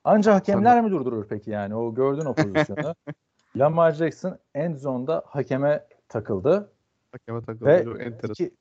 [0.04, 1.76] Anca hakemler mi durdurur peki yani?
[1.76, 2.96] O gördün o pozisyonu.
[3.56, 6.72] Lamar Jackson end zone'da hakeme takıldı
[7.12, 7.66] Hakeme takıldı.
[7.66, 8.32] ve enteresan.
[8.32, 8.56] iki,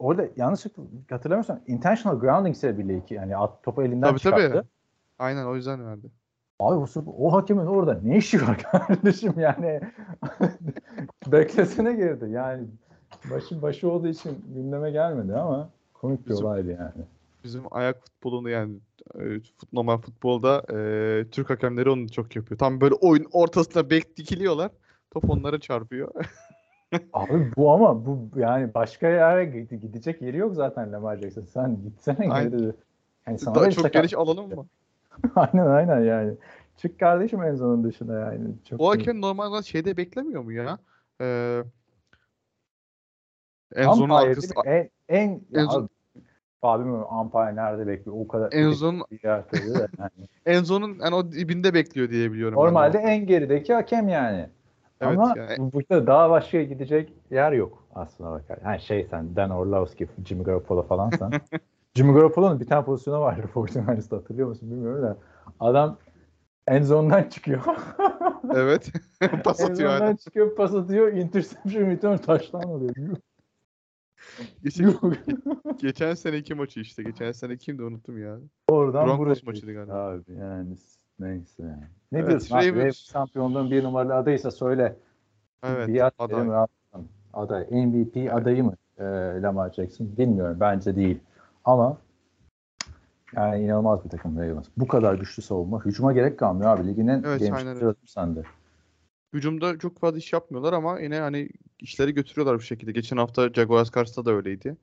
[0.00, 4.42] orada yanlışlıkla hatırlamıyorsam intentional grounding sebebiyle iki yani at, topu elinden Tabii, tabii.
[4.42, 4.68] çıkarttı.
[5.18, 6.06] Aynen o yüzden verdi.
[6.60, 6.86] Abi o,
[7.18, 9.80] o hakemin orada ne işi var kardeşim yani
[11.26, 12.66] beklesene girdi yani
[13.30, 17.04] başı başı olduğu için gündeme gelmedi ama komik bir Bizim- olaydı yani.
[17.44, 18.74] Bizim ayak futbolunu yani
[19.14, 22.58] e, fut, normal futbolda e, Türk hakemleri onu çok yapıyor.
[22.58, 24.70] Tam böyle oyun ortasına bek dikiliyorlar.
[25.10, 26.14] Top onlara çarpıyor.
[27.12, 31.44] Abi bu ama bu yani başka yere gide- gidecek yeri yok zaten Lamar Jackson.
[31.44, 32.50] Sen gitsene Aynen.
[32.50, 32.72] geri.
[33.26, 34.66] Yani sana Daha da çok sakat- geniş alanım mı?
[35.34, 36.34] aynen aynen yani.
[36.76, 38.48] Çık kardeşim en zonun dışına yani.
[38.70, 40.78] Çok O hakem normalde şeyde beklemiyor mu ya?
[41.20, 41.62] Ee,
[43.74, 44.54] en zonun arkası?
[44.64, 45.88] En, en, En zon- abi,
[46.62, 48.52] abi bilmiyorum umpire nerede bekliyor o kadar.
[48.52, 50.10] en zonun bir yer tabii de yani.
[50.46, 52.58] en zonun en o dibinde bekliyor diye biliyorum.
[52.58, 54.48] Normalde en gerideki hakem yani.
[55.00, 58.58] Evet, Ama yani- bu- burada daha başka gidecek yer yok aslında bakar.
[58.64, 61.30] Yani şey sen Dan Orlovsky, Jimmy Garoppolo falan sen.
[61.94, 65.16] Jimmy Garoppolo'nun bir tane pozisyonu vardı 49ers'ta hatırlıyor musun bilmiyorum da.
[65.60, 65.98] Adam
[66.66, 67.60] en zondan çıkıyor.
[68.54, 68.92] Evet.
[69.44, 70.16] Pas en atıyor zondan aynen.
[70.16, 72.92] çıkıyor, pas atıyor, interception return oluyor.
[72.96, 73.14] Yuh,
[74.64, 74.94] Geçen,
[75.78, 77.02] geçen seneki maçı işte.
[77.02, 78.38] Geçen sene kimdi unuttum ya.
[78.68, 79.94] Oradan Broncos maçıydı galiba.
[79.94, 80.76] Abi yani
[81.20, 81.84] neyse yani.
[82.12, 82.72] Ne Evet, diyorsun abi?
[82.72, 84.96] Ravens şampiyonluğun bir numaralı adaysa söyle.
[85.62, 85.88] Evet.
[85.88, 86.46] Biat aday.
[86.46, 87.08] rahatlatalım.
[87.32, 87.66] Aday.
[87.70, 89.04] MVP adayı mı e,
[89.42, 90.16] Lamar Jackson?
[90.18, 90.56] Bilmiyorum.
[90.60, 91.18] Bence değil.
[91.64, 91.98] Ama
[93.36, 94.66] yani inanılmaz bir takım Ravens.
[94.76, 95.84] Bu kadar güçlü savunma.
[95.84, 96.88] Hücuma gerek kalmıyor abi.
[96.88, 97.78] Ligin en Evet, genç aynen öyle.
[97.80, 98.42] sırası sende.
[99.32, 101.48] Hücumda çok fazla iş yapmıyorlar ama yine hani
[101.78, 102.92] işleri götürüyorlar bir şekilde.
[102.92, 104.76] Geçen hafta Jaguars karşısında da öyleydi.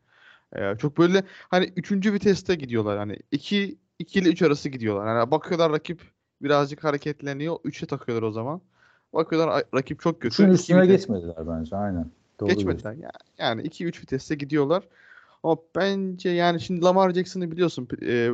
[0.55, 2.97] Ee, çok böyle hani üçüncü viteste gidiyorlar.
[2.97, 5.07] Hani iki, iki ile üç arası gidiyorlar.
[5.07, 6.01] Hani bakıyorlar rakip
[6.41, 7.57] birazcık hareketleniyor.
[7.64, 8.61] Üçe takıyorlar o zaman.
[9.14, 10.43] Bakıyorlar rakip çok kötü.
[10.43, 11.76] İki üstüne vites- geçmediler bence.
[11.76, 12.11] Aynen.
[12.39, 12.93] Doğru Geçmediler.
[12.93, 14.84] Ya- Yani 2-3 viteste gidiyorlar.
[15.43, 18.30] Ama bence yani şimdi Lamar Jackson'ı biliyorsun e,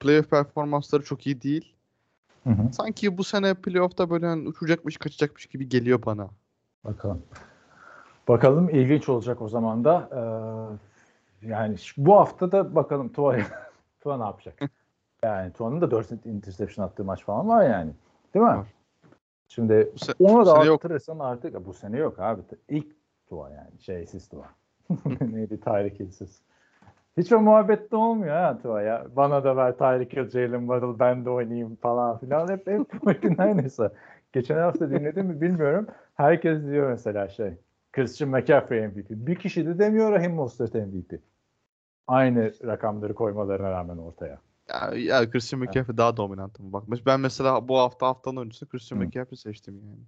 [0.00, 1.72] playoff performansları çok iyi değil.
[2.44, 2.72] Hı hı.
[2.72, 6.28] Sanki bu sene playoff'ta böyle hani uçacakmış, kaçacakmış gibi geliyor bana.
[6.84, 7.22] Bakalım.
[8.28, 10.08] Bakalım ilginç olacak o zaman da.
[11.42, 13.36] Ee, yani bu hafta da bakalım Tua,
[14.00, 14.58] Tua ne yapacak?
[15.24, 17.92] Yani Tua'nın da 4 interception attığı maç falan var yani.
[18.34, 18.50] Değil mi?
[18.50, 18.66] Var.
[19.48, 20.84] Şimdi se- onu da sene yok.
[20.84, 22.40] arttırırsan artık bu sene yok abi.
[22.68, 22.86] İlk
[23.28, 24.46] Tua yani şeysiz Tua.
[25.20, 26.40] Neydi Tyreek Hill'siz.
[27.16, 29.06] Hiç o muhabbette olmuyor ha Tua ya.
[29.16, 32.48] Bana da ver Tyreek Hill, Jalen Waddle ben de oynayayım falan filan.
[32.48, 33.92] Hep, hep bakın aynısı.
[34.32, 35.86] Geçen hafta dinledim mi bilmiyorum.
[36.14, 37.54] Herkes diyor mesela şey.
[37.92, 39.10] Christian McCaffrey MVP.
[39.10, 41.20] Bir kişi de demiyor Rahim Mostert MVP.
[42.06, 44.38] Aynı rakamları koymalarına rağmen ortaya.
[44.68, 46.72] Ya, ya Christian McCaffrey daha dominantım.
[46.72, 49.04] Bak ben mesela bu hafta haftanın öncüsü Christian Hı.
[49.04, 50.02] McCaffrey seçtim yani.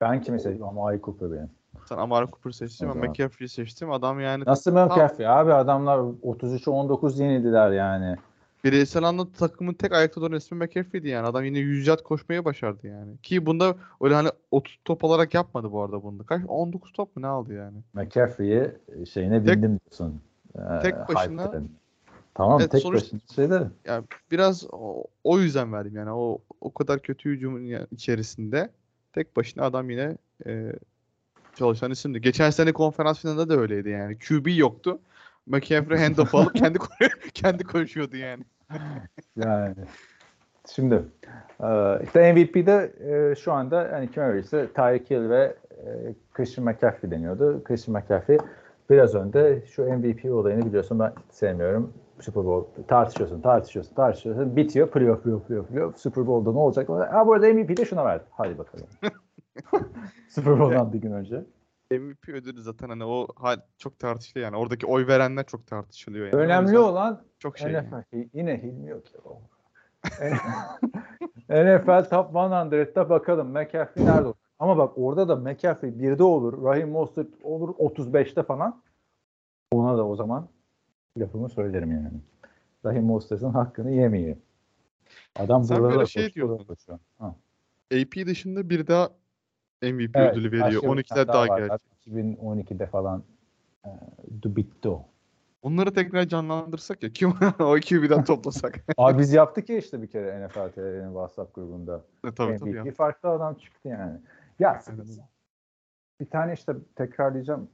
[0.00, 0.66] Ben kimi seçtim?
[0.66, 1.50] Ama Ay Cooper benim.
[1.88, 2.98] Sen Amari Cooper ben zaman.
[2.98, 3.90] McCaffrey'i seçtim.
[3.92, 5.28] Adam yani Nasıl McCaffrey?
[5.28, 8.16] Abi adamlar 33'e 19 yenildiler yani.
[8.64, 11.26] bireysel anlamda takımın tek ayakta duran ismi McCaffrey'di yani.
[11.26, 13.18] Adam yine 100 yard koşmayı başardı yani.
[13.18, 16.24] Ki bunda öyle hani 30 top olarak yapmadı bu arada bunda.
[16.24, 16.42] Kaç?
[16.48, 17.78] 19 top mu ne aldı yani?
[17.94, 18.70] McCaffrey'i
[19.12, 20.20] şeyine Tek- bindim diyorsun.
[20.54, 21.68] Ee, tek başına- hype'den.
[22.34, 23.62] Tamam Evet, tek sonuç- başına şeyde.
[23.84, 26.10] Yani biraz o, o yüzden verdim yani.
[26.10, 28.70] O o kadar kötü hücumun içerisinde
[29.12, 30.72] tek başına adam yine e,
[31.54, 32.20] çalışan isimdi.
[32.20, 34.18] Geçen sene konferans finalinde de öyleydi yani.
[34.18, 34.98] QB yoktu.
[35.46, 36.78] McCaffrey handoff alıp kendi
[37.34, 38.44] kendi koşuyordu yani.
[39.36, 39.74] Yani
[40.74, 41.02] şimdi
[41.60, 41.68] e,
[42.04, 47.64] işte MVP'de e, şu anda hani kim öyleyse Tyreek Hill ve e, Christian McCaffrey deniyordu.
[47.64, 48.38] Christian McCaffrey
[48.90, 51.92] biraz önde şu MVP olayını biliyorsun ben hiç sevmiyorum.
[52.20, 54.56] Super Bowl tartışıyorsun, tartışıyorsun, tartışıyorsun.
[54.56, 54.90] Bitiyor.
[54.90, 55.98] Playoff, playoff, playoff, playoff.
[55.98, 56.88] Super Bowl'da ne olacak?
[56.88, 58.24] Ha bu arada MVP de şuna verdi.
[58.30, 58.86] Hadi bakalım.
[60.28, 61.44] Super Bowl'dan bir gün önce.
[61.90, 64.56] MVP ödülü zaten hani o hal çok tartışılıyor yani.
[64.56, 66.36] Oradaki oy verenler çok tartışılıyor yani.
[66.36, 67.72] Önemli olan çok şey.
[67.72, 67.88] yani.
[67.88, 68.16] NFL.
[68.32, 69.20] Yine Hilmi yok ya.
[71.48, 74.34] NFL Top 100'da bakalım McCaffrey nerede olur?
[74.58, 76.64] Ama bak orada da McCaffrey 1'de olur.
[76.64, 78.82] Raheem Mostert olur 35'te falan.
[79.72, 80.48] Ona da o zaman
[81.18, 82.10] lafımı söylerim yani.
[82.84, 84.38] Raheem Mostert'ın hakkını yemeyeyim.
[85.36, 86.66] Adam Sen böyle şey diyordun.
[87.92, 89.08] AP dışında bir daha
[89.82, 90.82] MVP Evet, ödülü veriyor.
[90.82, 91.58] başka bir 12'ler tane daha var.
[91.60, 91.76] geldi.
[92.06, 93.22] 2012'de falan
[93.86, 93.90] e,
[94.44, 95.08] bitti o.
[95.62, 97.10] Onları tekrar canlandırsak ya.
[97.10, 98.84] Kim o ekibi bir daha toplasak.
[98.96, 102.04] Abi biz yaptık ya işte bir kere NFL TR'nin WhatsApp grubunda.
[102.24, 102.84] E, tabii tabii ya.
[102.84, 104.20] MVP farklı adam çıktı yani.
[104.58, 105.06] Ya Evet.
[106.20, 107.68] bir tane işte tekrarlayacağım.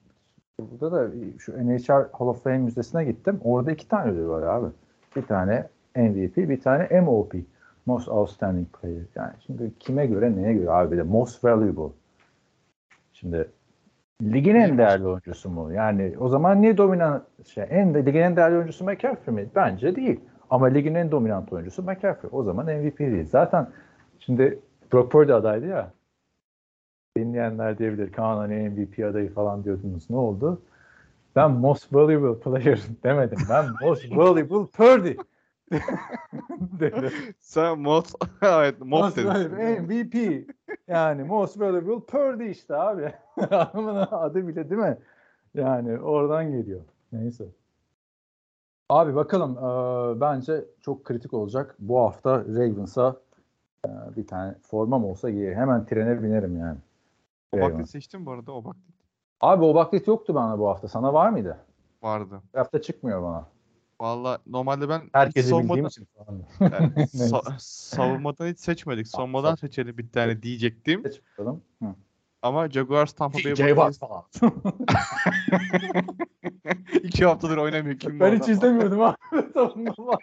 [0.61, 3.41] Burada da şu NHL Hall of Fame müzesine gittim.
[3.45, 4.67] Orada iki tane ödül var abi.
[5.17, 7.35] Bir tane MVP, bir tane MOP.
[7.87, 9.03] Most Outstanding Player.
[9.15, 11.95] Yani şimdi kime göre neye göre abi de Most Valuable.
[13.13, 13.49] Şimdi
[14.23, 15.73] ligin en değerli oyuncusu mu?
[15.73, 19.49] Yani o zaman niye dominant şey en ligin en değerli oyuncusu McCaffrey mi?
[19.55, 20.21] Bence değil.
[20.51, 22.31] Ama ligin en dominant oyuncusu McCaffrey.
[22.33, 23.27] O zaman MVP değil.
[23.27, 23.67] Zaten
[24.19, 24.59] şimdi
[24.93, 25.93] Brock Purdy adaydı ya.
[27.19, 28.13] Dinleyenler diyebilir.
[28.13, 30.11] Kaan hani MVP adayı falan diyordunuz.
[30.11, 30.63] Ne oldu?
[31.37, 33.39] Ben most valuable player demedim.
[33.51, 35.17] Ben most valuable Purdy
[36.81, 37.11] dedim.
[37.41, 38.05] Sen mod
[38.43, 39.83] evet mod Most dedin.
[39.83, 40.45] MVP.
[40.89, 43.13] Yani most valuable Purdy işte abi.
[43.37, 44.99] Adamın adı bile değil mi?
[45.55, 46.81] Yani oradan geliyor.
[47.13, 47.45] Neyse.
[48.89, 49.57] Abi bakalım.
[49.59, 51.77] Ee, bence çok kritik olacak.
[51.79, 53.17] Bu hafta Ravens'a
[53.87, 55.55] e, bir tane formam olsa giyer.
[55.55, 56.79] Hemen trene binerim yani.
[57.53, 57.87] O Eyvallah.
[57.87, 58.85] seçtim bu arada o baklit
[59.41, 60.89] Abi o baklit yoktu bana bu hafta.
[60.89, 61.59] Sana var mıydı?
[62.03, 62.43] vardı.
[62.55, 63.49] Bu hafta çıkmıyor bana.
[64.01, 66.43] Valla normalde ben Herkesi savunmadan, bildiğim için falan.
[66.73, 69.09] yani sa- savunmadan hiç seçmedik.
[69.09, 71.03] Savunmadan sa- seçelim bir tane diyecektim.
[71.03, 71.63] Geç bakalım.
[71.83, 71.95] Hı.
[72.43, 74.25] Ama Jaguars Tampa Bay TJ Watt Buccaneers falan.
[77.03, 77.99] iki haftadır oynamıyor.
[77.99, 78.53] Kim bu ben hiç adam?
[78.53, 79.17] izlemiyordum abi.
[79.55, 80.19] Savunma falan.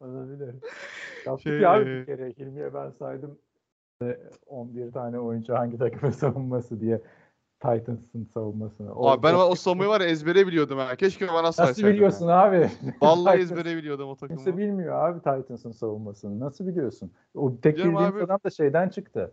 [0.00, 0.54] Olabilir.
[1.26, 2.30] Yaptık Şey, ya abi e, bir kere.
[2.30, 3.38] Hilmi'ye ben saydım.
[4.02, 7.00] E, 11 tane oyuncu hangi takımın savunması diye.
[7.60, 8.94] Titans'ın savunmasını.
[8.94, 10.96] O- Abi ben o, savunmayı var ya ezbere biliyordum ha.
[10.96, 11.94] Keşke bana Nasıl saysaydın.
[11.94, 12.44] biliyorsun ha.
[12.44, 12.70] abi?
[13.02, 14.36] Vallahi ezbere biliyordum o takımı.
[14.36, 16.40] Kimse bilmiyor abi Titans'ın savunmasını.
[16.40, 17.12] Nasıl biliyorsun?
[17.34, 18.24] O tek Biliyorum bildiğimiz abi.
[18.24, 19.32] adam da şeyden çıktı.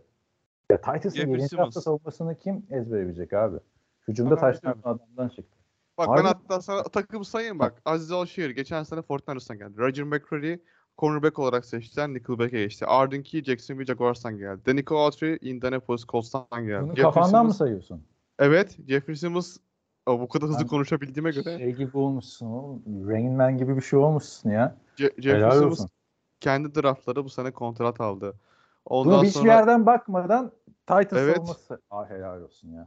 [0.70, 1.48] Ya Titans'ın Jeffrey 7.
[1.48, 1.66] Simmons.
[1.66, 3.56] hafta savunmasını kim ezbere bilecek abi?
[4.08, 5.56] Hücumda Ben taşlayan adamdan çıktı.
[5.98, 7.82] Bak Harbi ben hatta sana takımı sayayım bak.
[7.84, 9.78] Aziz Alşehir geçen sene Fortnite'dan geldi.
[9.78, 10.56] Roger McCreary
[10.98, 12.08] cornerback olarak seçtiler.
[12.08, 12.86] Nickelback'e geçti.
[12.86, 14.60] Arden Key Jacksonville Jaguars'tan geldi.
[14.66, 16.82] Denico Autry Indianapolis Colts'tan geldi.
[16.82, 18.02] Bunu Jeffrey kafandan mı Simmons- sayıyorsun?
[18.38, 18.76] Evet.
[18.88, 19.56] Jeffrey Simmons
[20.06, 22.82] Aa, bu kadar hızlı Ben- konuşabildiğime göre Şey gibi olmuşsun oğlum.
[23.08, 24.76] Rain Man gibi bir şey olmuşsun ya.
[24.98, 25.90] Je- Jeffrey Helal Simmons olsun.
[26.40, 28.26] kendi draftları bu sene kontrat aldı.
[28.90, 30.52] Bunu Ondan hiçbir sonra yerden bakmadan
[30.86, 31.36] Titans Evet.
[31.36, 31.80] savunması.
[31.90, 32.86] Aa helal olsun ya.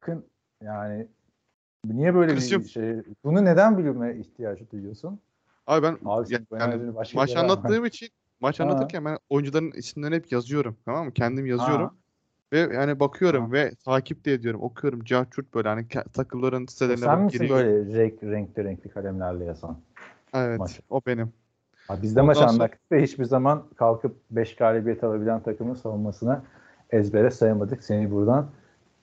[0.00, 0.26] Bakın
[0.62, 1.06] yani
[1.84, 3.02] niye böyle Christian- bir şey?
[3.24, 5.20] Bunu neden bilmeye ihtiyacı duyuyorsun?
[5.66, 6.82] Abi ben Abi ya- yani
[7.14, 8.08] maç anlattığım için
[8.40, 8.64] maç Ha.
[8.64, 10.76] anlatırken ben oyuncuların isimlerini hep yazıyorum.
[10.84, 11.12] Tamam mı?
[11.12, 11.86] Kendim yazıyorum.
[11.86, 11.94] Ha.
[12.52, 13.52] Ve yani bakıyorum Ha.
[13.52, 14.62] ve takip de ediyorum.
[14.62, 15.04] Okuyorum.
[15.04, 17.66] Cahçurt böyle hani takımların sitelerine Sen misin giriyorum.
[17.66, 19.78] böyle renk, renkli renkli kalemlerle yazan?
[20.34, 20.58] Evet.
[20.58, 20.80] maç?
[20.90, 21.32] O benim.
[21.88, 26.42] Abi biz de maç anlattık ve hiçbir zaman kalkıp 5 galibiyet alabilen takımın savunmasını
[26.90, 27.84] ezbere sayamadık.
[27.84, 28.50] Seni buradan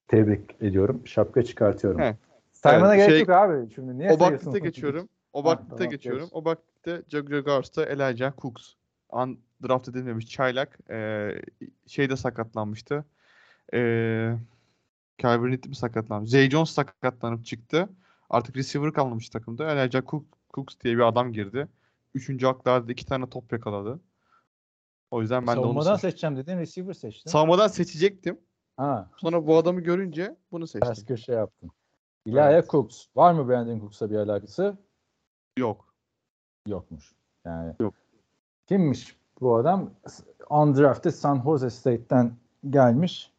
[0.07, 1.01] tebrik ediyorum.
[1.05, 2.01] Şapka çıkartıyorum.
[2.01, 2.15] He.
[2.53, 3.73] Saymana Evet, gerek şey- yok abi.
[3.75, 4.53] Şimdi niye O sayıyorsun?
[4.53, 5.09] geçiyorum.
[5.33, 6.23] O Ha, baktite tamam, geçiyorum.
[6.23, 6.29] geç.
[6.33, 8.73] O baktite Jack Jaguars'ta Elijah Cooks.
[9.09, 9.37] An
[9.67, 10.79] draft edilmemiş çaylak.
[10.89, 11.31] Ee,
[11.87, 13.05] şeyde sakatlanmıştı.
[13.73, 14.33] Ee,
[15.21, 16.29] Calvin Ridley mi sakatlanmış?
[16.29, 17.89] Zay Jones sakatlanıp çıktı.
[18.29, 19.71] Artık receiver kalmamış takımda.
[19.71, 21.67] Elijah Cook, Cooks diye bir adam girdi.
[22.13, 23.99] Üçüncü haklarda iki tane top yakaladı.
[25.11, 26.09] O yüzden ben de onu Savunmadan seçtim.
[26.09, 27.29] seçeceğim dedin receiver seçtin.
[27.31, 28.39] Savunmadan seçecektim.
[28.77, 31.05] ha, Sonra bu adamı görünce bunu ters seçtim.
[31.05, 31.71] köşe yaptın.
[32.25, 33.05] Ilaya Cooks.
[33.15, 34.77] Var mı Brandon Cooks'a bir alakası?
[35.57, 35.85] Yok.
[36.67, 37.15] Yokmuş.
[37.45, 37.93] Yani Yok.
[38.67, 39.89] Kimmiş bu adam?
[40.49, 42.31] Undrafted San Jose State'ten
[42.69, 43.31] gelmiş.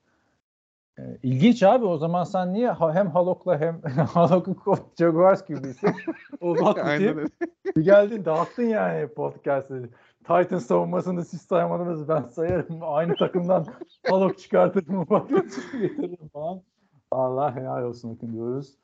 [0.99, 4.57] Ee, İlginç abi o zaman sen niye hem Halok'la hem Halok'un
[4.99, 5.91] Jaguars gibisin.
[6.41, 7.31] Olmak için
[7.77, 9.89] bir geldin dağıttın yani podcast'ı.
[10.19, 12.79] Titan savunmasını siz saymadınız ben sayarım.
[12.83, 13.67] Aynı takımdan
[14.11, 15.05] Halok çıkartırım.
[15.73, 16.63] getiririm falan.
[17.11, 18.77] Allah helal olsun diyoruz.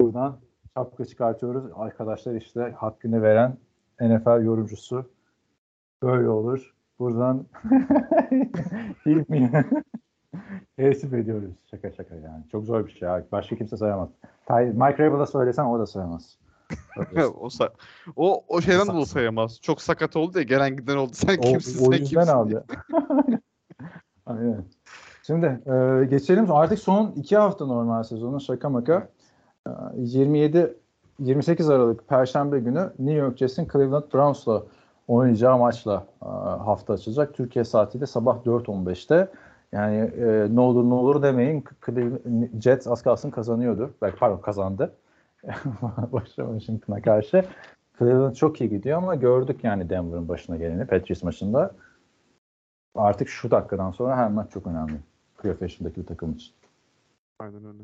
[0.00, 0.40] Buradan
[0.78, 1.64] şapka çıkartıyoruz.
[1.76, 3.56] Arkadaşlar işte hakkını veren
[4.00, 5.10] NFL yorumcusu.
[6.02, 6.74] Böyle olur.
[6.98, 7.46] Buradan
[9.06, 9.64] Hilmi'ye
[10.76, 11.50] teessüf ediyoruz.
[11.70, 12.44] Şaka şaka yani.
[12.52, 13.08] Çok zor bir şey.
[13.08, 13.24] ya.
[13.32, 14.08] Başka kimse sayamaz.
[14.50, 16.38] Mike Rabel'a söylesen o da sayamaz.
[17.40, 17.72] o, sa-
[18.16, 19.60] o o şeyden dolayı sayamaz.
[19.60, 21.12] Çok sakat oldu ya gelen giden oldu.
[21.14, 22.64] Sen o, kimsin o sen kimsin aldı.
[24.26, 24.64] Aynen.
[25.22, 26.52] Şimdi e, geçelim.
[26.52, 29.08] Artık son iki hafta normal sezonun şaka maka.
[29.96, 30.74] E, 27
[31.18, 34.62] 28 Aralık Perşembe günü New York Jets'in Cleveland Browns'la
[35.08, 36.26] oynayacağı maçla e,
[36.64, 37.34] hafta açılacak.
[37.34, 39.28] Türkiye saatiyle sabah 4.15'te.
[39.72, 41.64] Yani e, ne olur ne olur demeyin.
[42.62, 43.90] Jets az kalsın kazanıyordu.
[44.02, 44.92] Belki pardon kazandı.
[46.10, 47.44] Washington'a karşı.
[47.98, 51.74] Cleveland çok iyi gidiyor ama gördük yani Denver'ın başına geleni Patriots maçında.
[52.94, 55.00] Artık şu dakikadan sonra her maç çok önemli.
[55.38, 56.54] Professional'daki bir takım için.
[57.38, 57.82] Aynen öyle.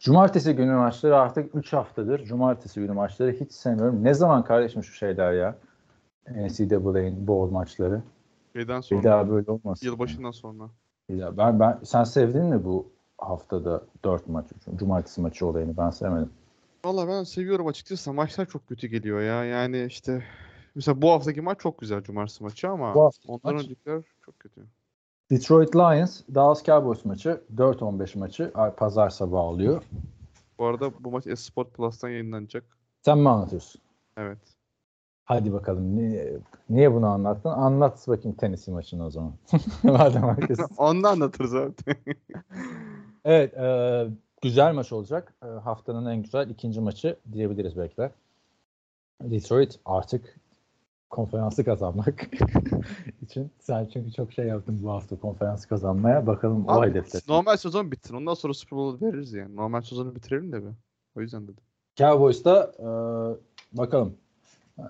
[0.00, 2.24] Cumartesi günü maçları artık 3 haftadır.
[2.24, 4.04] Cumartesi günü maçları hiç sevmiyorum.
[4.04, 5.56] Ne zaman kardeşim şu şeyler ya?
[6.28, 8.02] NCAA'nin bowl maçları.
[8.52, 9.86] Şeyden Bir sonra daha böyle olmasın.
[9.86, 10.64] yılbaşından sonra.
[11.08, 11.36] Bir daha.
[11.36, 14.46] Ben, ben, sen sevdin mi bu haftada 4 maç?
[14.76, 16.30] Cumartesi maçı olayını ben sevmedim.
[16.84, 18.12] Valla ben seviyorum açıkçası.
[18.12, 19.44] Maçlar çok kötü geliyor ya.
[19.44, 20.24] Yani işte
[20.74, 24.60] mesela bu haftaki maç çok güzel cumartesi maçı ama ondan öncekiler çok kötü.
[25.30, 29.82] Detroit Lions, Dallas Cowboys maçı 4-15 maçı pazar sabahı oluyor.
[30.58, 32.64] Bu arada bu maç Esport Plus'tan yayınlanacak.
[33.02, 33.80] Sen mi anlatıyorsun?
[34.16, 34.38] Evet.
[35.24, 35.96] Hadi bakalım.
[35.96, 36.38] Niye,
[36.70, 37.50] niye bunu anlattın?
[37.50, 39.32] Anlat bakayım tenisi maçını o zaman.
[39.82, 40.58] Madem herkes.
[40.76, 41.74] Onu da anlatırız abi.
[43.24, 43.54] Evet.
[43.54, 44.06] e,
[44.42, 45.34] güzel maç olacak.
[45.42, 48.10] E, haftanın en güzel ikinci maçı diyebiliriz belki de.
[49.22, 50.39] Detroit artık
[51.10, 52.30] konferansı kazanmak
[53.22, 53.50] için.
[53.60, 56.26] Sen çünkü çok şey yaptın bu hafta konferansı kazanmaya.
[56.26, 57.18] Bakalım o Abi, hedefte.
[57.28, 58.14] normal sezon bitsin.
[58.14, 59.56] Ondan sonra Super Bowl veririz yani.
[59.56, 60.68] Normal sezonu bitirelim de be.
[61.16, 61.62] O yüzden dedim.
[61.96, 62.86] Cowboys'ta e,
[63.78, 64.14] bakalım
[64.78, 64.84] e,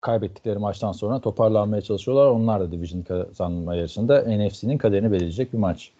[0.00, 2.26] kaybettikleri maçtan sonra toparlanmaya çalışıyorlar.
[2.26, 5.92] Onlar da division kazanma yarışında NFC'nin kaderini belirleyecek bir maç.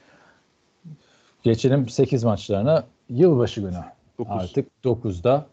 [1.42, 2.84] Geçelim 8 maçlarına.
[3.08, 3.84] Yılbaşı günü.
[4.18, 4.32] Dokuz.
[4.42, 5.46] Artık 9'da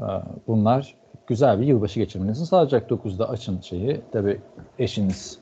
[0.00, 0.06] e,
[0.46, 2.90] bunlar güzel bir yılbaşı geçirmenizi sağlayacak.
[2.90, 4.00] 9'da açın şeyi.
[4.12, 4.40] Tabii
[4.78, 5.38] eşiniz,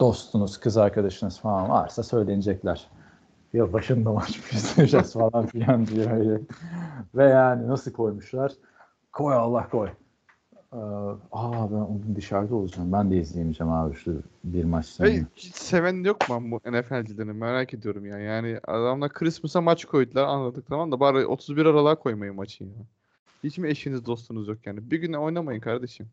[0.00, 2.88] dostunuz, kız arkadaşınız falan varsa söylenecekler.
[3.52, 6.40] Yılbaşında maç mı izleyeceğiz falan filan diye öyle.
[7.14, 8.52] Ve yani nasıl koymuşlar?
[9.12, 9.88] Koy Allah koy.
[10.72, 10.76] Ee,
[11.32, 12.92] aa ben onun dışarıda olacağım.
[12.92, 15.26] Ben de izleyemeyeceğim abi şu bir maç Hey, seninle.
[15.36, 17.36] hiç seven yok mu bu NFL'cilerin?
[17.36, 18.18] Merak ediyorum ya.
[18.18, 22.70] Yani adamlar Christmas'a maç koydular anladık tamam da bari 31 Aralık'a koymayın maçı ya.
[23.44, 24.90] Hiç mi eşiniz dostunuz yok yani?
[24.90, 26.06] Bir güne oynamayın kardeşim.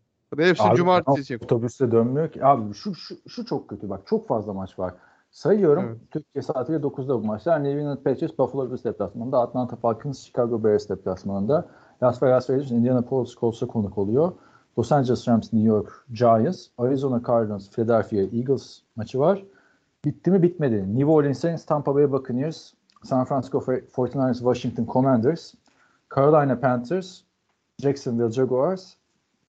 [0.60, 1.40] Abi, cumartesi için.
[1.46, 2.46] Otobüste dönmüyor ki.
[2.46, 4.02] Abi şu, şu, şu çok kötü bak.
[4.08, 4.94] Çok fazla maç var.
[5.32, 5.86] Sayıyorum.
[5.88, 5.98] Evet.
[6.12, 7.64] Türkiye saatiyle 9'da bu maçlar.
[7.64, 9.42] New England Patriots Buffalo Bills deplasmanında.
[9.42, 11.70] Atlanta Falcons Chicago Bears deplasmanında.
[12.04, 14.32] Las Vegas Raiders Indianapolis Colts'a konuk oluyor.
[14.80, 16.68] Los Angeles Rams New York Giants.
[16.78, 19.44] Arizona Cardinals Philadelphia Eagles maçı var.
[20.06, 20.96] Bitti mi bitmedi.
[20.96, 22.74] New Orleans Saints Tampa Bay Buccaneers.
[23.04, 25.54] San Francisco 49ers Washington Commanders.
[26.16, 27.24] Carolina Panthers
[27.80, 28.96] Jacksonville Jaguars.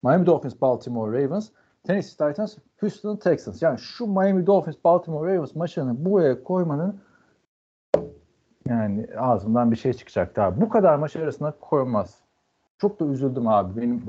[0.03, 1.49] Miami Dolphins Baltimore Ravens.
[1.83, 3.61] Tennessee Titans, Houston Texans.
[3.61, 6.99] Yani şu Miami Dolphins Baltimore Ravens maçını buraya koymanın
[8.69, 10.61] yani ağzımdan bir şey çıkacaktı abi.
[10.61, 12.15] Bu kadar maç arasında koymaz.
[12.77, 13.81] Çok da üzüldüm abi.
[13.81, 14.03] Benim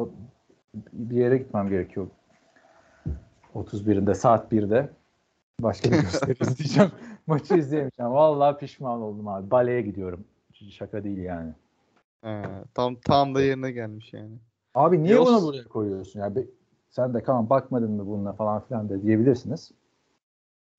[0.92, 2.06] bir yere gitmem gerekiyor.
[3.54, 4.90] 31'inde saat 1'de
[5.60, 6.90] başka bir gösteri izleyeceğim.
[7.26, 8.12] Maçı izleyemeyeceğim.
[8.12, 9.50] Vallahi pişman oldum abi.
[9.50, 10.24] Baleye gidiyorum.
[10.70, 11.52] Şaka değil yani.
[12.22, 12.42] He,
[12.74, 14.38] tam tam da yerine gelmiş yani.
[14.74, 16.20] Abi niye Yos- bunu buraya koyuyorsun?
[16.20, 16.48] Ya bir-
[16.90, 19.70] sen de tamam bakmadın mı bununla falan filan da diyebilirsiniz.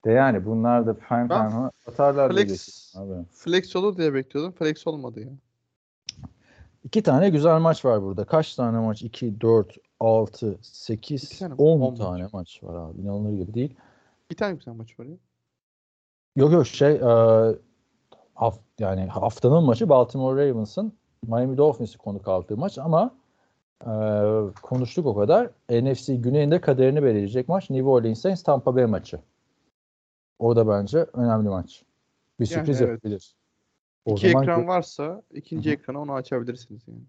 [0.04, 3.24] De yani bunlar da prime Ben time'a atarlar Flex, abi.
[3.30, 4.52] flex olur diye bekliyordum.
[4.52, 5.28] Flex olmadı ya.
[6.84, 8.24] İki tane güzel maç var burada.
[8.24, 9.02] Kaç tane maç?
[9.02, 11.60] 2, 4, 6, 8, İki tane mi?
[11.62, 13.00] 10 On tane maç var abi.
[13.00, 13.74] İnanılır gibi değil.
[14.30, 15.16] Bir tane güzel maç var ya.
[16.36, 17.00] Yok yok şey e,
[18.34, 20.92] haf- yani haftanın maçı Baltimore Ravens'ın
[21.26, 23.14] Miami Dolphins'i konuk aldığı maç ama
[23.86, 23.90] e,
[24.62, 25.50] konuştuk o kadar.
[25.70, 29.20] NFC güneyinde kaderini belirleyecek maç New Orleans Saints Tampa Bay maçı.
[30.38, 31.82] O da bence önemli maç.
[32.40, 32.90] Bir Yani sürpriz evet.
[32.90, 33.34] yapabilir.
[34.04, 35.76] O İki zaman ekran varsa ikinci Hı hı.
[35.76, 37.00] ekrana onu açabilirsiniz yani.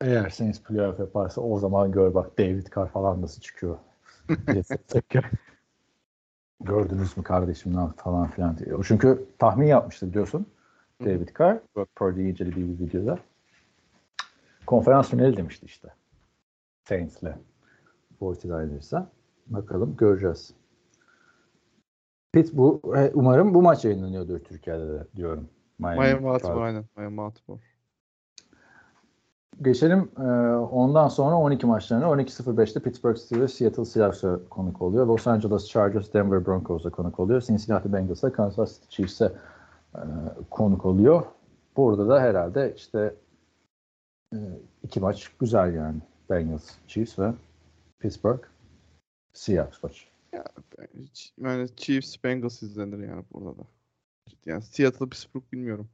[0.00, 3.78] eğer Saints playoff yaparsa o zaman gör bak David Carr falan nasıl çıkıyor.
[6.60, 8.74] Gördünüz mü kardeşim lan falan filan diye.
[8.74, 10.46] O çünkü tahmin yapmıştı biliyorsun.
[11.00, 11.60] David Carr.
[11.76, 13.18] Brock Purdy'yi incelediği bir videoda.
[14.66, 15.88] Konferans finali demişti işte.
[16.88, 17.34] Saints'le
[18.20, 19.06] 49ers'a.
[19.46, 20.54] Bakalım göreceğiz.
[22.32, 25.48] Pit bu e, umarım bu maç yayınlanıyordur Türkiye'de de diyorum.
[25.78, 26.58] Miami Baltimore Chargers.
[26.58, 26.84] aynen.
[26.96, 27.60] Miami Baltimore.
[29.62, 30.22] Geçelim e,
[30.56, 35.06] ondan sonra 12 maçlarına 12.05'te Pittsburgh Steelers Seattle Seahawks'a konuk oluyor.
[35.06, 37.40] Los Angeles Chargers Denver Broncos'a konuk oluyor.
[37.40, 39.32] Cincinnati Bengals'a Kansas City Chiefs'e
[39.94, 40.02] e,
[40.50, 41.26] konuk oluyor.
[41.76, 43.14] Burada da herhalde işte
[44.34, 44.38] e,
[44.82, 46.00] iki maç güzel yani.
[46.30, 47.32] Bengals Chiefs ve
[47.98, 48.44] Pittsburgh
[49.32, 50.04] Seahawks maçı.
[51.38, 53.62] Yani Chiefs Bengals izlenir yani burada da.
[54.46, 55.88] Yani Seattle Pittsburgh bilmiyorum.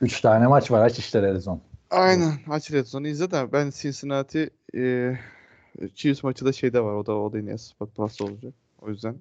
[0.00, 1.60] Üç tane maç var aç işte Arizona.
[1.90, 2.32] Aynen.
[2.48, 5.14] Aç Red Zone'u izle de ben Cincinnati e,
[5.94, 6.94] Chiefs maçı da şeyde var.
[6.94, 8.54] O da o da yine Spot Plus olacak.
[8.78, 9.16] O yüzden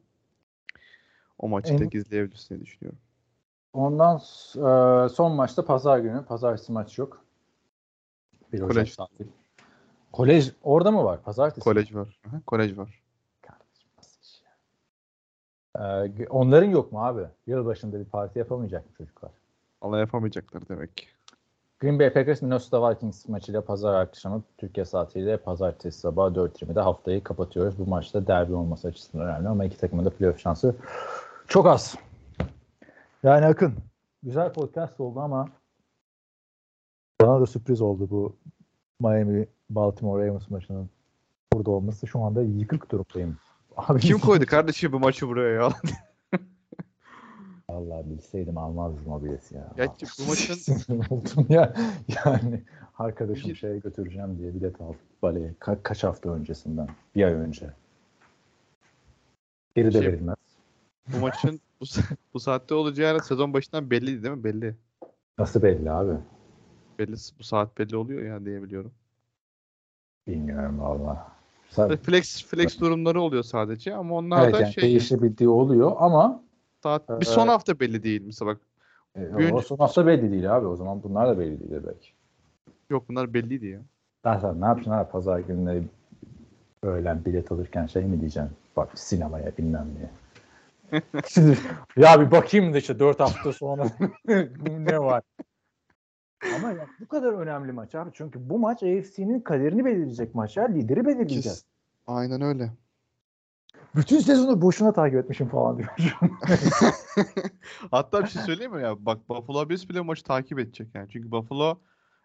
[1.39, 2.99] o maçı En- tek izleyebilirsin diye düşünüyorum.
[3.73, 6.25] Ondan e, son maçta pazar günü.
[6.25, 7.23] Pazartesi maç yok.
[8.53, 8.95] Bir Kolej.
[8.95, 9.27] tatil.
[10.11, 11.21] Kolej orada mı var?
[11.21, 11.61] Pazartesi.
[11.61, 12.19] Kolej var.
[12.47, 13.03] Kolej var.
[15.79, 17.21] Ee, onların yok mu abi?
[17.47, 19.31] Yılbaşında bir parti yapamayacak mı çocuklar?
[19.81, 21.05] Allah yapamayacaklar demek ki.
[21.79, 27.79] Green Bay Packers Minnesota Vikings maçıyla pazar akşamı Türkiye saatiyle pazartesi sabahı 4.20'de haftayı kapatıyoruz.
[27.79, 30.75] Bu maçta derbi olması açısından önemli ama iki takımın da playoff şansı
[31.47, 31.95] çok az.
[33.23, 33.75] Yani Akın
[34.23, 35.49] güzel podcast oldu ama
[37.21, 38.35] bana da sürpriz oldu bu
[38.99, 40.89] Miami Baltimore Ravens maçının
[41.53, 42.07] burada olması.
[42.07, 43.37] Şu anda yıkık durumdayım.
[43.77, 45.69] Abi Kim koydu kardeşim bu maçı buraya ya?
[47.69, 49.71] Vallahi bilseydim almazdım o bileti ya.
[49.77, 51.73] Gerçi bu maçın oldum ya.
[52.25, 52.63] Yani
[52.97, 54.95] arkadaşım şeye götüreceğim diye bilet aldım.
[55.21, 55.53] Baleye.
[55.59, 56.87] Ka- kaç hafta öncesinden?
[57.15, 57.73] Bir ay önce.
[59.75, 60.35] Geri de Şey- verilmez.
[61.13, 61.85] bu maçın bu,
[62.33, 64.43] bu saatte olacağı yani sezon başından belliydi değil mi?
[64.43, 64.75] Belli.
[65.37, 66.17] Nasıl belli abi?
[66.99, 68.93] Belli bu saat belli oluyor ya diyebiliyorum.
[70.27, 71.27] Bilmiyorum valla.
[71.71, 76.43] Sa- Flex flex durumları oluyor sadece ama onlar Evet da yani şey değişebildiği oluyor ama
[76.83, 78.61] saat bir Ee, son hafta belli değil mesela bak.
[79.15, 80.67] e, o son hafta belli değil abi.
[80.67, 82.09] O zaman bunlar da belli değil belki.
[82.89, 83.81] Yok bunlar belliydi ya.
[84.25, 85.83] Ben sen ne yapacaksın abi pazar günleri
[86.83, 88.51] öğlen bilet alırken şey mi diyeceksin?
[88.77, 90.09] Bak sinemaya bilmem diye.
[91.97, 93.85] ya bir bakayım da işte 4 hafta sonra
[94.65, 95.23] ne var?
[96.55, 98.09] Ama ya bu kadar önemli maç abi.
[98.13, 100.65] Çünkü bu maç AFC'nin kaderini belirleyecek maç ya.
[100.65, 101.43] Lideri belirleyecek.
[101.43, 101.65] Kes-
[102.07, 102.71] Aynen öyle.
[103.95, 105.89] Bütün sezonu boşuna takip etmişim falan diyor.
[107.91, 109.05] Hatta bir şey söyleyeyim mi ya?
[109.05, 111.09] Bak Buffalo Bills bile maçı takip edecek yani.
[111.09, 111.79] Çünkü Buffalo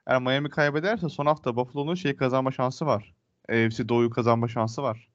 [0.07, 3.15] eğer Miami kaybederse son hafta Buffalo'nun şey kazanma şansı var.
[3.49, 5.09] AFC Doğu'yu kazanma şansı var.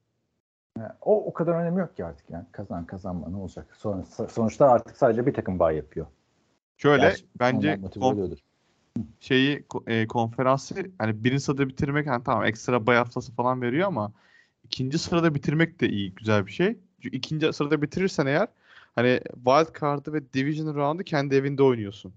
[1.00, 2.44] O o kadar önemi yok ki artık yani.
[2.52, 3.66] Kazan kazanma ne olacak?
[3.76, 6.06] Sonra, sonuçta artık sadece bir takım bay yapıyor.
[6.76, 8.38] Şöyle Gerçi bence oluyordur.
[9.20, 14.12] şeyi e, konferansı hani birinci sırada bitirmek hani tamam ekstra bay haftası falan veriyor ama
[14.64, 16.78] ikinci sırada bitirmek de iyi güzel bir şey.
[17.02, 18.48] Çünkü ikinci sırada bitirirsen eğer
[18.94, 22.14] hani wild card'ı ve division round'ı kendi evinde oynuyorsun.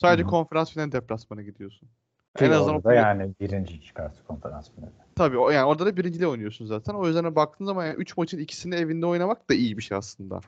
[0.00, 0.30] Sadece Hı hı.
[0.30, 1.88] konferans finali deplasmana gidiyorsun.
[2.36, 5.03] Ki en azından da yani birinci çıkarsa konferans finali.
[5.16, 6.94] Tabii o yani orada da birinciyle oynuyorsun zaten.
[6.94, 10.40] O yüzden baktığın zaman yani 3 maçın ikisini evinde oynamak da iyi bir şey aslında.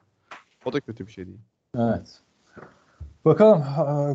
[0.65, 1.41] O da kötü bir şey değil.
[1.77, 2.21] Evet.
[3.25, 3.65] Bakalım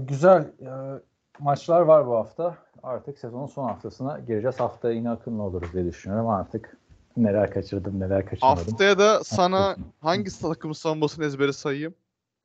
[0.07, 1.02] güzel e,
[1.40, 2.57] maçlar var bu hafta.
[2.84, 4.60] Artık sezonun son haftasına gireceğiz.
[4.60, 6.30] Haftaya yine akınlı oluruz diye düşünüyorum.
[6.30, 6.78] Artık
[7.18, 8.64] neler kaçırdım neler kaçırmadım.
[8.65, 11.95] Haftaya da sana hangi takımın savunmasını ezbere sayayım?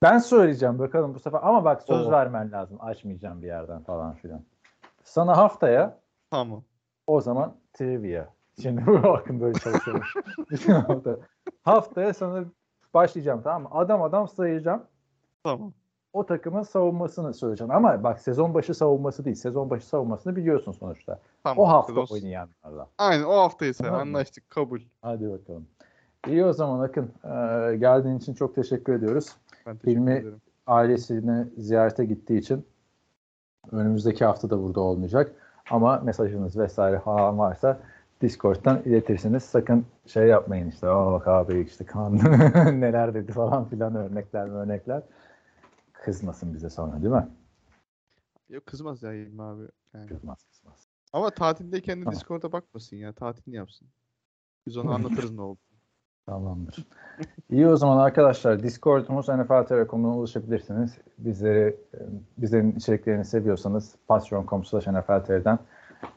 [0.03, 1.41] Ben söyleyeceğim bakalım bu sefer.
[1.43, 2.11] Ama bak söz Oo.
[2.11, 2.79] vermen lazım.
[2.81, 4.41] Açmayacağım bir yerden falan filan.
[5.05, 5.99] Sana haftaya
[6.31, 6.63] Tamam.
[7.07, 8.27] o zaman trivia.
[8.63, 10.15] Şimdi bakın böyle çalışıyormuş.
[10.51, 11.17] Bütün hafta.
[11.63, 12.45] Haftaya sana
[12.95, 13.69] başlayacağım tamam mı?
[13.73, 14.83] Adam adam sayacağım.
[15.45, 15.73] Tamam.
[16.13, 17.71] o takımın savunmasını söyleyeceğim.
[17.71, 19.37] Ama bak sezon başı savunması değil.
[19.37, 21.19] Sezon başı savunmasını biliyorsun sonuçta.
[21.45, 21.59] Tamam.
[21.65, 22.89] O hafta Dost- oynayanlarla.
[22.99, 23.87] Aynen o haftayı say.
[23.87, 24.01] Tamam?
[24.01, 24.51] Anlaştık.
[24.51, 24.81] Kabul.
[25.03, 25.67] Hadi bakalım.
[26.29, 27.11] İyi o zaman Akın.
[27.25, 29.37] Ee, geldiğin için çok teşekkür ediyoruz.
[29.67, 30.41] Ben teşekkür Filmi- ederim.
[30.67, 32.67] Ailesini ziyarete gittiği için
[33.73, 35.33] önümüzdeki hafta da burada olmayacak.
[35.71, 37.81] Ama mesajınız vesaire falan varsa
[38.21, 39.43] Discord'dan iletirsiniz.
[39.43, 40.89] Sakın şey yapmayın işte.
[40.89, 42.17] Aa bak abi işte Kaan
[42.81, 45.03] neler dedi falan filan örnekler örnekler.
[45.93, 47.29] Kızmasın bize sonra değil mi?
[48.49, 49.63] Yok kızmaz ya Hilmi abi.
[49.95, 50.07] Yani.
[50.07, 50.89] Kızmaz kızmaz.
[51.13, 52.11] Ama tatildeyken de.
[52.11, 53.13] Discord'a bakmasın ya.
[53.13, 53.89] Tatilini yapsın.
[54.67, 55.61] Biz ona anlatırız ne oldu.
[56.27, 56.87] Tamamdır.
[57.51, 60.99] İyi o zaman arkadaşlar Discord'umuz NFL Telekom'dan ulaşabilirsiniz.
[61.19, 61.99] Bizleri, e,
[62.39, 65.59] bizlerin içeriklerini seviyorsanız patreon.com slash nfltr'den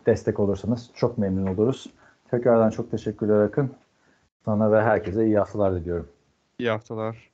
[0.05, 1.87] destek olursanız çok memnun oluruz.
[2.31, 3.71] Tekrardan çok teşekkürler Akın.
[4.45, 6.07] Sana ve herkese iyi haftalar diliyorum.
[6.59, 7.28] İyi haftalar.